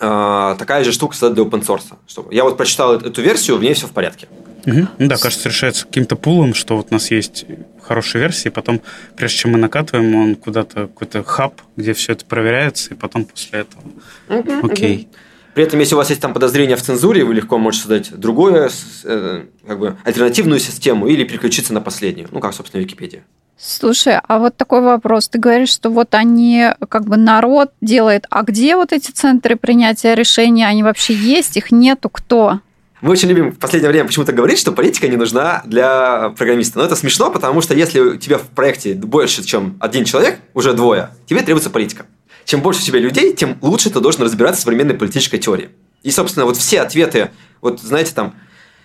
э, 0.00 0.56
такая 0.58 0.84
же 0.84 0.92
штука 0.92 1.16
для 1.30 1.44
open 1.44 1.64
source. 1.64 1.94
Что 2.06 2.26
я 2.30 2.44
вот 2.44 2.56
прочитал 2.56 2.94
эту 2.94 3.20
версию, 3.22 3.58
в 3.58 3.62
ней 3.62 3.74
все 3.74 3.86
в 3.86 3.92
порядке. 3.92 4.28
Угу. 4.66 4.88
Ну 4.98 5.08
да, 5.08 5.16
кажется, 5.16 5.48
решается 5.48 5.86
каким-то 5.86 6.16
пулом, 6.16 6.54
что 6.54 6.76
вот 6.76 6.88
у 6.90 6.94
нас 6.94 7.10
есть 7.10 7.46
хорошие 7.82 8.20
версии, 8.20 8.48
потом, 8.48 8.82
прежде 9.16 9.38
чем 9.38 9.52
мы 9.52 9.58
накатываем, 9.58 10.14
он 10.14 10.34
куда-то 10.34 10.88
какой-то 10.88 11.22
хаб, 11.22 11.60
где 11.76 11.94
все 11.94 12.12
это 12.12 12.24
проверяется, 12.24 12.90
и 12.90 12.94
потом 12.94 13.24
после 13.24 13.60
этого. 13.60 13.82
Угу, 14.28 14.66
Окей. 14.72 15.08
Угу. 15.10 15.18
При 15.58 15.64
этом, 15.64 15.80
если 15.80 15.96
у 15.96 15.98
вас 15.98 16.08
есть 16.08 16.22
там 16.22 16.34
подозрения 16.34 16.76
в 16.76 16.82
цензуре, 16.82 17.24
вы 17.24 17.34
легко 17.34 17.58
можете 17.58 17.82
создать 17.82 18.14
другую, 18.16 18.70
э, 19.02 19.44
как 19.66 19.78
бы, 19.80 19.96
альтернативную 20.04 20.60
систему 20.60 21.08
или 21.08 21.24
переключиться 21.24 21.74
на 21.74 21.80
последнюю, 21.80 22.28
ну, 22.30 22.38
как, 22.38 22.54
собственно, 22.54 22.80
Википедия. 22.80 23.24
Слушай, 23.58 24.20
а 24.22 24.38
вот 24.38 24.56
такой 24.56 24.82
вопрос. 24.82 25.28
Ты 25.28 25.40
говоришь, 25.40 25.70
что 25.70 25.90
вот 25.90 26.14
они, 26.14 26.66
как 26.88 27.06
бы 27.06 27.16
народ 27.16 27.72
делает, 27.80 28.24
а 28.30 28.44
где 28.44 28.76
вот 28.76 28.92
эти 28.92 29.10
центры 29.10 29.56
принятия 29.56 30.14
решений? 30.14 30.62
Они 30.62 30.84
вообще 30.84 31.12
есть, 31.12 31.56
их 31.56 31.72
нету, 31.72 32.08
кто? 32.08 32.60
Мы 33.00 33.10
очень 33.10 33.28
любим 33.28 33.50
в 33.50 33.58
последнее 33.58 33.90
время 33.90 34.06
почему-то 34.06 34.32
говорить, 34.32 34.60
что 34.60 34.70
политика 34.70 35.08
не 35.08 35.16
нужна 35.16 35.62
для 35.64 36.32
программиста. 36.38 36.78
Но 36.78 36.84
это 36.84 36.94
смешно, 36.94 37.32
потому 37.32 37.62
что 37.62 37.74
если 37.74 37.98
у 37.98 38.16
тебя 38.16 38.38
в 38.38 38.42
проекте 38.42 38.94
больше, 38.94 39.42
чем 39.42 39.76
один 39.80 40.04
человек, 40.04 40.38
уже 40.54 40.72
двое, 40.72 41.10
тебе 41.26 41.42
требуется 41.42 41.70
политика 41.70 42.06
чем 42.48 42.62
больше 42.62 42.80
у 42.80 42.84
тебя 42.84 42.98
людей, 42.98 43.34
тем 43.34 43.58
лучше 43.60 43.90
ты 43.90 44.00
должен 44.00 44.22
разбираться 44.22 44.62
в 44.62 44.64
современной 44.64 44.94
политической 44.94 45.36
теории. 45.36 45.68
И, 46.02 46.10
собственно, 46.10 46.46
вот 46.46 46.56
все 46.56 46.80
ответы, 46.80 47.30
вот 47.60 47.78
знаете, 47.78 48.12
там, 48.14 48.36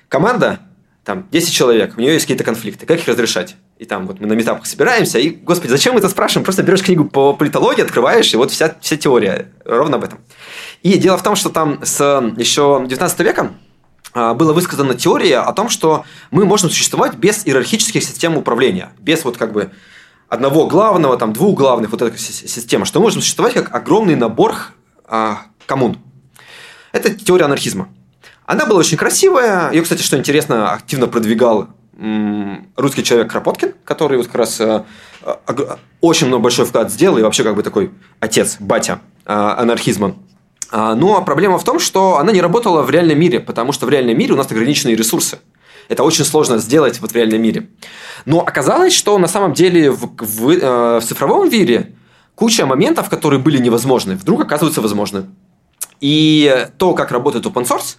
команда, 0.09 0.59
там, 1.05 1.29
10 1.31 1.53
человек, 1.53 1.93
у 1.95 2.01
нее 2.01 2.11
есть 2.11 2.25
какие-то 2.25 2.43
конфликты, 2.43 2.85
как 2.85 2.99
их 2.99 3.07
разрешать? 3.07 3.55
И 3.77 3.85
там 3.85 4.05
вот 4.05 4.19
мы 4.19 4.27
на 4.27 4.33
метапах 4.33 4.65
собираемся, 4.65 5.17
и, 5.17 5.29
господи, 5.29 5.71
зачем 5.71 5.93
мы 5.93 5.99
это 5.99 6.09
спрашиваем? 6.09 6.43
Просто 6.43 6.61
берешь 6.61 6.83
книгу 6.83 7.05
по 7.05 7.31
политологии, 7.33 7.81
открываешь, 7.81 8.33
и 8.33 8.35
вот 8.35 8.51
вся, 8.51 8.75
вся 8.81 8.97
теория 8.97 9.49
ровно 9.63 9.95
об 9.95 10.03
этом. 10.03 10.19
И 10.81 10.97
дело 10.97 11.17
в 11.17 11.23
том, 11.23 11.37
что 11.37 11.47
там 11.47 11.79
с 11.85 12.03
еще 12.35 12.83
19 12.85 13.19
века 13.21 13.53
а, 14.13 14.33
была 14.33 14.51
высказана 14.51 14.93
теория 14.93 15.37
о 15.37 15.53
том, 15.53 15.69
что 15.69 16.03
мы 16.31 16.43
можем 16.43 16.69
существовать 16.69 17.15
без 17.15 17.47
иерархических 17.47 18.03
систем 18.03 18.35
управления, 18.35 18.91
без 18.99 19.23
вот 19.23 19.37
как 19.37 19.53
бы 19.53 19.71
одного 20.33 20.67
главного, 20.67 21.15
там, 21.17 21.31
двух 21.31 21.57
главных, 21.57 21.91
вот 21.91 22.01
эта 22.01 22.17
система, 22.17 22.85
что 22.85 22.99
может 22.99 23.19
существовать 23.19 23.53
как 23.53 23.73
огромный 23.73 24.15
набор 24.15 24.55
а, 25.05 25.43
коммун. 25.65 25.97
Это 26.91 27.13
теория 27.13 27.45
анархизма. 27.45 27.89
Она 28.45 28.65
была 28.65 28.79
очень 28.79 28.97
красивая. 28.97 29.71
Ее, 29.71 29.83
кстати, 29.83 30.01
что 30.01 30.17
интересно, 30.17 30.71
активно 30.71 31.07
продвигал 31.07 31.69
русский 32.75 33.03
человек 33.03 33.31
Кропоткин, 33.31 33.73
который 33.85 34.17
вот 34.17 34.25
как 34.25 34.35
раз 34.35 34.59
э, 34.59 34.83
очень 36.01 36.25
много 36.25 36.41
большой 36.41 36.65
вклад 36.65 36.91
сделал 36.91 37.19
и 37.19 37.21
вообще 37.21 37.43
как 37.43 37.55
бы 37.55 37.61
такой 37.61 37.91
отец, 38.19 38.57
батя 38.59 38.99
э, 39.25 39.31
анархизма. 39.31 40.15
А, 40.71 40.95
но 40.95 41.23
проблема 41.23 41.59
в 41.59 41.63
том, 41.63 41.79
что 41.79 42.17
она 42.17 42.31
не 42.31 42.41
работала 42.41 42.81
в 42.81 42.89
реальном 42.89 43.19
мире, 43.19 43.39
потому 43.39 43.71
что 43.73 43.85
в 43.85 43.89
реальном 43.89 44.17
мире 44.17 44.33
у 44.33 44.35
нас 44.35 44.49
ограниченные 44.51 44.95
ресурсы. 44.95 45.37
Это 45.89 46.03
очень 46.03 46.25
сложно 46.25 46.57
сделать 46.57 46.99
вот 47.01 47.11
в 47.11 47.15
реальном 47.15 47.41
мире. 47.41 47.69
Но 48.25 48.39
оказалось, 48.39 48.93
что 48.93 49.17
на 49.17 49.27
самом 49.27 49.53
деле 49.53 49.91
в, 49.91 50.09
в, 50.17 50.49
э, 50.49 50.99
в 50.99 51.03
цифровом 51.03 51.49
мире 51.49 51.95
куча 52.35 52.65
моментов, 52.65 53.09
которые 53.09 53.39
были 53.39 53.57
невозможны, 53.57 54.15
вдруг 54.15 54.41
оказываются 54.41 54.81
возможны. 54.81 55.25
И 55.99 56.67
то, 56.77 56.93
как 56.93 57.11
работает 57.11 57.45
open 57.45 57.65
source, 57.65 57.97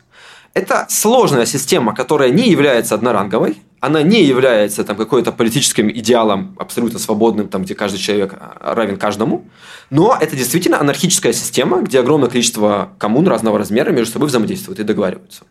это 0.55 0.87
сложная 0.89 1.47
система, 1.47 1.95
которая 1.95 2.30
не 2.30 2.49
является 2.49 2.95
одноранговой, 2.95 3.59
она 3.80 4.03
не 4.03 4.22
является 4.22 4.85
там, 4.85 4.97
какой-то 4.97 5.32
политическим 5.32 5.91
идеалом 5.91 6.57
абсолютно 6.59 6.99
свободным, 6.99 7.49
там, 7.49 7.64
где 7.64 7.74
каждый 7.74 7.99
человек 7.99 8.35
а, 8.35 8.74
равен 8.74 8.97
каждому, 8.97 9.47
но 9.91 10.16
это 10.18 10.37
действительно 10.37 10.80
анархическая 10.80 11.32
система, 11.32 11.82
где 11.82 12.01
огромное 12.01 12.30
количество 12.30 12.91
коммун 12.99 13.26
разного 13.26 13.59
размера 13.59 13.91
между 13.91 14.12
собой 14.12 14.28
взаимодействуют 14.28 14.78
и 14.78 14.85
договариваются. 14.85 15.43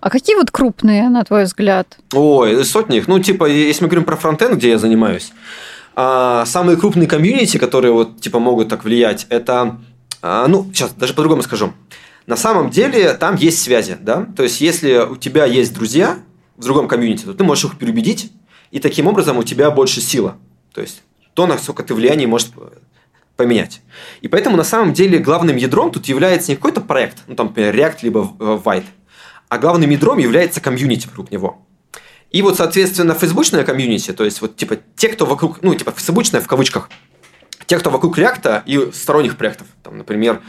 А 0.00 0.10
какие 0.10 0.36
вот 0.36 0.50
крупные, 0.50 1.08
на 1.08 1.24
твой 1.24 1.44
взгляд? 1.44 1.98
Ой, 2.12 2.64
сотни 2.64 2.98
их. 2.98 3.08
Ну, 3.08 3.18
типа, 3.18 3.46
если 3.46 3.84
мы 3.84 3.88
говорим 3.88 4.04
про 4.04 4.16
фронтенд, 4.16 4.56
где 4.56 4.70
я 4.70 4.78
занимаюсь, 4.78 5.32
а, 5.94 6.44
самые 6.46 6.76
крупные 6.76 7.08
комьюнити, 7.08 7.58
которые 7.58 7.92
вот, 7.92 8.20
типа, 8.20 8.38
могут 8.38 8.68
так 8.68 8.84
влиять, 8.84 9.26
это, 9.28 9.78
а, 10.22 10.46
ну, 10.46 10.70
сейчас 10.72 10.92
даже 10.92 11.14
по-другому 11.14 11.42
скажу. 11.42 11.72
На 12.26 12.36
самом 12.36 12.70
деле 12.70 13.14
там 13.14 13.36
есть 13.36 13.60
связи, 13.60 13.96
да? 14.00 14.26
То 14.36 14.42
есть, 14.42 14.60
если 14.60 14.98
у 14.98 15.16
тебя 15.16 15.44
есть 15.46 15.74
друзья 15.74 16.18
в 16.56 16.62
другом 16.62 16.88
комьюнити, 16.88 17.24
то 17.24 17.34
ты 17.34 17.44
можешь 17.44 17.64
их 17.64 17.78
переубедить, 17.78 18.32
и 18.70 18.78
таким 18.78 19.06
образом 19.08 19.38
у 19.38 19.42
тебя 19.42 19.70
больше 19.70 20.00
сила. 20.00 20.36
То 20.72 20.80
есть, 20.80 21.02
то, 21.34 21.46
насколько 21.46 21.82
ты 21.82 21.94
влияние 21.94 22.28
можешь 22.28 22.48
поменять. 23.36 23.80
И 24.20 24.28
поэтому, 24.28 24.56
на 24.56 24.64
самом 24.64 24.92
деле, 24.92 25.18
главным 25.18 25.56
ядром 25.56 25.90
тут 25.90 26.06
является 26.06 26.50
не 26.50 26.56
какой-то 26.56 26.82
проект, 26.82 27.18
ну, 27.26 27.34
там, 27.34 27.46
например, 27.48 27.74
React 27.74 27.98
либо 28.02 28.20
White, 28.38 28.84
а 29.50 29.58
главным 29.58 29.90
ядром 29.90 30.18
является 30.18 30.62
комьюнити 30.62 31.06
вокруг 31.06 31.30
него. 31.30 31.66
И 32.30 32.40
вот, 32.40 32.56
соответственно, 32.56 33.14
фейсбучная 33.14 33.64
комьюнити, 33.64 34.12
то 34.12 34.24
есть 34.24 34.40
вот 34.40 34.56
типа 34.56 34.78
те, 34.96 35.08
кто 35.08 35.26
вокруг, 35.26 35.60
ну, 35.62 35.74
типа 35.74 35.90
фейсбучная 35.90 36.40
в 36.40 36.46
кавычках, 36.46 36.88
те, 37.66 37.76
кто 37.78 37.90
вокруг 37.90 38.16
React 38.16 38.62
и 38.64 38.92
сторонних 38.92 39.36
проектов, 39.36 39.66
там, 39.82 39.98
например, 39.98 40.40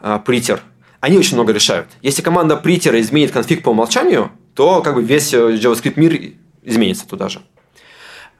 Prettier, 0.00 0.60
они 1.00 1.16
очень 1.16 1.34
много 1.34 1.52
решают. 1.52 1.86
Если 2.02 2.22
команда 2.22 2.60
Prettier 2.62 3.00
изменит 3.00 3.30
конфиг 3.30 3.62
по 3.62 3.70
умолчанию, 3.70 4.32
то 4.54 4.82
как 4.82 4.96
бы 4.96 5.02
весь 5.04 5.32
э, 5.32 5.54
JavaScript 5.54 5.94
мир 5.94 6.34
изменится 6.64 7.06
туда 7.06 7.28
же. 7.28 7.42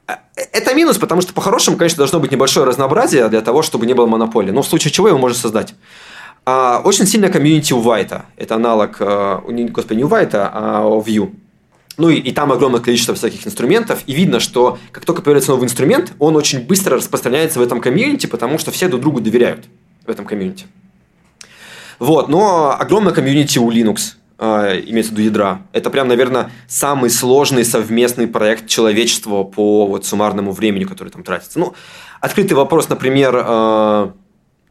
Э, 0.07 0.15
это 0.35 0.73
минус, 0.73 0.97
потому 0.97 1.21
что 1.21 1.33
по-хорошему, 1.33 1.77
конечно, 1.77 1.97
должно 1.97 2.19
быть 2.19 2.31
небольшое 2.31 2.65
разнообразие 2.65 3.29
для 3.29 3.39
того, 3.39 3.61
чтобы 3.61 3.85
не 3.85 3.93
было 3.93 4.07
монополии. 4.07 4.51
Но 4.51 4.61
в 4.61 4.67
случае 4.67 4.91
чего 4.91 5.07
его 5.07 5.17
можно 5.17 5.37
создать. 5.37 5.73
А, 6.51 6.81
очень 6.83 7.05
сильная 7.05 7.29
комьюнити 7.29 7.73
у 7.73 7.79
Vite. 7.79 8.23
Это 8.35 8.55
аналог, 8.55 8.97
э, 8.99 9.67
господи, 9.69 9.99
не 9.99 10.03
у 10.03 10.07
Vite, 10.07 10.49
а 10.51 10.83
у 10.83 10.99
Vue. 10.99 11.31
Ну 11.97 12.09
и, 12.09 12.15
и 12.15 12.31
там 12.31 12.51
огромное 12.51 12.79
количество 12.79 13.13
всяких 13.13 13.45
инструментов, 13.45 14.01
и 14.07 14.13
видно, 14.13 14.39
что 14.39 14.79
как 14.91 15.05
только 15.05 15.21
появляется 15.21 15.51
новый 15.51 15.65
инструмент, 15.65 16.13
он 16.17 16.35
очень 16.35 16.65
быстро 16.65 16.95
распространяется 16.95 17.59
в 17.59 17.61
этом 17.61 17.79
комьюнити, 17.79 18.25
потому 18.25 18.57
что 18.57 18.71
все 18.71 18.87
друг 18.87 19.01
другу 19.01 19.21
доверяют 19.21 19.65
в 20.07 20.09
этом 20.09 20.25
комьюнити. 20.25 20.65
Вот, 21.99 22.29
но 22.29 22.75
огромное 22.79 23.13
комьюнити 23.13 23.59
у 23.59 23.69
Linux, 23.69 24.15
э, 24.39 24.81
имеется 24.87 25.13
в 25.13 25.17
виду 25.17 25.29
ядра. 25.29 25.61
Это 25.71 25.91
прям, 25.91 26.07
наверное, 26.07 26.51
самый 26.67 27.11
сложный 27.11 27.63
совместный 27.63 28.25
проект 28.25 28.65
человечества 28.65 29.43
по 29.43 29.85
вот 29.85 30.03
суммарному 30.07 30.51
времени, 30.51 30.85
который 30.85 31.09
там 31.09 31.21
тратится. 31.21 31.59
Ну, 31.59 31.75
открытый 32.21 32.57
вопрос, 32.57 32.89
например, 32.89 33.35
э, 33.35 34.11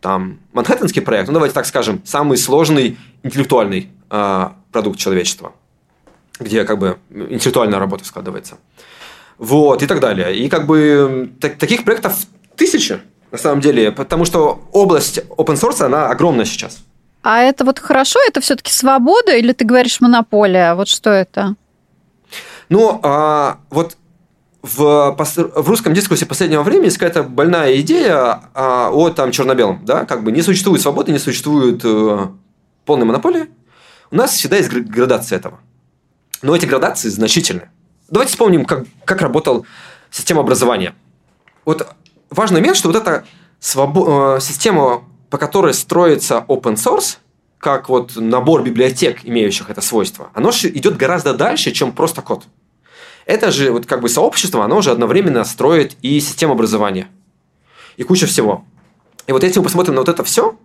там, 0.09 0.39
Манхэттенский 0.55 1.03
проект, 1.03 1.29
ну, 1.29 1.35
давайте 1.35 1.55
так 1.55 1.67
скажем, 1.67 2.01
самый 2.07 2.39
сложный 2.39 2.97
интеллектуальный 3.23 3.91
э, 4.09 4.49
продукт 4.73 4.99
человечества, 4.99 5.53
где 6.41 6.65
как 6.65 6.79
бы 6.79 6.97
интеллектуальная 7.11 7.79
работа 7.79 8.07
складывается. 8.07 8.57
Вот, 9.37 9.83
и 9.83 9.87
так 9.87 10.01
далее. 10.01 10.35
И 10.35 10.49
как 10.49 10.65
бы 10.65 11.31
так, 11.43 11.59
таких 11.59 11.85
проектов 11.85 12.15
тысячи, 12.57 13.01
на 13.31 13.37
самом 13.37 13.61
деле, 13.61 13.93
потому 13.93 14.25
что 14.25 14.63
область 14.73 15.19
open 15.29 15.57
source, 15.61 15.85
она 15.85 16.09
огромная 16.09 16.47
сейчас. 16.47 16.79
А 17.23 17.41
это 17.41 17.67
вот 17.67 17.79
хорошо, 17.79 18.19
это 18.27 18.41
все-таки 18.41 18.73
свобода 18.73 19.37
или 19.37 19.53
ты 19.53 19.67
говоришь 19.67 20.01
монополия? 20.01 20.75
Вот 20.75 20.89
что 20.89 21.11
это? 21.11 21.55
Ну, 22.71 22.99
а, 23.03 23.59
вот 23.69 23.98
в, 24.77 25.17
в 25.17 25.69
русском 25.69 25.95
дискурсе 25.95 26.27
последнего 26.27 26.63
времени 26.63 26.87
есть 26.87 26.99
какая-то 26.99 27.23
больная 27.23 27.81
идея 27.81 28.43
а, 28.55 28.91
о 28.91 29.11
там 29.11 29.31
черно-белом, 29.31 29.85
да, 29.85 30.05
как 30.05 30.23
бы 30.23 30.33
не 30.33 30.43
существует 30.43 30.83
свободы, 30.83 31.13
не 31.13 31.19
существует 31.19 31.81
э, 31.85 32.27
полной 32.85 33.07
монополии. 33.07 33.47
У 34.11 34.17
нас 34.17 34.33
всегда 34.33 34.57
есть 34.57 34.71
градация 34.71 35.39
этого. 35.39 35.59
Но 36.43 36.55
эти 36.55 36.67
градации 36.67 37.09
значительны. 37.09 37.71
Давайте 38.09 38.33
вспомним, 38.33 38.65
как, 38.65 38.85
как 39.05 39.21
работала 39.21 39.65
система 40.11 40.41
образования. 40.41 40.95
Вот 41.65 41.87
важный 42.31 42.61
момент, 42.61 42.77
что 42.77 42.89
вот 42.89 42.97
эта 42.97 43.25
свобо- 43.61 44.37
э, 44.37 44.41
система, 44.41 45.03
по 45.31 45.39
которой 45.39 45.75
строится 45.75 46.45
open 46.49 46.75
source, 46.75 47.19
как 47.59 47.89
вот 47.89 48.17
набор 48.17 48.63
библиотек, 48.63 49.21
имеющих 49.25 49.69
это 49.69 49.81
свойство, 49.81 50.31
оно 50.35 50.51
идет 50.51 50.97
гораздо 50.97 51.35
дальше, 51.35 51.73
чем 51.73 51.93
просто 51.93 52.23
код. 52.23 52.45
Это 53.29 53.51
же 53.51 53.73
вот 53.73 53.85
как 53.85 54.01
бы 54.01 54.09
сообщество, 54.09 54.65
оно 54.65 54.81
же 54.81 54.91
одновременно 54.91 55.45
строит 55.45 55.97
и 56.01 56.19
систему 56.19 56.55
образования. 56.55 57.09
И 57.99 58.03
куча 58.03 58.27
всего. 58.27 58.65
И 59.27 59.33
вот 59.33 59.43
если 59.43 59.59
мы 59.59 59.65
посмотрим 59.65 59.97
на 59.97 60.01
вот 60.01 60.09
это 60.09 60.25
все, 60.25 60.57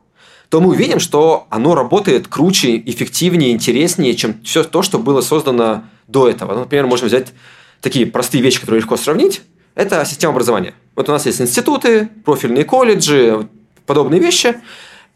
то 0.47 0.61
мы 0.61 0.69
увидим, 0.69 1.01
что 1.01 1.45
оно 1.49 1.75
работает 1.75 2.29
круче, 2.29 2.77
эффективнее, 2.77 3.51
интереснее, 3.51 4.15
чем 4.15 4.41
все 4.45 4.63
то, 4.63 4.81
что 4.81 4.97
было 4.97 5.19
создано 5.19 5.83
до 6.07 6.29
этого. 6.29 6.53
Ну, 6.53 6.61
например, 6.61 6.87
можем 6.87 7.07
взять 7.07 7.33
такие 7.81 8.05
простые 8.05 8.41
вещи, 8.41 8.61
которые 8.61 8.79
легко 8.79 8.95
сравнить. 8.95 9.41
Это 9.75 10.05
система 10.05 10.31
образования. 10.31 10.73
Вот 10.95 11.09
у 11.09 11.11
нас 11.11 11.25
есть 11.25 11.41
институты, 11.41 12.07
профильные 12.23 12.63
колледжи, 12.63 13.45
подобные 13.85 14.21
вещи. 14.21 14.55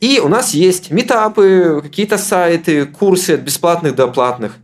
И 0.02 0.20
у 0.20 0.28
нас 0.28 0.54
есть 0.54 0.92
метапы, 0.92 1.80
какие-то 1.82 2.18
сайты, 2.18 2.86
курсы 2.88 3.32
от 3.32 3.40
бесплатных 3.40 3.96
до 3.96 4.10
платных 4.10 4.58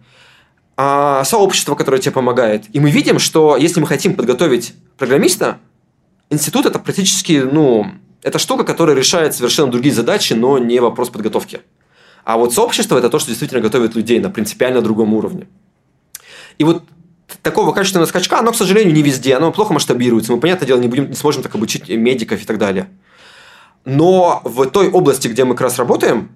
а, 0.76 1.24
сообщество, 1.24 1.76
которое 1.76 2.00
тебе 2.00 2.12
помогает. 2.12 2.66
И 2.74 2.80
мы 2.80 2.90
видим, 2.90 3.20
что 3.20 3.58
если 3.58 3.80
мы 3.80 3.88
хотим 3.88 4.16
подготовить 4.16 4.74
программиста, 4.98 5.60
институт 6.30 6.66
это 6.66 6.80
практически, 6.80 7.44
ну, 7.50 7.88
это 8.24 8.40
штука, 8.40 8.64
которая 8.64 8.96
решает 8.96 9.36
совершенно 9.36 9.72
другие 9.72 9.94
задачи, 9.94 10.34
но 10.34 10.58
не 10.58 10.80
вопрос 10.80 11.10
подготовки. 11.10 11.62
А 12.24 12.38
вот 12.38 12.54
сообщество 12.54 12.98
это 12.98 13.10
то, 13.10 13.20
что 13.20 13.30
действительно 13.30 13.62
готовит 13.62 13.96
людей 13.96 14.20
на 14.20 14.30
принципиально 14.30 14.82
другом 14.82 15.14
уровне. 15.14 15.48
И 16.58 16.64
вот 16.64 16.84
такого 17.42 17.74
качественного 17.74 18.08
скачка, 18.08 18.40
оно, 18.40 18.52
к 18.52 18.56
сожалению, 18.56 18.94
не 18.94 19.02
везде, 19.02 19.36
оно 19.36 19.52
плохо 19.52 19.74
масштабируется. 19.74 20.32
Мы, 20.32 20.40
понятное 20.40 20.68
дело, 20.68 20.80
не, 20.80 20.88
будем, 20.88 21.10
не 21.10 21.16
сможем 21.16 21.44
так 21.44 21.54
обучить 21.54 21.90
медиков 21.90 22.42
и 22.42 22.46
так 22.46 22.58
далее. 22.58 22.88
Но 23.86 24.42
в 24.46 24.66
той 24.68 24.90
области, 24.90 25.28
где 25.28 25.44
мы 25.44 25.56
как 25.56 25.62
раз 25.62 25.78
работаем, 25.78 26.30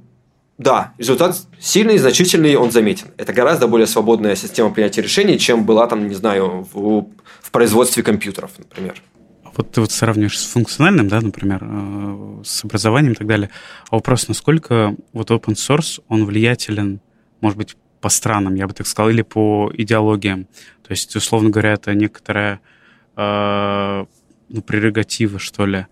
да, 0.58 0.94
результат 0.98 1.36
сильный, 1.60 1.98
значительный, 2.00 2.56
он 2.56 2.72
заметен. 2.72 3.08
Это 3.18 3.32
гораздо 3.32 3.68
более 3.68 3.86
свободная 3.86 4.36
система 4.36 4.72
принятия 4.72 5.02
решений, 5.02 5.38
чем 5.38 5.66
была 5.66 5.88
там, 5.88 6.08
не 6.08 6.16
знаю, 6.16 6.68
в, 6.74 7.08
в 7.42 7.52
производстве 7.52 8.02
компьютеров, 8.02 8.52
например. 8.58 8.96
Вот 9.56 9.72
ты 9.72 9.82
вот 9.82 9.92
сравниваешь 9.92 10.40
с 10.40 10.46
функциональным, 10.46 11.08
да, 11.08 11.22
например, 11.22 11.60
э, 11.64 12.42
с 12.44 12.64
образованием 12.64 13.14
и 13.14 13.16
так 13.16 13.28
далее. 13.28 13.50
А 13.90 13.96
вопрос, 13.96 14.28
насколько 14.28 14.96
вот 15.14 15.32
open 15.32 15.54
source, 15.54 16.02
он 16.08 16.26
влиятелен, 16.26 17.02
может 17.42 17.58
быть, 17.58 17.76
по 18.02 18.10
странам, 18.10 18.56
я 18.56 18.68
бы 18.68 18.74
так 18.74 18.88
сказал, 18.88 19.10
или 19.10 19.24
по 19.24 19.72
идеологиям. 19.74 20.46
То 20.84 20.92
есть, 20.92 21.16
условно 21.16 21.50
говоря, 21.50 21.74
это 21.74 21.94
некоторая 21.94 22.62
э, 23.16 24.06
ну, 24.50 24.62
прерогатива, 24.62 25.40
что 25.40 25.66
ли, 25.66 25.88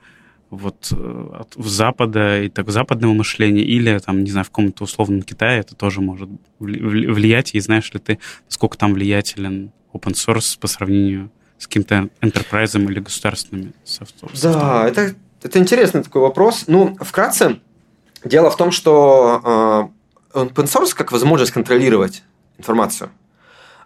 вот 0.56 0.90
э, 0.92 1.30
от, 1.40 1.56
в 1.56 1.68
Запада 1.68 2.42
и 2.42 2.50
так 2.50 2.70
западного 2.70 3.14
мышления, 3.14 3.64
или 3.64 3.98
там, 4.00 4.24
не 4.24 4.32
знаю, 4.32 4.46
в 4.46 4.50
каком-то 4.50 4.84
условном 4.84 5.22
Китае 5.22 5.60
это 5.60 5.76
тоже 5.76 6.02
может 6.02 6.30
влиять, 6.60 7.56
и 7.56 7.60
знаешь 7.60 7.94
ли 7.94 8.00
ты, 8.00 8.20
насколько 8.46 8.78
там 8.78 8.94
влиятелен 8.94 9.72
open 9.94 10.14
source 10.14 10.58
по 10.60 10.68
сравнению 10.68 11.32
с 11.58 11.68
каким-то 11.68 12.10
enterprise 12.22 12.80
или 12.80 13.00
государственными 13.00 13.74
софтом? 13.84 14.30
Да, 14.42 14.88
это, 14.88 15.16
это 15.42 15.60
интересный 15.60 16.04
такой 16.04 16.22
вопрос. 16.22 16.66
Ну, 16.68 16.98
вкратце, 17.00 17.60
дело 18.24 18.50
в 18.50 18.58
том, 18.58 18.72
что 18.72 19.92
э, 20.34 20.40
open 20.40 20.66
source 20.66 20.94
как 20.96 21.12
возможность 21.12 21.52
контролировать 21.52 22.24
информацию. 22.58 23.10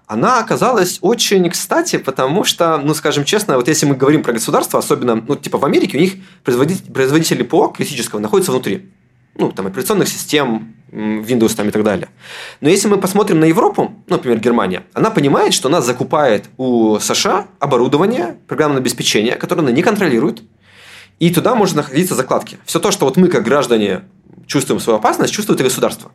Она 0.10 0.40
оказалась 0.40 0.98
очень 1.02 1.48
кстати, 1.52 2.00
потому 2.00 2.44
что, 2.44 2.80
ну, 2.80 2.96
скажем 2.96 3.26
честно, 3.26 3.58
вот 3.58 3.68
если 3.68 3.86
мы 3.86 3.96
говорим 3.96 4.24
про 4.24 4.34
государство, 4.34 4.80
особенно, 4.80 5.14
ну, 5.16 5.36
типа 5.36 5.60
в 5.60 5.66
Америке, 5.66 5.98
у 6.00 6.02
них 6.02 6.16
производители, 6.44 6.92
производители 6.92 7.44
ПО 7.44 7.68
критического 7.68 8.20
находятся 8.20 8.52
внутри. 8.52 8.90
Ну, 9.36 9.52
там, 9.52 9.68
операционных 9.68 10.08
систем, 10.08 10.74
Windows 10.92 11.56
там 11.56 11.68
и 11.68 11.72
так 11.72 11.84
далее. 11.84 12.10
Но 12.60 12.70
если 12.70 12.88
мы 12.88 12.98
посмотрим 12.98 13.40
на 13.40 13.46
Европу, 13.46 14.04
ну, 14.08 14.16
например, 14.16 14.40
Германия, 14.40 14.82
она 14.94 15.12
понимает, 15.12 15.54
что 15.54 15.70
она 15.70 15.80
закупает 15.80 16.50
у 16.58 16.98
США 16.98 17.46
оборудование, 17.60 18.38
программное 18.48 18.82
обеспечение, 18.82 19.36
которое 19.36 19.62
она 19.62 19.72
не 19.72 19.84
контролирует, 19.84 20.42
и 21.20 21.32
туда 21.32 21.54
может 21.54 21.76
находиться 21.76 22.16
закладки. 22.16 22.58
Все 22.66 22.80
то, 22.80 22.90
что 22.90 23.06
вот 23.06 23.16
мы, 23.16 23.28
как 23.28 23.44
граждане, 23.44 24.02
чувствуем 24.50 24.82
свою 24.82 24.98
опасность, 24.98 25.32
чувствует 25.34 25.62
и 25.62 25.64
государство. 25.64 26.12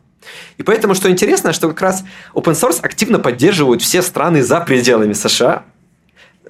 И 0.57 0.63
поэтому, 0.63 0.93
что 0.93 1.09
интересно, 1.09 1.53
что 1.53 1.69
как 1.69 1.81
раз 1.81 2.03
open 2.33 2.53
source 2.53 2.79
активно 2.81 3.17
поддерживают 3.17 3.81
все 3.81 4.01
страны 4.01 4.43
за 4.43 4.59
пределами 4.59 5.13
США, 5.13 5.63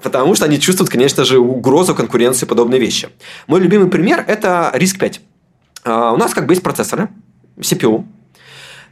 потому 0.02 0.36
что 0.36 0.46
они 0.46 0.60
чувствуют, 0.60 0.90
конечно 0.90 1.24
же, 1.24 1.38
угрозу 1.38 1.94
конкуренции 1.94 2.48
подобные 2.48 2.82
вещи. 2.82 3.10
Мой 3.48 3.62
любимый 3.62 3.88
пример– 3.88 4.26
это 4.28 4.72
RISC-5. 4.74 5.20
А, 5.84 6.12
у 6.12 6.18
нас 6.18 6.34
как 6.34 6.48
бы 6.48 6.54
есть 6.54 6.64
процессоры, 6.64 7.10
CPU, 7.60 8.06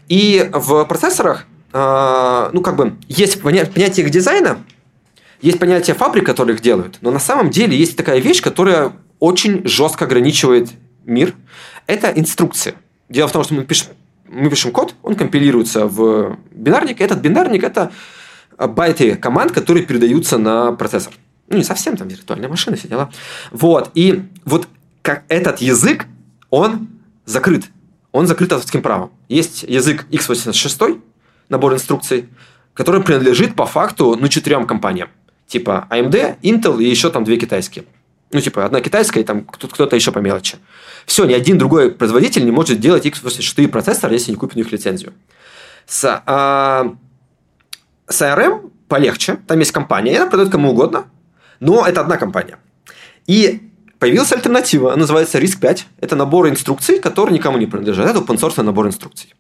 и 0.08 0.50
в 0.54 0.86
процессорах 0.86 1.48
а, 1.74 2.52
ну, 2.54 2.62
как 2.62 2.76
бы, 2.76 2.96
есть 3.08 3.42
понятие 3.42 4.06
их 4.06 4.12
дизайна, 4.12 4.60
есть 5.42 5.58
понятие 5.58 5.96
фабрик, 5.96 6.26
которые 6.26 6.56
их 6.56 6.62
делают, 6.62 7.00
но 7.02 7.10
на 7.10 7.20
самом 7.20 7.50
деле 7.50 7.76
есть 7.76 7.98
такая 7.98 8.20
вещь, 8.20 8.42
которая 8.42 8.94
очень 9.20 9.68
жестко 9.68 10.06
ограничивает 10.06 10.70
мир. 11.06 11.34
Это 11.88 12.08
инструкции. 12.10 12.76
Дело 13.10 13.28
в 13.28 13.32
том, 13.32 13.44
что 13.44 13.54
мы 13.54 13.64
пишем 13.64 13.90
мы 14.34 14.50
пишем 14.50 14.72
код, 14.72 14.96
он 15.04 15.16
компилируется 15.16 15.86
в 15.86 16.38
бинарник, 16.52 17.02
этот 17.02 17.20
бинарник– 17.20 17.64
это 17.64 17.92
байты 18.58 19.16
команд, 19.16 19.52
которые 19.52 19.86
передаются 19.86 20.38
на 20.38 20.72
процессор. 20.72 21.14
Ну, 21.48 21.58
не 21.58 21.64
совсем 21.64 21.98
там 21.98 22.08
виртуальная 22.08 22.50
машина, 22.50 22.76
все 22.76 22.88
дела. 22.88 23.12
Вот. 23.52 23.92
И 23.94 24.24
вот 24.46 24.68
как 25.02 25.24
этот 25.28 25.62
язык, 25.62 26.08
он 26.50 26.88
закрыт. 27.26 27.66
Он 28.12 28.28
закрыт 28.28 28.54
авторским 28.54 28.82
правом. 28.82 29.12
Есть 29.28 29.64
язык 29.64 30.06
x86, 30.10 31.02
набор 31.50 31.74
инструкций, 31.74 32.30
который 32.74 33.04
принадлежит 33.04 33.56
по 33.56 33.66
факту 33.66 34.16
ну, 34.20 34.28
четырем 34.28 34.66
компаниям. 34.66 35.10
Типа 35.48 35.88
AMD, 35.90 36.40
Intel 36.42 36.82
и 36.82 36.90
еще 36.90 37.10
там 37.10 37.24
две 37.24 37.38
китайские. 37.38 37.86
Ну, 38.34 38.42
типа, 38.42 38.66
одна 38.66 38.82
китайская, 38.82 39.22
и 39.22 39.24
там 39.24 39.46
кто-то 39.46 39.96
еще 39.96 40.12
по 40.12 40.20
мелочи. 40.20 40.58
Все, 41.06 41.26
ни 41.26 41.34
один 41.34 41.58
другой 41.58 41.92
производитель 41.92 42.44
не 42.46 42.52
может 42.52 42.80
делать 42.80 43.06
x86 43.06 43.68
процессор, 43.68 44.12
если 44.12 44.32
не 44.32 44.38
купит 44.38 44.56
у 44.56 44.60
них 44.60 44.72
лицензию. 44.72 45.14
С, 45.86 46.24
а, 46.26 46.96
с 48.08 48.22
ARM 48.22 48.72
полегче, 48.88 49.38
там 49.48 49.60
есть 49.60 49.72
компания, 49.72 50.14
и 50.14 50.16
она 50.16 50.28
продает 50.28 50.52
кому 50.52 50.72
угодно, 50.72 51.06
но 51.60 51.86
это 51.86 52.02
одна 52.02 52.18
компания. 52.18 52.58
И 53.28 53.70
появилась 54.00 54.32
альтернатива, 54.34 54.94
она 54.94 55.02
называется 55.02 55.40
RISC-5. 55.40 55.84
Это 56.02 56.16
набор 56.16 56.50
инструкций, 56.50 57.00
который 57.00 57.34
никому 57.34 57.58
не 57.58 57.68
принадлежит. 57.68 58.06
Это 58.06 58.20
open 58.20 58.40
source 58.40 58.62
набор 58.62 58.88
инструкций. 58.88 59.34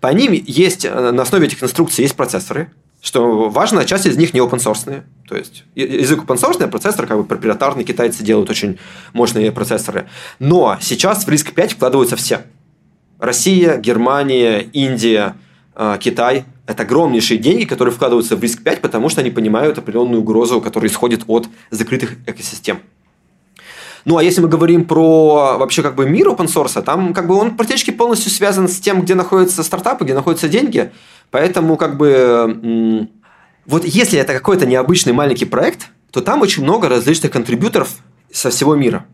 По 0.00 0.08
ним 0.12 0.32
есть, 0.32 0.84
на 0.84 1.22
основе 1.22 1.46
этих 1.46 1.62
инструкций 1.62 2.02
есть 2.02 2.14
процессоры, 2.14 2.70
что 3.04 3.50
важно, 3.50 3.84
часть 3.84 4.06
из 4.06 4.16
них 4.16 4.32
не 4.32 4.40
open 4.40 4.58
source. 4.58 5.02
То 5.28 5.36
есть 5.36 5.64
язык 5.74 6.24
open 6.24 6.36
source, 6.36 6.66
процессор 6.68 7.06
как 7.06 7.18
бы 7.18 7.24
проприетарный, 7.24 7.84
китайцы 7.84 8.24
делают 8.24 8.48
очень 8.48 8.78
мощные 9.12 9.52
процессоры. 9.52 10.08
Но 10.38 10.78
сейчас 10.80 11.26
в 11.26 11.28
риск 11.28 11.52
5 11.52 11.74
вкладываются 11.74 12.16
все. 12.16 12.40
Россия, 13.18 13.76
Германия, 13.76 14.60
Индия, 14.72 15.36
а, 15.74 15.98
Китай– 15.98 16.46
это 16.66 16.84
огромнейшие 16.84 17.36
деньги, 17.36 17.64
которые 17.64 17.94
вкладываются 17.94 18.36
в 18.36 18.42
риск 18.42 18.62
5, 18.62 18.80
потому 18.80 19.10
что 19.10 19.20
они 19.20 19.30
понимают 19.30 19.76
определенную 19.76 20.22
угрозу, 20.22 20.62
которая 20.62 20.90
исходит 20.90 21.24
от 21.26 21.46
закрытых 21.70 22.16
экосистем. 22.26 22.80
Ну, 24.04 24.18
а 24.18 24.22
если 24.22 24.40
мы 24.40 24.48
говорим 24.48 24.84
про 24.84 25.56
вообще 25.58 25.82
как 25.82 25.94
бы 25.94 26.08
мир 26.08 26.28
open 26.28 26.46
source, 26.46 26.82
там 26.82 27.14
как 27.14 27.26
бы 27.26 27.36
он 27.36 27.56
практически 27.56 27.90
полностью 27.90 28.30
связан 28.30 28.68
с 28.68 28.78
тем, 28.78 29.02
где 29.02 29.14
находятся 29.14 29.62
стартапы, 29.62 30.04
где 30.04 30.14
находятся 30.14 30.48
деньги– 30.48 30.92
Поэтому 31.34 31.76
как 31.76 31.96
бы 31.96 33.08
вот 33.66 33.84
если 33.84 34.20
это 34.20 34.32
какой-то 34.34 34.66
необычный 34.66 35.12
маленький 35.12 35.46
проект, 35.46 35.88
то 36.12 36.20
там 36.20 36.42
очень 36.42 36.62
много 36.62 36.88
различных 36.88 37.32
контрибьюторов 37.32 37.90
со 38.32 38.50
всего 38.50 38.76
мира. 38.76 39.04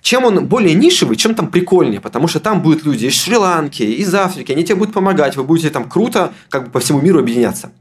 Чем 0.00 0.24
он 0.24 0.46
более 0.46 0.74
нишевый, 0.74 1.16
чем 1.16 1.34
там 1.34 1.48
прикольнее, 1.48 2.00
потому 2.00 2.28
что 2.28 2.40
там 2.40 2.62
будут 2.62 2.84
люди 2.84 3.06
из 3.06 3.14
Шри-Ланки, 3.14 3.82
из 3.82 4.14
Африки, 4.14 4.52
они 4.52 4.64
тебе 4.64 4.76
будут 4.76 4.94
помогать, 4.94 5.36
вы 5.36 5.42
будете 5.42 5.70
там 5.70 5.88
круто 5.88 6.32
как 6.50 6.66
бы 6.66 6.70
по 6.70 6.80
всему 6.80 7.00
миру 7.00 7.18
объединяться. 7.18 7.72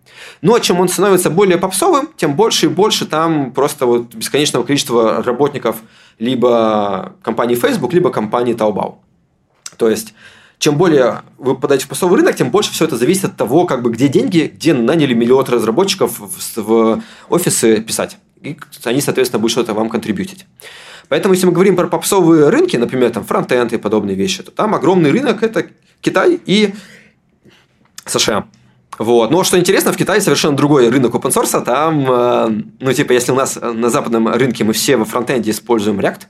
Но 0.42 0.58
чем 0.60 0.80
он 0.80 0.90
становится 0.90 1.30
более 1.30 1.58
попсовым, 1.58 2.10
тем 2.18 2.36
больше 2.36 2.66
и 2.66 2.70
больше 2.70 3.06
там 3.06 3.52
просто 3.52 3.86
вот 3.86 4.16
бесконечного 4.16 4.64
количества 4.64 5.24
работников 5.24 5.78
либо 6.18 7.14
компании 7.22 7.56
Facebook, 7.56 7.94
либо 7.94 8.10
компании 8.10 8.56
Taobao. 8.56 8.96
То 9.78 9.90
есть 9.90 10.14
чем 10.60 10.78
более 10.78 11.22
вы 11.38 11.54
попадаете 11.54 11.86
в 11.86 11.90
посовый 11.90 12.18
рынок, 12.18 12.36
тем 12.36 12.50
больше 12.50 12.72
все 12.72 12.86
это 12.86 12.98
зависит 12.98 13.26
от 13.26 13.38
того, 13.38 13.66
как 13.66 13.84
бы, 13.84 13.92
где 13.92 14.08
деньги, 14.08 14.52
где 14.54 14.74
наняли 14.74 15.14
миллион 15.14 15.46
разработчиков 15.46 16.20
в, 16.20 16.58
в 16.58 17.04
офисы 17.30 17.82
писать. 17.82 18.18
И 18.42 18.58
они, 18.84 19.02
соответственно, 19.02 19.40
будут 19.40 19.52
что-то 19.52 19.74
вам 19.74 19.90
контрибьютить. 19.90 20.46
Поэтому, 21.10 21.34
если 21.34 21.48
мы 21.48 21.54
говорим 21.54 21.76
про 21.76 21.88
попсовые 21.88 22.50
рынки, 22.50 22.76
например, 22.78 23.12
там 23.12 23.24
фронтенд 23.24 23.74
и 23.74 23.78
подобные 23.78 24.16
вещи, 24.16 24.44
то 24.44 24.52
там 24.52 24.76
огромный 24.76 25.12
рынок– 25.12 25.38
это 25.44 25.68
Китай 26.02 26.40
и 26.46 26.74
США. 28.06 28.46
Вот. 28.98 29.32
Но 29.32 29.44
что 29.44 29.60
интересно, 29.60 29.94
в 29.94 29.98
Китае 29.98 30.22
совершенно 30.22 30.58
другой 30.58 30.90
рынок 30.90 31.14
open 31.14 31.32
source. 31.32 31.64
Там, 31.64 32.06
э, 32.10 32.62
ну, 32.80 32.94
типа, 32.94 33.14
если 33.14 33.32
у 33.32 33.36
нас 33.36 33.58
на 33.62 33.90
западном 33.90 34.28
рынке 34.28 34.64
мы 34.64 34.74
все 34.74 34.98
во 34.98 35.06
фронтенде 35.06 35.52
используем 35.52 36.00
React, 36.00 36.22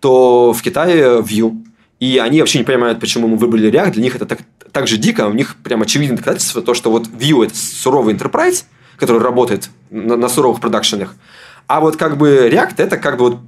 то 0.00 0.52
в 0.52 0.62
Китае 0.62 1.20
Vue. 1.20 1.64
И 1.98 2.18
они 2.18 2.40
вообще 2.40 2.58
не 2.58 2.64
понимают, 2.64 3.00
почему 3.00 3.26
мы 3.26 3.36
выбрали 3.36 3.70
React. 3.70 3.92
Для 3.92 4.02
них 4.02 4.14
это 4.14 4.26
так, 4.26 4.40
так 4.70 4.86
же 4.86 4.98
дико. 4.98 5.26
У 5.26 5.32
них 5.32 5.56
прям 5.56 5.82
очевидное 5.82 6.16
доказательство, 6.16 6.62
то, 6.62 6.74
что 6.74 6.90
вот 6.90 7.08
Vue– 7.08 7.44
это 7.46 7.56
суровый 7.56 8.14
enterprise, 8.14 8.64
который 8.98 9.20
работает 9.20 9.70
на, 9.90 10.16
на 10.16 10.28
суровых 10.28 10.60
продакшенах. 10.60 11.14
А 11.66 11.80
вот 11.80 11.96
как 11.96 12.16
бы 12.16 12.48
React– 12.52 12.74
это 12.76 12.98
как 12.98 13.16
бы 13.18 13.30
вот 13.30 13.38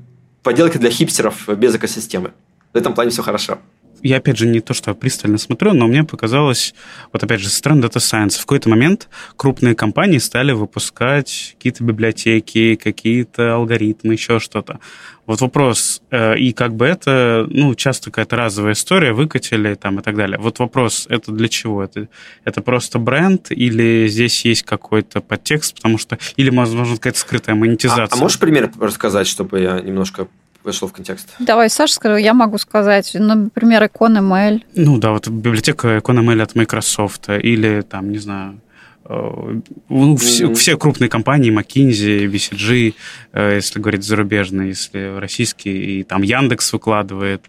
поделки 0.49 0.79
для 0.79 0.89
хипстеров 0.89 1.47
без 1.47 1.77
экосистемы. 1.77 2.33
В 2.73 2.77
этом 2.79 2.95
плане 2.95 3.11
все 3.11 3.21
хорошо 3.21 3.59
я, 4.03 4.19
опять 4.19 4.39
же, 4.39 4.47
не 4.47 4.61
то, 4.61 4.75
что 4.75 4.95
пристально 4.95 5.39
смотрю, 5.39 5.73
но 5.73 5.87
мне 5.87 6.05
показалось, 6.05 6.75
вот 7.13 7.23
опять 7.23 7.41
же, 7.41 7.49
со 7.49 7.57
стороны 7.57 7.85
Data 7.85 7.99
Science, 7.99 8.39
в 8.39 8.43
какой-то 8.43 8.69
момент 8.69 9.09
крупные 9.37 9.75
компании 9.75 10.19
стали 10.19 10.53
выпускать 10.53 11.55
какие-то 11.57 11.85
библиотеки, 11.85 12.75
какие-то 12.77 13.55
алгоритмы, 13.55 14.15
еще 14.15 14.39
что-то. 14.39 14.81
Вот 15.27 15.43
вопрос, 15.43 16.01
э, 16.11 16.39
и 16.39 16.55
как 16.55 16.75
бы 16.75 16.87
это, 16.87 17.47
ну, 17.51 17.75
часто 17.75 18.11
какая-то 18.11 18.37
разовая 18.37 18.73
история, 18.73 19.13
выкатили 19.13 19.75
там 19.75 19.99
и 20.01 20.03
так 20.03 20.17
далее. 20.17 20.39
Вот 20.39 20.59
вопрос, 20.59 21.07
это 21.11 21.33
для 21.33 21.49
чего? 21.49 21.85
Это, 21.85 22.09
это 22.45 22.63
просто 22.63 22.99
бренд 22.99 23.51
или 23.51 24.09
здесь 24.09 24.45
есть 24.47 24.63
какой-то 24.63 25.21
подтекст, 25.21 25.75
потому 25.75 25.99
что, 25.99 26.19
или, 26.37 26.49
возможно, 26.49 26.97
какая-то 26.97 27.19
скрытая 27.19 27.57
монетизация? 27.57 28.07
А, 28.07 28.09
а 28.11 28.17
можешь 28.17 28.39
пример 28.39 28.71
рассказать, 28.81 29.27
чтобы 29.27 29.61
я 29.61 29.81
немножко 29.81 30.29
вошло 30.69 30.89
в 30.89 30.93
контекст. 30.93 31.35
Давай, 31.39 31.69
Саша, 31.71 31.95
скажу, 31.95 32.17
я 32.17 32.35
могу 32.35 32.59
сказать, 32.59 33.11
ну, 33.15 33.35
например, 33.35 33.83
IconML. 33.85 34.63
Ну 34.75 34.99
да, 34.99 35.11
вот 35.11 35.29
библиотека 35.29 35.97
IconML 35.99 36.43
от 36.43 36.55
Microsoft 36.55 37.29
или 37.29 37.83
там, 37.83 38.11
не 38.11 38.19
знаю, 38.19 38.61
ну, 39.09 40.17
все, 40.17 40.45
mm-hmm. 40.45 40.55
все 40.55 40.77
крупные 40.77 41.09
компании, 41.09 41.51
McKinsey, 41.51 42.27
BCG, 42.27 42.95
э, 43.33 43.55
если 43.55 43.81
говорить 43.81 44.05
зарубежные, 44.05 44.69
если 44.69 45.19
российские, 45.19 45.77
и 45.77 46.03
там 46.03 46.23
Яндекс 46.23 46.75
выкладывает, 46.75 47.47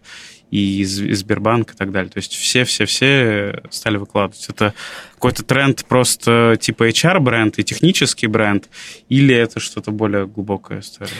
и 0.51 0.83
Сбербанк 0.83 1.73
и 1.73 1.77
так 1.77 1.91
далее. 1.91 2.09
То 2.09 2.17
есть 2.17 2.33
все-все-все 2.33 3.61
стали 3.69 3.97
выкладывать. 3.97 4.47
Это 4.49 4.73
какой-то 5.13 5.43
тренд 5.43 5.85
просто 5.85 6.57
типа 6.59 6.89
HR-бренд 6.89 7.59
и 7.59 7.63
технический 7.63 8.27
бренд, 8.27 8.67
или 9.09 9.35
это 9.35 9.59
что-то 9.59 9.91
более 9.91 10.25
глубокая 10.25 10.79
история? 10.79 11.11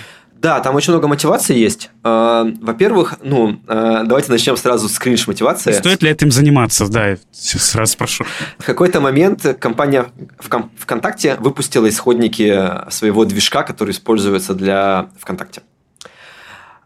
Да, 0.42 0.62
там 0.62 0.74
очень 0.76 0.94
много 0.94 1.10
мотивации 1.10 1.58
есть. 1.58 1.90
А, 2.02 2.48
во-первых, 2.62 3.16
ну, 3.22 3.60
а, 3.68 4.04
давайте 4.06 4.32
начнем 4.32 4.56
сразу 4.56 4.88
с 4.88 4.98
кринж 4.98 5.28
мотивации. 5.28 5.74
Стоит 5.74 6.02
ли 6.02 6.10
этим 6.10 6.32
заниматься? 6.32 6.88
Да, 6.88 7.18
сразу 7.32 7.92
спрошу. 7.92 8.24
В 8.58 8.66
какой-то 8.66 9.02
момент 9.02 9.46
компания 9.60 10.06
ВКонтакте 10.78 11.36
выпустила 11.40 11.90
исходники 11.90 12.72
своего 12.90 13.26
движка, 13.26 13.64
который 13.64 13.92
используется 13.92 14.54
для 14.54 15.10
ВКонтакте. 15.20 15.62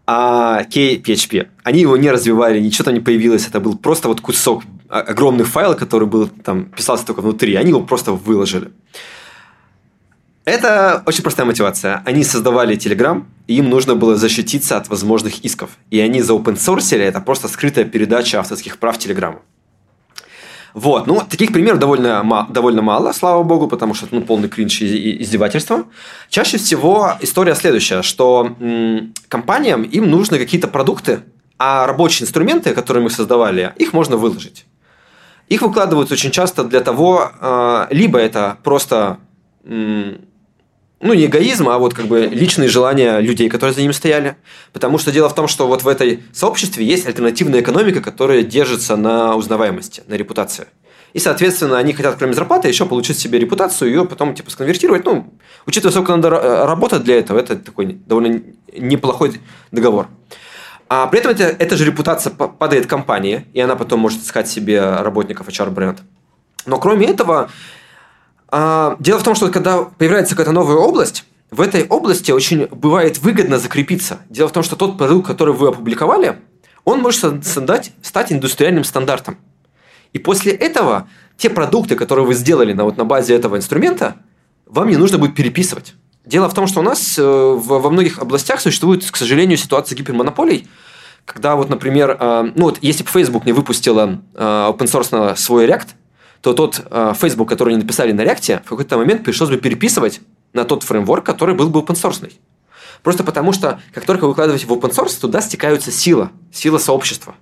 А 0.07 0.63
KPHP, 0.63 1.47
они 1.63 1.81
его 1.81 1.95
не 1.95 2.09
развивали, 2.09 2.59
ничего 2.59 2.85
там 2.85 2.95
не 2.95 2.99
появилось, 2.99 3.47
это 3.47 3.59
был 3.59 3.77
просто 3.77 4.07
вот 4.07 4.19
кусок 4.19 4.63
огромных 4.89 5.47
файлов, 5.47 5.77
который 5.77 6.07
был 6.07 6.27
там 6.27 6.65
писался 6.65 7.05
только 7.05 7.21
внутри, 7.21 7.55
они 7.55 7.69
его 7.69 7.81
просто 7.81 8.11
выложили. 8.11 8.71
Это 10.45 11.03
очень 11.05 11.23
простая 11.23 11.45
мотивация. 11.45 12.01
Они 12.05 12.23
создавали 12.23 12.75
Telegram, 12.75 13.23
и 13.47 13.55
им 13.55 13.69
нужно 13.69 13.95
было 13.95 14.17
защититься 14.17 14.75
от 14.75 14.89
возможных 14.89 15.45
исков. 15.45 15.71
И 15.89 15.99
они 15.99 16.21
за 16.21 16.33
open 16.33 16.55
source 16.55 16.97
это 16.97 17.21
просто 17.21 17.47
скрытая 17.47 17.85
передача 17.85 18.39
авторских 18.39 18.77
прав 18.77 18.97
Telegram. 18.97 19.37
Вот, 20.73 21.05
ну, 21.05 21.21
таких 21.21 21.53
примеров 21.53 21.79
довольно, 21.79 22.47
довольно 22.49 22.81
мало, 22.81 23.13
слава 23.13 23.43
богу, 23.43 23.67
потому 23.67 23.93
что 23.93 24.07
ну, 24.11 24.21
полный 24.21 24.49
кринж 24.49 24.81
и 24.81 25.21
издевательство. 25.21 25.85
Чаще 26.29 26.57
всего 26.57 27.13
история 27.21 27.53
следующая, 27.55 28.01
что 28.01 28.55
м, 28.59 29.13
компаниям 29.29 29.83
им 29.83 30.09
нужны 30.09 30.39
какие-то 30.39 30.67
продукты, 30.67 31.21
а 31.59 31.85
рабочие 31.85 32.23
инструменты, 32.25 32.73
которые 32.73 33.03
мы 33.03 33.11
создавали, 33.11 33.73
их 33.77 33.93
можно 33.93 34.17
выложить. 34.17 34.65
Их 35.47 35.61
выкладывают 35.61 36.11
очень 36.11 36.31
часто 36.31 36.63
для 36.63 36.79
того, 36.79 37.31
э, 37.39 37.87
либо 37.91 38.17
это 38.17 38.57
просто 38.63 39.19
ну, 41.03 41.13
не 41.13 41.25
эгоизм, 41.25 41.69
а 41.69 41.77
вот 41.77 41.93
как 41.93 42.05
бы 42.05 42.21
личные 42.21 42.69
желания 42.69 43.19
людей, 43.19 43.49
которые 43.49 43.73
за 43.73 43.81
ним 43.81 43.93
стояли. 43.93 44.35
Потому 44.71 44.97
что 44.97 45.11
дело 45.11 45.29
в 45.29 45.35
том, 45.35 45.47
что 45.47 45.67
вот 45.67 45.83
в 45.83 45.87
этой 45.87 46.23
сообществе 46.31 46.85
есть 46.85 47.05
альтернативная 47.05 47.61
экономика, 47.61 48.01
которая 48.01 48.41
держится 48.41 48.95
на 48.95 49.35
узнаваемости, 49.35 50.03
на 50.07 50.15
репутации. 50.15 50.67
И, 51.11 51.19
соответственно, 51.19 51.77
они 51.77 51.93
хотят, 51.93 52.15
кроме 52.15 52.33
зарплаты, 52.33 52.67
еще 52.67 52.85
получить 52.85 53.19
себе 53.19 53.37
репутацию, 53.37 53.89
ее 53.89 54.05
потом 54.05 54.33
типа 54.33 54.49
сконвертировать. 54.49 55.05
Ну, 55.05 55.33
учитывая, 55.67 55.91
сколько 55.91 56.15
надо 56.15 56.29
работать 56.65 57.03
для 57.03 57.19
этого, 57.19 57.37
это 57.37 57.55
такой 57.55 57.85
довольно 58.07 58.41
неплохой 58.75 59.39
договор. 59.71 60.07
А 60.89 61.07
при 61.07 61.19
этом 61.19 61.31
это, 61.31 61.43
эта 61.43 61.75
же 61.77 61.85
репутация 61.85 62.31
падает 62.33 62.87
компании, 62.87 63.45
и 63.53 63.59
она 63.59 63.75
потом 63.75 63.99
может 63.99 64.21
искать 64.21 64.47
себе 64.47 64.81
работников 64.81 65.47
HR-бренд. 65.47 66.01
Но 66.65 66.79
кроме 66.79 67.07
этого, 67.07 67.49
а, 68.55 68.97
дело 68.99 69.17
в 69.17 69.23
том, 69.23 69.33
что 69.33 69.49
когда 69.49 69.81
появляется 69.81 70.35
какая-то 70.35 70.51
новая 70.51 70.75
область, 70.75 71.25
в 71.49 71.59
этой 71.59 71.87
области 71.87 72.31
очень 72.31 72.67
бывает 72.67 73.17
выгодно 73.17 73.57
закрепиться. 73.57 74.19
Дело 74.29 74.47
в 74.47 74.51
том, 74.51 74.61
что 74.61 74.75
тот 74.75 74.95
продукт, 74.95 75.25
который 75.25 75.55
вы 75.55 75.69
опубликовали, 75.69 76.37
он 76.83 77.01
может 77.01 77.43
создать, 77.43 77.93
стать 78.03 78.31
индустриальным 78.31 78.83
стандартом. 78.83 79.37
И 80.13 80.19
после 80.19 80.51
этого 80.51 81.07
те 81.35 81.49
продукты, 81.49 81.95
которые 81.95 82.27
вы 82.27 82.35
сделали 82.35 82.73
на, 82.73 82.83
вот, 82.83 82.95
на 82.95 83.05
базе 83.05 83.33
этого 83.33 83.57
инструмента, 83.57 84.17
вам 84.67 84.87
не 84.87 84.97
нужно 84.97 85.17
будет 85.17 85.33
переписывать. 85.33 85.95
Дело 86.23 86.47
в 86.47 86.53
том, 86.53 86.67
что 86.67 86.81
у 86.81 86.83
нас 86.83 87.17
э, 87.17 87.23
во 87.23 87.89
многих 87.89 88.19
областях 88.19 88.61
существует, 88.61 89.09
к 89.09 89.15
сожалению, 89.15 89.57
ситуация 89.57 89.95
гипермонополий, 89.95 90.67
когда 91.25 91.55
вот, 91.55 91.69
например, 91.69 92.17
э, 92.19 92.51
ну 92.55 92.65
вот 92.65 92.77
если 92.83 93.03
бы 93.03 93.09
Facebook 93.09 93.45
не 93.45 93.51
выпустила 93.51 94.21
э, 94.35 94.39
open 94.39 94.85
source 94.85 95.35
свой 95.37 95.65
React, 95.65 95.87
то 96.43 96.53
тот 96.53 96.85
э, 96.91 97.13
Facebook, 97.17 97.47
который 97.47 97.73
они 97.73 97.81
написали 97.81 98.11
на 98.11 98.21
React, 98.21 98.63
в 98.65 98.69
какой-то 98.69 98.97
момент 98.97 99.23
пришлось 99.23 99.49
бы 99.49 99.55
переписывать 99.55 100.19
на 100.51 100.65
тот 100.65 100.83
фреймворк, 100.83 101.25
который 101.25 101.55
был 101.55 101.69
бы 101.69 101.79
open 101.79 101.95
source. 101.95 102.33
Просто 103.01 103.23
потому 103.23 103.53
что, 103.53 103.79
как 103.93 104.05
только 104.05 104.23
вы 104.23 104.29
выкладываете 104.29 104.65
в 104.67 104.71
open 104.73 104.91
source, 104.91 105.17
туда 105.21 105.39
стекаются 105.39 105.89
сила, 105.89 106.31
сила 106.51 106.79
сообщества. 106.79 107.35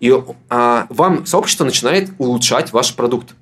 И 0.00 0.14
а, 0.50 0.86
вам 0.90 1.24
сообщество 1.24 1.64
начинает 1.64 2.10
улучшать 2.18 2.70
ваш 2.70 2.94
продукт. 2.94 3.34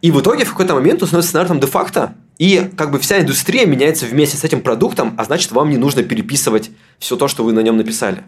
И 0.00 0.10
в 0.10 0.18
итоге 0.18 0.46
в 0.46 0.52
какой-то 0.52 0.74
момент 0.74 1.02
он 1.02 1.08
становится 1.08 1.28
стандартом 1.28 1.60
де-факто, 1.60 2.14
и 2.38 2.70
как 2.78 2.90
бы 2.90 2.98
вся 2.98 3.20
индустрия 3.20 3.66
меняется 3.66 4.06
вместе 4.06 4.38
с 4.38 4.44
этим 4.44 4.62
продуктом, 4.62 5.14
а 5.18 5.24
значит, 5.24 5.52
вам 5.52 5.68
не 5.68 5.76
нужно 5.76 6.02
переписывать 6.02 6.70
все 6.98 7.16
то, 7.16 7.28
что 7.28 7.44
вы 7.44 7.52
на 7.52 7.60
нем 7.60 7.76
написали. 7.76 8.24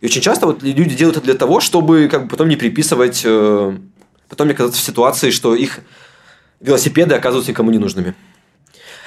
И 0.00 0.06
очень 0.06 0.20
часто 0.20 0.46
вот 0.46 0.64
люди 0.64 0.96
делают 0.96 1.18
это 1.18 1.26
для 1.26 1.34
того, 1.34 1.60
чтобы 1.60 2.08
как 2.10 2.24
бы 2.24 2.28
потом 2.28 2.48
не 2.48 2.56
переписывать 2.56 3.22
э, 3.24 3.78
потом 4.28 4.48
не 4.48 4.54
оказаться 4.54 4.80
в 4.80 4.84
ситуации, 4.84 5.30
что 5.30 5.54
их 5.54 5.80
велосипеды 6.60 7.14
оказываются 7.14 7.52
никому 7.52 7.70
не 7.70 7.78
нужными. 7.78 8.14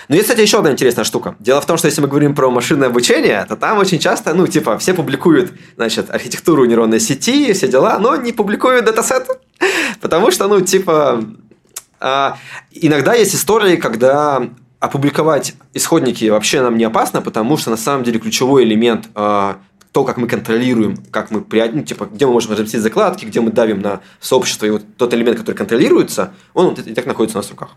Но 0.08 0.16
есть, 0.16 0.28
кстати, 0.28 0.42
еще 0.42 0.58
одна 0.58 0.72
интересная 0.72 1.04
штука. 1.04 1.36
Дело 1.40 1.62
в 1.62 1.68
том, 1.68 1.78
что 1.78 1.88
если 1.88 2.02
мы 2.02 2.08
говорим 2.08 2.34
про 2.34 2.50
машинное 2.50 2.88
обучение, 2.88 3.46
то 3.48 3.56
там 3.56 3.78
очень 3.78 4.00
часто, 4.00 4.34
ну, 4.34 4.48
типа, 4.48 4.80
все 4.80 4.96
публикуют, 4.96 5.52
значит, 5.76 6.10
архитектуру 6.10 6.66
нейронной 6.66 7.00
сети, 7.00 7.54
все 7.54 7.68
дела, 7.68 8.00
но 8.00 8.16
не 8.16 8.34
публикуют 8.34 8.86
датасет. 8.86 9.28
Потому 10.02 10.32
что, 10.32 10.48
ну, 10.48 10.62
типа, 10.62 11.24
а, 12.00 12.38
иногда 12.72 13.14
есть 13.14 13.36
истории, 13.36 13.76
когда 13.76 14.50
опубликовать 14.80 15.54
исходники 15.74 16.26
вообще 16.30 16.62
нам 16.62 16.78
не 16.78 16.86
опасно, 16.86 17.22
потому 17.22 17.58
что 17.58 17.70
на 17.70 17.78
самом 17.78 18.04
деле 18.04 18.18
ключевой 18.18 18.64
элемент 18.64 19.10
а, 19.14 19.58
то, 19.92 20.04
как 20.04 20.18
мы 20.18 20.28
контролируем, 20.28 20.98
как 21.12 21.32
мы, 21.32 21.44
ну, 21.50 21.84
типа, 21.84 22.06
где 22.06 22.28
мы 22.28 22.34
можем 22.34 22.52
разместить 22.52 22.82
закладки, 22.82 23.26
где 23.26 23.42
мы 23.42 23.52
давим 23.52 23.82
на 23.82 24.02
сообщество, 24.20 24.66
и 24.66 24.70
вот 24.70 24.84
тот 24.98 25.14
элемент, 25.14 25.40
который 25.40 25.56
контролируется, 25.56 26.32
он 26.54 26.70
вот 26.70 26.80
и 26.80 26.94
так 26.94 27.08
находится 27.08 27.38
у 27.38 27.42
нас 27.42 27.48
в 27.48 27.52
руках. 27.52 27.70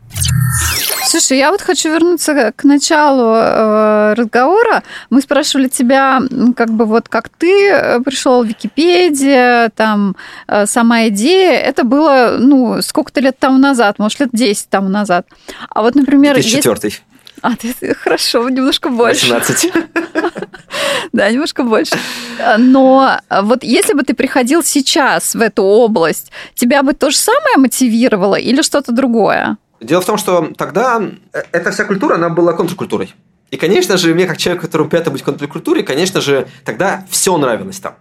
Слушай, 1.07 1.39
я 1.39 1.51
вот 1.51 1.63
хочу 1.63 1.91
вернуться 1.91 2.53
к 2.55 2.65
началу 2.65 3.35
э, 3.35 4.15
разговора. 4.15 4.83
Мы 5.11 5.21
спрашивали 5.21 5.69
тебя, 5.69 6.23
как 6.57 6.71
бы 6.71 6.85
вот 6.85 7.09
как 7.09 7.29
ты 7.29 7.69
э, 7.71 8.01
пришел 8.01 8.45
в 8.45 8.47
Википедию, 8.47 9.71
там 9.75 10.17
э, 10.49 10.67
сама 10.67 11.09
идея. 11.09 11.59
Это 11.59 11.85
было, 11.85 12.37
ну, 12.39 12.81
сколько-то 12.83 13.21
лет 13.21 13.39
тому 13.39 13.59
назад, 13.59 13.99
может, 13.99 14.21
лет 14.21 14.31
10 14.33 14.69
тому 14.69 14.89
назад. 14.89 15.27
А 15.69 15.83
вот, 15.83 15.95
например... 15.95 16.35
2004 16.35 16.79
есть... 16.85 17.03
А, 17.43 17.57
ты, 17.57 17.95
хорошо, 17.95 18.49
немножко 18.49 18.89
больше. 18.89 19.33
18. 19.33 19.73
Да, 21.23 21.31
немножко 21.31 21.63
больше. 21.63 21.95
Но 22.59 23.19
вот 23.43 23.63
если 23.65 23.93
бы 23.93 24.03
ты 24.03 24.15
приходил 24.15 24.63
сейчас 24.63 25.35
в 25.35 25.41
эту 25.41 25.63
область, 25.63 26.33
тебя 26.55 26.83
бы 26.83 26.95
то 26.95 27.11
же 27.11 27.17
самое 27.17 27.59
мотивировало 27.59 28.37
или 28.37 28.63
что-то 28.63 28.93
другое? 28.93 29.59
Дело 29.81 30.01
в 30.01 30.07
том, 30.07 30.17
что 30.17 30.53
тогда 30.57 31.03
э, 31.33 31.43
эта 31.53 31.71
вся 31.71 31.85
культура, 31.85 32.15
она 32.15 32.31
была 32.31 32.53
контркультурой. 32.55 33.15
И, 33.51 33.57
конечно 33.57 33.97
же, 33.99 34.15
мне, 34.15 34.27
как 34.27 34.39
человеку, 34.39 34.67
которому 34.67 34.89
пятое 34.89 35.13
быть 35.13 35.23
контркультуре, 35.23 35.83
конечно 35.83 36.21
же, 36.21 36.47
тогда 36.65 37.05
все 37.11 37.37
нравилось 37.37 37.81
там. 37.81 37.97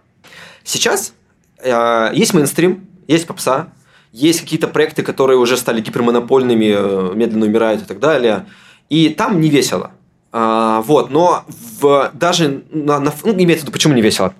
Сейчас 0.64 1.12
э, 1.58 2.10
есть 2.14 2.32
мейнстрим, 2.34 2.86
есть 3.08 3.26
попса, 3.26 3.68
есть 4.12 4.40
какие-то 4.40 4.68
проекты, 4.68 5.02
которые 5.02 5.38
уже 5.38 5.56
стали 5.56 5.80
гипермонопольными, 5.80 6.74
э, 6.74 7.14
медленно 7.14 7.46
умирают 7.46 7.82
и 7.82 7.84
так 7.84 7.98
далее– 7.98 8.46
и 8.92 9.08
там 9.08 9.40
не 9.40 9.48
весело. 9.48 9.92
А, 10.32 10.80
вот, 10.82 11.10
но 11.10 11.44
в, 11.80 12.10
даже 12.14 12.62
на, 12.70 12.98
на, 12.98 13.12
ну, 13.22 13.32
имеется 13.32 13.64
в 13.64 13.68
виду, 13.68 13.72
почему 13.72 13.94
не 13.94 14.02
весело. 14.02 14.34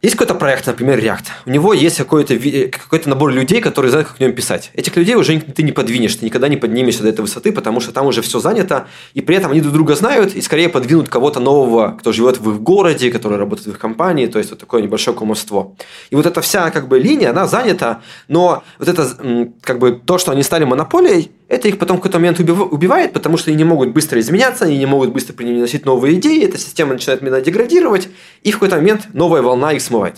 Есть 0.00 0.14
какой-то 0.14 0.36
проект, 0.36 0.64
например, 0.64 1.00
React. 1.00 1.24
У 1.46 1.50
него 1.50 1.72
есть 1.72 1.96
какой-то, 1.96 2.38
какой 2.70 3.02
набор 3.06 3.32
людей, 3.32 3.60
которые 3.60 3.90
знают, 3.90 4.06
как 4.06 4.18
в 4.18 4.20
нем 4.20 4.32
писать. 4.32 4.70
Этих 4.74 4.94
людей 4.96 5.16
уже 5.16 5.40
ты 5.40 5.64
не 5.64 5.72
подвинешь, 5.72 6.14
ты 6.14 6.24
никогда 6.24 6.46
не 6.46 6.56
поднимешься 6.56 7.02
до 7.02 7.08
этой 7.08 7.22
высоты, 7.22 7.50
потому 7.50 7.80
что 7.80 7.90
там 7.90 8.06
уже 8.06 8.22
все 8.22 8.38
занято, 8.38 8.86
и 9.14 9.22
при 9.22 9.34
этом 9.34 9.50
они 9.50 9.60
друг 9.60 9.74
друга 9.74 9.96
знают, 9.96 10.36
и 10.36 10.40
скорее 10.40 10.68
подвинут 10.68 11.08
кого-то 11.08 11.40
нового, 11.40 11.96
кто 11.98 12.12
живет 12.12 12.38
в 12.38 12.48
их 12.48 12.60
городе, 12.60 13.10
который 13.10 13.38
работает 13.38 13.66
в 13.66 13.70
их 13.72 13.80
компании, 13.80 14.26
то 14.26 14.38
есть 14.38 14.50
вот 14.50 14.60
такое 14.60 14.82
небольшое 14.82 15.16
кумовство. 15.16 15.74
И 16.10 16.14
вот 16.14 16.26
эта 16.26 16.42
вся 16.42 16.70
как 16.70 16.86
бы 16.86 17.00
линия, 17.00 17.30
она 17.30 17.48
занята, 17.48 18.00
но 18.28 18.62
вот 18.78 18.86
это 18.86 19.50
как 19.62 19.80
бы 19.80 20.00
то, 20.04 20.18
что 20.18 20.30
они 20.30 20.44
стали 20.44 20.62
монополией, 20.62 21.32
это 21.48 21.68
их 21.68 21.78
потом 21.78 21.96
в 21.96 22.00
какой-то 22.00 22.18
момент 22.18 22.40
убивает, 22.40 23.12
потому 23.12 23.38
что 23.38 23.50
они 23.50 23.56
не 23.56 23.64
могут 23.64 23.92
быстро 23.92 24.20
изменяться, 24.20 24.66
они 24.66 24.76
не 24.76 24.86
могут 24.86 25.12
быстро 25.12 25.32
приносить 25.32 25.86
новые 25.86 26.16
идеи, 26.16 26.44
эта 26.44 26.58
система 26.58 26.92
начинает 26.92 27.22
медленно 27.22 27.42
деградировать, 27.42 28.08
и 28.42 28.50
в 28.50 28.54
какой-то 28.54 28.76
момент 28.76 29.08
новая 29.14 29.40
волна 29.40 29.72
их 29.72 29.80
смывает. 29.80 30.16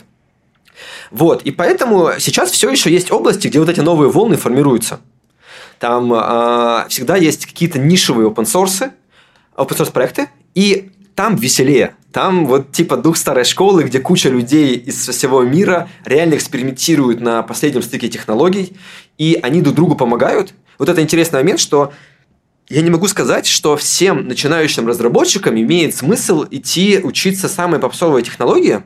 Вот, 1.11 1.43
и 1.43 1.51
поэтому 1.51 2.11
сейчас 2.19 2.51
все 2.51 2.71
еще 2.71 2.91
есть 2.91 3.13
области, 3.13 3.49
где 3.49 3.61
вот 3.61 3.69
эти 3.69 3.81
новые 3.81 4.11
волны 4.11 4.37
формируются. 4.37 5.01
Там 5.79 6.13
э, 6.13 6.89
всегда 6.89 7.17
есть 7.17 7.47
какие-то 7.47 7.79
нишевые 7.79 8.29
open 8.29 8.45
source, 8.45 8.91
open 9.57 9.77
source 9.77 9.93
проекты, 9.93 10.29
и 10.55 10.91
там 11.15 11.37
веселее. 11.37 11.95
Там 12.13 12.47
вот 12.47 12.73
типа 12.73 12.97
дух 12.97 13.17
старой 13.17 13.45
школы, 13.45 13.85
где 13.85 14.01
куча 14.01 14.29
людей 14.29 14.75
из 14.75 15.09
всего 15.09 15.43
мира 15.43 15.89
реально 16.05 16.35
экспериментируют 16.35 17.21
на 17.21 17.43
последнем 17.43 17.83
стыке 17.83 18.09
технологий, 18.09 18.77
и 19.17 19.39
они 19.43 19.61
друг 19.61 19.77
другу 19.77 19.95
помогают. 19.95 20.55
Вот 20.81 20.89
это 20.89 21.03
интересный 21.03 21.41
момент, 21.41 21.61
что 21.61 21.93
я 22.71 22.81
не 22.81 22.89
могу 22.89 23.07
сказать, 23.07 23.47
что 23.47 23.77
всем 23.77 24.27
начинающим 24.27 24.89
разработчикам 24.89 25.61
имеет 25.61 25.95
смысл 25.95 26.47
идти 26.51 27.01
учиться 27.03 27.49
самой 27.49 27.81
попсовой 27.81 28.23
технологии, 28.23 28.83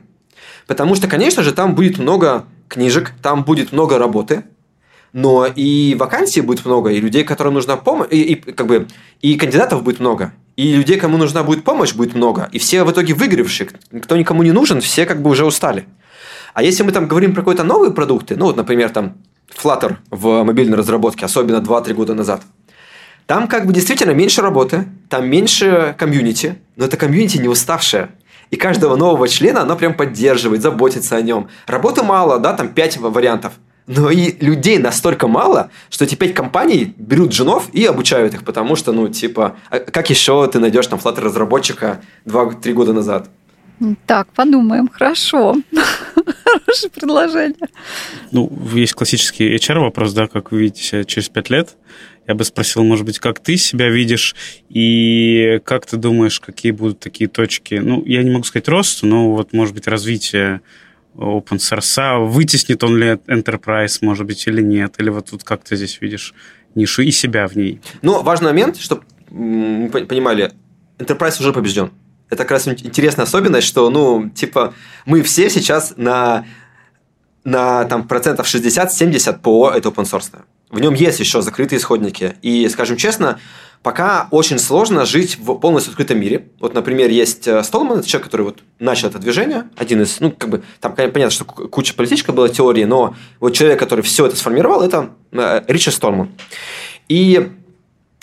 потому 0.67 0.95
что, 0.95 1.07
конечно 1.07 1.41
же, 1.41 1.53
там 1.53 1.73
будет 1.73 1.97
много 1.97 2.47
книжек, 2.67 3.13
там 3.21 3.45
будет 3.45 3.71
много 3.71 3.97
работы, 3.97 4.43
но 5.13 5.45
и 5.45 5.95
вакансий 5.97 6.41
будет 6.41 6.65
много, 6.65 6.91
и 6.91 6.99
людей, 6.99 7.23
которым 7.23 7.53
нужна 7.53 7.77
помощь, 7.77 8.09
и, 8.11 8.33
и, 8.33 8.35
как 8.35 8.67
бы, 8.67 8.89
и 9.21 9.35
кандидатов 9.35 9.81
будет 9.81 10.01
много, 10.01 10.33
и 10.57 10.73
людей, 10.73 10.99
кому 10.99 11.15
нужна 11.15 11.43
будет 11.43 11.63
помощь, 11.63 11.93
будет 11.93 12.13
много, 12.13 12.49
и 12.51 12.59
все 12.59 12.83
в 12.83 12.91
итоге 12.91 13.13
выигравшие, 13.13 13.69
кто 14.01 14.17
никому 14.17 14.43
не 14.43 14.51
нужен, 14.51 14.81
все 14.81 15.05
как 15.05 15.21
бы 15.21 15.29
уже 15.29 15.45
устали. 15.45 15.85
А 16.53 16.61
если 16.61 16.83
мы 16.83 16.91
там 16.91 17.07
говорим 17.07 17.33
про 17.33 17.41
какие-то 17.41 17.63
новые 17.63 17.93
продукты, 17.93 18.35
ну 18.35 18.47
вот, 18.47 18.57
например, 18.57 18.89
там 18.89 19.15
Flutter 19.55 19.97
в 20.09 20.43
мобильной 20.43 20.77
разработке, 20.77 21.25
особенно 21.25 21.57
2-3 21.57 21.93
года 21.93 22.13
назад, 22.13 22.41
там 23.25 23.47
как 23.47 23.65
бы 23.65 23.73
действительно 23.73 24.11
меньше 24.11 24.41
работы, 24.41 24.85
там 25.09 25.27
меньше 25.27 25.95
комьюнити, 25.97 26.57
но 26.75 26.85
это 26.85 26.97
комьюнити 26.97 27.37
не 27.37 27.47
уставшее. 27.47 28.09
И 28.51 28.55
каждого 28.57 28.95
нового 28.95 29.27
члена 29.27 29.61
оно 29.61 29.75
прям 29.75 29.95
поддерживает, 29.95 30.61
заботится 30.61 31.15
о 31.15 31.21
нем. 31.21 31.47
Работы 31.65 32.03
мало, 32.03 32.39
да, 32.39 32.53
там 32.53 32.69
5 32.69 32.97
вариантов. 32.97 33.53
Но 33.87 34.09
и 34.11 34.35
людей 34.43 34.77
настолько 34.77 35.27
мало, 35.27 35.69
что 35.89 36.05
эти 36.05 36.15
пять 36.15 36.33
компаний 36.33 36.93
берут 36.97 37.33
женов 37.33 37.69
и 37.71 37.85
обучают 37.85 38.33
их, 38.33 38.43
потому 38.43 38.75
что, 38.75 38.91
ну, 38.91 39.07
типа, 39.09 39.55
а 39.69 39.79
как 39.79 40.09
еще 40.09 40.47
ты 40.47 40.59
найдешь 40.59 40.87
там 40.87 40.99
Flutter 40.99 41.21
разработчика 41.21 42.01
2-3 42.25 42.73
года 42.73 42.93
назад? 42.93 43.29
Так, 44.05 44.27
подумаем. 44.33 44.87
Хорошо. 44.87 45.55
Хорошее 46.45 46.91
предложение. 46.93 47.67
Ну, 48.31 48.51
есть 48.73 48.93
классический 48.93 49.55
HR 49.55 49.79
вопрос, 49.79 50.13
да, 50.13 50.27
как 50.27 50.51
вы 50.51 50.61
видите 50.61 50.83
себя 50.83 51.03
через 51.03 51.29
пять 51.29 51.49
лет. 51.49 51.75
Я 52.27 52.33
бы 52.33 52.43
спросил, 52.43 52.83
может 52.83 53.05
быть, 53.05 53.19
как 53.19 53.39
ты 53.39 53.57
себя 53.57 53.89
видишь 53.89 54.35
и 54.69 55.59
как 55.63 55.85
ты 55.85 55.97
думаешь, 55.97 56.39
какие 56.39 56.71
будут 56.71 56.99
такие 56.99 57.29
точки, 57.29 57.75
ну, 57.75 58.03
я 58.05 58.23
не 58.23 58.31
могу 58.31 58.43
сказать 58.43 58.67
рост, 58.67 59.03
но 59.03 59.31
вот, 59.31 59.53
может 59.53 59.75
быть, 59.75 59.87
развитие 59.87 60.61
open 61.15 61.57
source, 61.57 62.25
вытеснит 62.25 62.83
он 62.83 62.97
ли 62.97 63.07
enterprise, 63.27 63.99
может 64.01 64.25
быть, 64.25 64.47
или 64.47 64.61
нет, 64.61 64.95
или 64.97 65.09
вот 65.09 65.29
тут 65.29 65.43
как 65.43 65.63
ты 65.63 65.75
здесь 65.75 66.01
видишь 66.01 66.33
нишу 66.73 67.03
и 67.03 67.11
себя 67.11 67.47
в 67.47 67.55
ней? 67.55 67.79
Ну, 68.01 68.23
важный 68.23 68.47
момент, 68.47 68.77
чтобы 68.77 69.03
мы 69.29 69.89
понимали, 69.89 70.51
enterprise 70.97 71.39
уже 71.39 71.53
побежден. 71.53 71.91
Это 72.29 72.43
как 72.43 72.51
раз 72.51 72.67
интересная 72.67 73.25
особенность, 73.25 73.67
что, 73.67 73.89
ну, 73.89 74.29
типа, 74.29 74.73
мы 75.05 75.21
все 75.21 75.49
сейчас 75.49 75.93
на, 75.95 76.45
на 77.43 77.85
там, 77.85 78.07
процентов 78.07 78.47
60-70 78.47 79.39
по 79.39 79.69
это 79.69 79.89
open 79.89 80.05
source. 80.05 80.31
В 80.69 80.79
нем 80.79 80.93
есть 80.93 81.19
еще 81.19 81.41
закрытые 81.41 81.79
исходники. 81.79 82.35
И, 82.41 82.67
скажем 82.69 82.97
честно, 82.97 83.39
пока 83.85 84.27
очень 84.31 84.57
сложно 84.57 85.05
жить 85.05 85.37
в 85.37 85.53
полностью 85.59 85.91
открытом 85.91 86.19
мире. 86.19 86.47
Вот, 86.59 86.73
например, 86.73 87.11
есть 87.11 87.47
э, 87.47 87.63
Столман, 87.63 87.99
это 87.99 88.07
человек, 88.07 88.25
который 88.25 88.41
вот 88.41 88.59
начал 88.79 89.09
это 89.09 89.19
движение, 89.19 89.69
один 89.77 90.01
из, 90.01 90.19
ну, 90.19 90.31
как 90.31 90.49
бы, 90.49 90.63
там 90.81 90.95
понятно, 90.95 91.29
что 91.29 91.45
куча 91.45 91.93
политической 91.93 92.31
была 92.31 92.49
теории, 92.49 92.83
но 92.83 93.15
вот 93.39 93.53
человек, 93.53 93.77
который 93.77 94.01
все 94.01 94.25
это 94.25 94.35
сформировал, 94.35 94.81
это 94.81 95.11
э, 95.31 95.61
Ричард 95.67 95.95
Столман. 95.95 96.31
И 97.07 97.51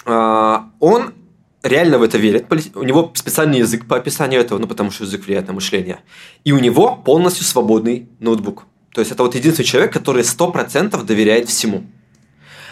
э, 0.05 0.59
он 0.81 1.15
реально 1.63 1.99
в 1.99 2.03
это 2.03 2.19
верит. 2.19 2.47
У 2.75 2.83
него 2.83 3.13
специальный 3.15 3.59
язык 3.59 3.87
по 3.87 3.97
описанию 3.97 4.41
этого, 4.41 4.59
ну, 4.59 4.67
потому 4.67 4.91
что 4.91 5.05
язык 5.05 5.27
влияет 5.27 5.47
на 5.47 5.53
мышление. 5.53 6.01
И 6.45 6.53
у 6.53 6.59
него 6.59 6.97
полностью 6.97 7.45
свободный 7.45 8.09
ноутбук. 8.21 8.67
То 8.93 9.01
есть, 9.01 9.13
это 9.13 9.23
вот 9.23 9.35
единственный 9.35 9.65
человек, 9.65 9.93
который 9.93 10.23
100% 10.23 11.03
доверяет 11.05 11.49
всему. 11.49 11.85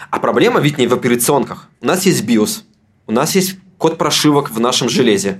А 0.09 0.19
проблема 0.19 0.59
ведь 0.59 0.77
не 0.77 0.87
в 0.87 0.93
операционках. 0.93 1.69
У 1.81 1.85
нас 1.85 2.05
есть 2.05 2.23
BIOS, 2.23 2.63
у 3.07 3.11
нас 3.11 3.33
есть 3.35 3.55
код 3.77 3.97
прошивок 3.97 4.51
в 4.51 4.59
нашем 4.59 4.89
железе. 4.89 5.39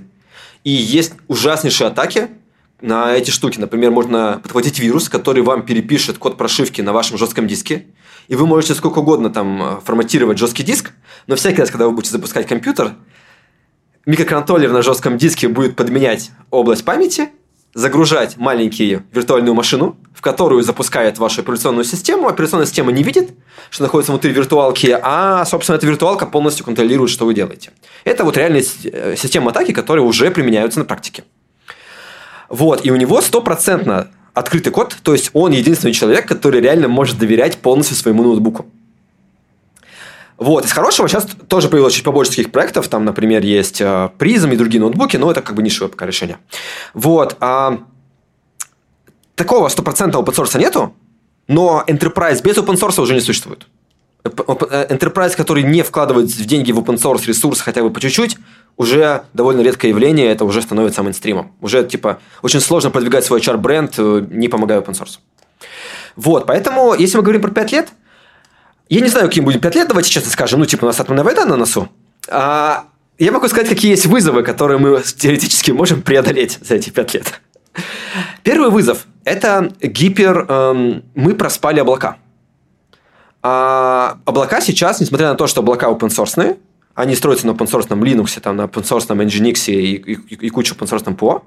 И 0.64 0.70
есть 0.70 1.12
ужаснейшие 1.28 1.88
атаки 1.88 2.28
на 2.80 3.14
эти 3.14 3.30
штуки. 3.30 3.58
Например, 3.58 3.90
можно 3.90 4.40
подхватить 4.42 4.78
вирус, 4.78 5.08
который 5.08 5.42
вам 5.42 5.64
перепишет 5.64 6.18
код 6.18 6.36
прошивки 6.36 6.80
на 6.80 6.92
вашем 6.92 7.18
жестком 7.18 7.46
диске, 7.46 7.86
и 8.28 8.34
вы 8.34 8.46
можете 8.46 8.74
сколько 8.74 9.00
угодно 9.00 9.30
там 9.30 9.62
э, 9.62 9.80
форматировать 9.84 10.38
жесткий 10.38 10.62
диск, 10.62 10.92
но 11.26 11.36
всякий 11.36 11.60
раз, 11.60 11.70
когда 11.70 11.86
вы 11.86 11.92
будете 11.92 12.12
запускать 12.12 12.46
компьютер, 12.46 12.94
микроконтроллер 14.06 14.70
на 14.72 14.82
жестком 14.82 15.18
диске 15.18 15.48
будет 15.48 15.76
подменять 15.76 16.30
область 16.50 16.84
памяти, 16.84 17.30
загружать 17.74 18.36
маленькую 18.36 19.04
виртуальную 19.12 19.54
машину, 19.54 19.96
в 20.14 20.20
которую 20.20 20.62
запускает 20.62 21.18
вашу 21.18 21.40
операционную 21.40 21.84
систему. 21.84 22.28
Операционная 22.28 22.66
система 22.66 22.92
не 22.92 23.02
видит, 23.02 23.30
что 23.70 23.84
находится 23.84 24.12
внутри 24.12 24.32
виртуалки, 24.32 24.98
а, 25.02 25.44
собственно, 25.46 25.76
эта 25.76 25.86
виртуалка 25.86 26.26
полностью 26.26 26.64
контролирует, 26.64 27.10
что 27.10 27.24
вы 27.24 27.34
делаете. 27.34 27.70
Это 28.04 28.24
вот 28.24 28.36
реальная 28.36 28.62
э, 28.84 29.14
система 29.16 29.50
атаки, 29.50 29.72
которые 29.72 30.04
уже 30.04 30.30
применяются 30.30 30.80
на 30.80 30.84
практике. 30.84 31.24
Вот, 32.48 32.84
и 32.84 32.90
у 32.90 32.96
него 32.96 33.20
стопроцентно 33.22 34.10
открытый 34.34 34.72
код, 34.72 34.96
то 35.02 35.12
есть 35.12 35.30
он 35.32 35.52
единственный 35.52 35.92
человек, 35.92 36.26
который 36.26 36.60
реально 36.60 36.88
может 36.88 37.18
доверять 37.18 37.58
полностью 37.58 37.96
своему 37.96 38.22
ноутбуку. 38.22 38.66
Вот, 40.42 40.64
из 40.64 40.72
хорошего 40.72 41.08
сейчас 41.08 41.24
тоже 41.46 41.68
появилось 41.68 41.94
чуть 41.94 42.02
побольше 42.02 42.32
таких 42.32 42.50
проектов. 42.50 42.88
Там, 42.88 43.04
например, 43.04 43.44
есть 43.44 43.80
э, 43.80 44.10
и 44.20 44.56
другие 44.56 44.80
ноутбуки, 44.80 45.16
но 45.16 45.30
это 45.30 45.40
как 45.40 45.54
бы 45.54 45.62
нишевое 45.62 45.88
пока 45.88 46.04
решение. 46.04 46.38
Вот. 46.94 47.36
А, 47.38 47.78
такого 49.36 49.68
стопроцентного 49.68 50.24
open 50.24 50.34
source 50.34 50.58
нету, 50.58 50.96
но 51.46 51.84
enterprise 51.86 52.42
без 52.42 52.56
open 52.58 52.74
source 52.74 53.00
уже 53.00 53.14
не 53.14 53.20
существует. 53.20 53.68
Э, 54.24 54.30
enterprise, 54.30 55.36
который 55.36 55.62
не 55.62 55.82
вкладывает 55.82 56.28
в 56.28 56.44
деньги 56.44 56.72
в 56.72 56.80
open 56.80 56.96
source 56.96 57.24
ресурсы 57.24 57.62
хотя 57.62 57.84
бы 57.84 57.90
по 57.90 58.00
чуть-чуть, 58.00 58.36
уже 58.76 59.22
довольно 59.34 59.60
редкое 59.60 59.90
явление, 59.90 60.26
это 60.26 60.44
уже 60.44 60.60
становится 60.60 61.04
мейнстримом. 61.04 61.52
Уже, 61.60 61.84
типа, 61.84 62.18
очень 62.42 62.60
сложно 62.60 62.90
продвигать 62.90 63.24
свой 63.24 63.38
HR-бренд, 63.38 63.94
э, 63.96 64.26
не 64.28 64.48
помогая 64.48 64.80
open 64.80 64.94
source. 64.94 65.20
Вот, 66.16 66.46
поэтому, 66.46 66.94
если 66.94 67.16
мы 67.16 67.22
говорим 67.22 67.42
про 67.42 67.52
5 67.52 67.70
лет, 67.70 67.88
я 68.94 69.00
не 69.00 69.08
знаю, 69.08 69.28
каким 69.28 69.44
будет 69.44 69.62
5 69.62 69.74
лет, 69.74 69.88
давайте 69.88 70.10
честно 70.10 70.30
скажем. 70.30 70.60
Ну, 70.60 70.66
типа, 70.66 70.84
у 70.84 70.86
нас 70.86 71.00
атомная 71.00 71.24
война 71.24 71.46
на 71.46 71.56
носу. 71.56 71.88
А, 72.28 72.84
я 73.18 73.32
могу 73.32 73.48
сказать, 73.48 73.68
какие 73.68 73.92
есть 73.92 74.04
вызовы, 74.04 74.42
которые 74.42 74.78
мы 74.78 75.02
теоретически 75.02 75.70
можем 75.70 76.02
преодолеть 76.02 76.58
за 76.60 76.74
эти 76.74 76.90
5 76.90 77.14
лет. 77.14 77.40
Первый 78.42 78.70
вызов– 78.70 79.06
это 79.24 79.72
гипер... 79.80 80.44
Эм, 80.46 81.04
мы 81.14 81.34
проспали 81.34 81.80
облака. 81.80 82.18
А 83.42 84.18
облака 84.26 84.60
сейчас, 84.60 85.00
несмотря 85.00 85.28
на 85.28 85.36
то, 85.36 85.46
что 85.46 85.62
облака 85.62 85.86
open 85.86 86.08
source, 86.08 86.58
они 86.94 87.14
строятся 87.14 87.46
на 87.46 87.52
open 87.52 87.70
source 87.70 87.88
Linux, 87.88 88.38
там, 88.40 88.56
на 88.56 88.62
open 88.64 88.82
source 88.82 89.06
Nginx 89.08 89.72
и, 89.72 89.94
и, 89.94 90.46
и 90.46 90.50
кучу 90.50 90.74
open 90.74 90.86
source 90.86 91.16
PO, 91.16 91.42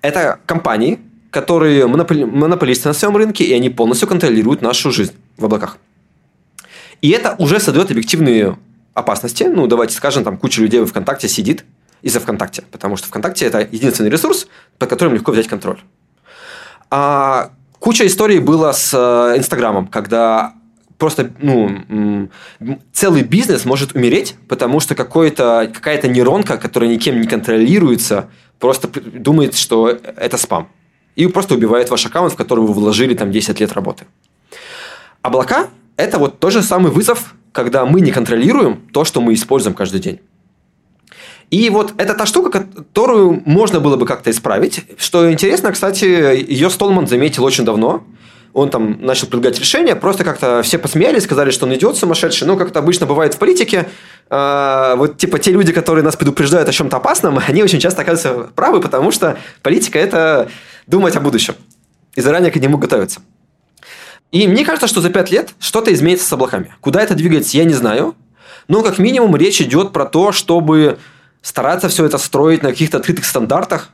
это 0.00 0.40
компании, 0.46 0.98
которые 1.30 1.86
монополи, 1.86 2.24
монополисты 2.24 2.88
на 2.88 2.94
своем 2.94 3.16
рынке, 3.16 3.44
и 3.44 3.52
они 3.52 3.70
полностью 3.70 4.08
контролируют 4.08 4.62
нашу 4.62 4.90
жизнь 4.90 5.14
в 5.36 5.44
облаках. 5.44 5.78
И 7.02 7.10
это 7.10 7.34
уже 7.38 7.60
создает 7.60 7.90
объективные 7.90 8.56
опасности. 8.94 9.44
Ну, 9.44 9.66
давайте 9.66 9.94
скажем, 9.94 10.24
там 10.24 10.38
куча 10.38 10.62
людей 10.62 10.80
в 10.80 10.86
ВКонтакте 10.86 11.28
сидит 11.28 11.64
из-за 12.00 12.20
ВКонтакте, 12.20 12.62
потому 12.70 12.96
что 12.96 13.08
ВКонтакте 13.08 13.44
это 13.44 13.60
единственный 13.60 14.10
ресурс, 14.10 14.46
под 14.78 14.88
которым 14.88 15.14
легко 15.14 15.32
взять 15.32 15.48
контроль. 15.48 15.80
А 16.90 17.50
куча 17.78 18.06
историй 18.06 18.38
было 18.38 18.72
с 18.72 18.92
э, 18.94 19.38
Инстаграмом, 19.38 19.88
когда 19.88 20.54
просто 20.98 21.32
ну, 21.40 22.28
целый 22.92 23.24
бизнес 23.24 23.64
может 23.64 23.96
умереть, 23.96 24.36
потому 24.46 24.78
что 24.78 24.94
какая-то 24.94 26.08
нейронка, 26.08 26.58
которая 26.58 26.90
никем 26.90 27.20
не 27.20 27.26
контролируется, 27.26 28.28
просто 28.60 28.88
думает, 29.00 29.56
что 29.56 29.88
это 29.88 30.36
спам. 30.36 30.68
И 31.16 31.26
просто 31.26 31.54
убивает 31.54 31.90
ваш 31.90 32.06
аккаунт, 32.06 32.32
в 32.32 32.36
который 32.36 32.60
вы 32.60 32.72
вложили 32.72 33.14
там 33.14 33.32
10 33.32 33.58
лет 33.58 33.72
работы. 33.72 34.04
Облака 35.22 35.68
это 35.96 36.18
вот 36.18 36.38
тот 36.38 36.52
же 36.52 36.62
самый 36.62 36.90
вызов, 36.90 37.34
когда 37.52 37.84
мы 37.84 38.00
не 38.00 38.10
контролируем 38.10 38.82
то, 38.92 39.04
что 39.04 39.20
мы 39.20 39.34
используем 39.34 39.74
каждый 39.74 40.00
день. 40.00 40.20
И 41.50 41.68
вот 41.68 41.92
это 41.98 42.14
та 42.14 42.24
штука, 42.24 42.50
которую 42.50 43.42
можно 43.44 43.78
было 43.78 43.96
бы 43.96 44.06
как-то 44.06 44.30
исправить. 44.30 44.86
Что 44.96 45.30
интересно, 45.30 45.70
кстати, 45.70 46.04
ее 46.04 46.70
Столман 46.70 47.06
заметил 47.06 47.44
очень 47.44 47.66
давно. 47.66 48.04
Он 48.54 48.70
там 48.70 48.98
начал 49.04 49.26
предлагать 49.26 49.58
решение, 49.58 49.94
просто 49.94 50.24
как-то 50.24 50.62
все 50.62 50.78
посмеялись, 50.78 51.24
сказали, 51.24 51.50
что 51.50 51.66
он 51.66 51.74
идет 51.74 51.96
сумасшедший. 51.96 52.46
Ну, 52.46 52.56
как 52.56 52.68
это 52.68 52.78
обычно 52.78 53.06
бывает 53.06 53.34
в 53.34 53.38
политике, 53.38 53.88
э, 54.30 54.94
вот 54.96 55.18
типа 55.18 55.38
те 55.38 55.52
люди, 55.52 55.72
которые 55.72 56.02
нас 56.02 56.16
предупреждают 56.16 56.68
о 56.68 56.72
чем-то 56.72 56.96
опасном, 56.98 57.38
они 57.48 57.62
очень 57.62 57.80
часто 57.80 58.00
оказываются 58.00 58.52
правы, 58.54 58.80
потому 58.80 59.10
что 59.10 59.38
политика– 59.62 59.98
это 60.00 60.48
думать 60.86 61.16
о 61.16 61.20
будущем 61.20 61.54
и 62.14 62.20
заранее 62.22 62.50
к 62.50 62.56
нему 62.56 62.78
готовиться. 62.78 63.20
И 64.32 64.48
мне 64.48 64.64
кажется, 64.64 64.88
что 64.88 65.00
за 65.00 65.10
пять 65.10 65.30
лет 65.30 65.54
что-то 65.60 65.92
изменится 65.92 66.26
с 66.26 66.32
облаками. 66.32 66.74
Куда 66.80 67.02
это 67.02 67.14
двигается, 67.14 67.56
я 67.56 67.64
не 67.64 67.74
знаю. 67.74 68.16
Но 68.66 68.82
как 68.82 68.98
минимум 68.98 69.36
речь 69.36 69.60
идет 69.60 69.92
про 69.92 70.06
то, 70.06 70.32
чтобы 70.32 70.98
стараться 71.42 71.88
все 71.88 72.06
это 72.06 72.16
строить 72.18 72.62
на 72.62 72.70
каких-то 72.70 72.96
открытых 72.96 73.26
стандартах. 73.26 73.90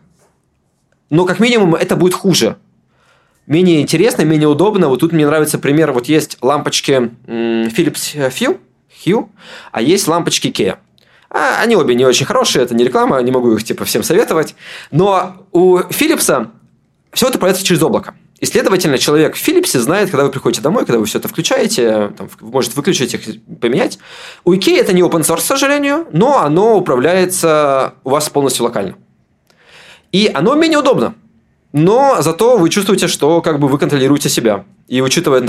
Но 1.11 1.25
как 1.25 1.41
минимум 1.41 1.75
это 1.75 1.97
будет 1.97 2.15
хуже. 2.15 2.57
Менее 3.47 3.81
интересно, 3.81 4.23
менее 4.23 4.49
удобно. 4.49 4.89
Вот 4.89 5.01
тут 5.01 5.13
мне 5.13 5.27
нравится 5.27 5.59
пример. 5.59 5.91
Вот 5.93 6.07
есть 6.07 6.39
лампочки 6.41 7.11
Philips 7.27 8.57
Hue, 9.05 9.29
а 9.73 9.83
есть 9.83 10.07
лампочки 10.07 10.49
Ikea. 10.49 10.77
А, 11.31 11.61
они 11.61 11.77
обе 11.77 11.95
не 11.95 12.07
очень 12.07 12.27
хорошие, 12.27 12.63
это 12.65 12.75
не 12.75 12.85
реклама, 12.85 13.21
не 13.23 13.31
могу 13.31 13.53
их 13.53 13.65
типа 13.65 13.85
всем 13.85 14.03
советовать. 14.03 14.55
Но 14.91 15.47
у 15.53 15.79
Philips 15.79 16.49
все 17.13 17.29
это 17.29 17.39
проявляется 17.39 17.65
через 17.67 17.83
облако. 17.83 18.15
И, 18.41 18.47
следовательно, 18.47 18.99
человек 18.99 19.35
в 19.35 19.49
Philips 19.49 19.77
знает, 19.79 20.11
когда 20.11 20.25
вы 20.25 20.31
приходите 20.31 20.63
домой, 20.63 20.87
когда 20.87 20.99
вы 20.99 21.07
все 21.07 21.19
это 21.19 21.27
включаете, 21.27 22.13
там, 22.17 22.31
может 22.41 22.77
выключить 22.77 23.15
их, 23.15 23.43
поменять. 23.61 23.99
У 24.45 24.53
IKEA 24.53 24.79
это 24.79 24.93
не 24.93 25.03
open 25.03 25.23
source, 25.23 25.39
к 25.39 25.41
сожалению, 25.41 26.07
но 26.13 26.39
оно 26.39 26.77
управляется 26.77 27.95
у 28.05 28.11
вас 28.11 28.29
полностью 28.29 28.65
локально. 28.65 28.95
И 30.13 30.31
оно 30.33 30.55
менее 30.55 30.79
удобно. 30.79 31.15
Но 31.73 32.17
зато 32.21 32.57
вы 32.57 32.71
чувствуете, 32.71 33.09
что 33.09 33.43
как 33.43 33.59
бы 33.59 33.69
вы 33.69 33.79
контролируете 33.79 34.29
себя. 34.29 34.65
И 34.87 35.03
учитывая 35.03 35.43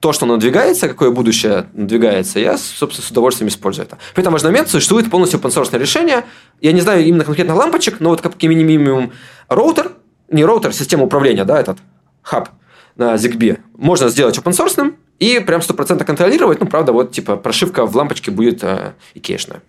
то, 0.00 0.12
что 0.12 0.24
надвигается, 0.24 0.88
какое 0.88 1.10
будущее 1.10 1.66
надвигается, 1.74 2.40
я, 2.40 2.56
собственно, 2.56 3.06
с 3.06 3.10
удовольствием 3.10 3.48
использую 3.48 3.86
это. 3.86 3.98
При 4.14 4.22
этом 4.22 4.32
важный 4.32 4.50
момент, 4.50 4.68
существует 4.68 5.10
полностью 5.10 5.38
open 5.38 5.78
решение. 5.78 6.24
Я 6.60 6.72
не 6.72 6.80
знаю 6.80 7.04
именно 7.04 7.24
конкретно 7.24 7.54
лампочек, 7.54 8.00
но 8.00 8.10
вот 8.10 8.20
как 8.20 8.40
минимум 8.42 9.12
роутер, 9.48 9.92
не 10.30 10.44
роутер, 10.44 10.72
система 10.72 11.04
управления, 11.04 11.44
да, 11.44 11.60
этот, 11.60 11.78
хаб 12.22 12.50
на 12.96 13.14
ZigBee 13.14 13.60
можно 13.76 14.08
сделать 14.08 14.38
open 14.38 14.52
source 14.52 14.94
и 15.18 15.38
прям 15.40 15.60
100% 15.60 16.04
контролировать. 16.04 16.60
Ну, 16.60 16.66
правда, 16.66 16.92
вот 16.92 17.12
типа 17.12 17.36
прошивка 17.36 17.86
в 17.86 17.96
лампочке 17.96 18.30
будет 18.30 18.64
э, 18.64 18.94
икеишная. 19.14 19.62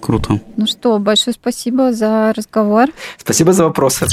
Круто. 0.00 0.40
Ну 0.56 0.66
что, 0.66 0.98
большое 0.98 1.34
спасибо 1.34 1.92
за 1.92 2.32
разговор. 2.36 2.88
Спасибо 3.18 3.52
за 3.52 3.64
вопросы. 3.64 4.06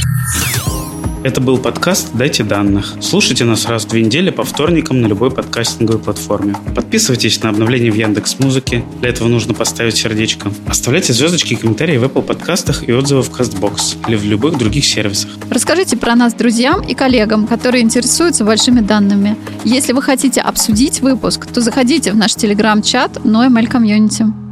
Это 1.22 1.42
был 1.42 1.58
подкаст 1.58 2.12
«Дайте 2.14 2.46
данных». 2.46 2.96
Слушайте 3.02 3.44
нас 3.44 3.66
раз 3.66 3.84
в 3.84 3.90
две 3.90 4.06
недели 4.06 4.30
по 4.30 4.46
вторникам 4.46 5.02
на 5.02 5.08
любой 5.08 5.32
подкастинговой 5.32 6.02
платформе. 6.02 6.56
Подписывайтесь 6.74 7.44
на 7.44 7.50
обновления 7.50 7.92
в 7.92 7.96
Яндекс 7.96 8.40
Музыке. 8.40 8.86
Для 9.02 9.10
этого 9.10 9.28
нужно 9.28 9.54
поставить 9.54 9.98
сердечко. 9.98 10.50
Оставляйте 10.66 11.12
звездочки 11.12 11.54
и 11.54 11.56
комментарии 11.58 11.98
в 11.98 12.06
Apple 12.06 12.22
подкастах 12.22 12.88
и 12.88 12.94
отзывы 12.94 13.24
в 13.24 13.32
CastBox 13.32 14.08
или 14.08 14.16
в 14.16 14.24
любых 14.24 14.58
других 14.58 14.86
сервисах. 14.86 15.32
Расскажите 15.50 15.98
про 15.98 16.16
нас 16.16 16.34
друзьям 16.34 16.80
и 16.88 16.94
коллегам, 16.94 17.48
которые 17.48 17.84
интересуются 17.84 18.46
большими 18.46 18.80
данными. 18.80 19.36
Если 19.66 19.92
вы 19.92 20.02
хотите 20.02 20.40
обсудить 20.40 21.02
выпуск, 21.02 21.48
то 21.48 21.60
заходите 21.60 22.14
в 22.14 22.16
наш 22.16 22.34
телеграм-чат 22.36 23.18
NoML 23.18 23.70
Community. 23.70 24.49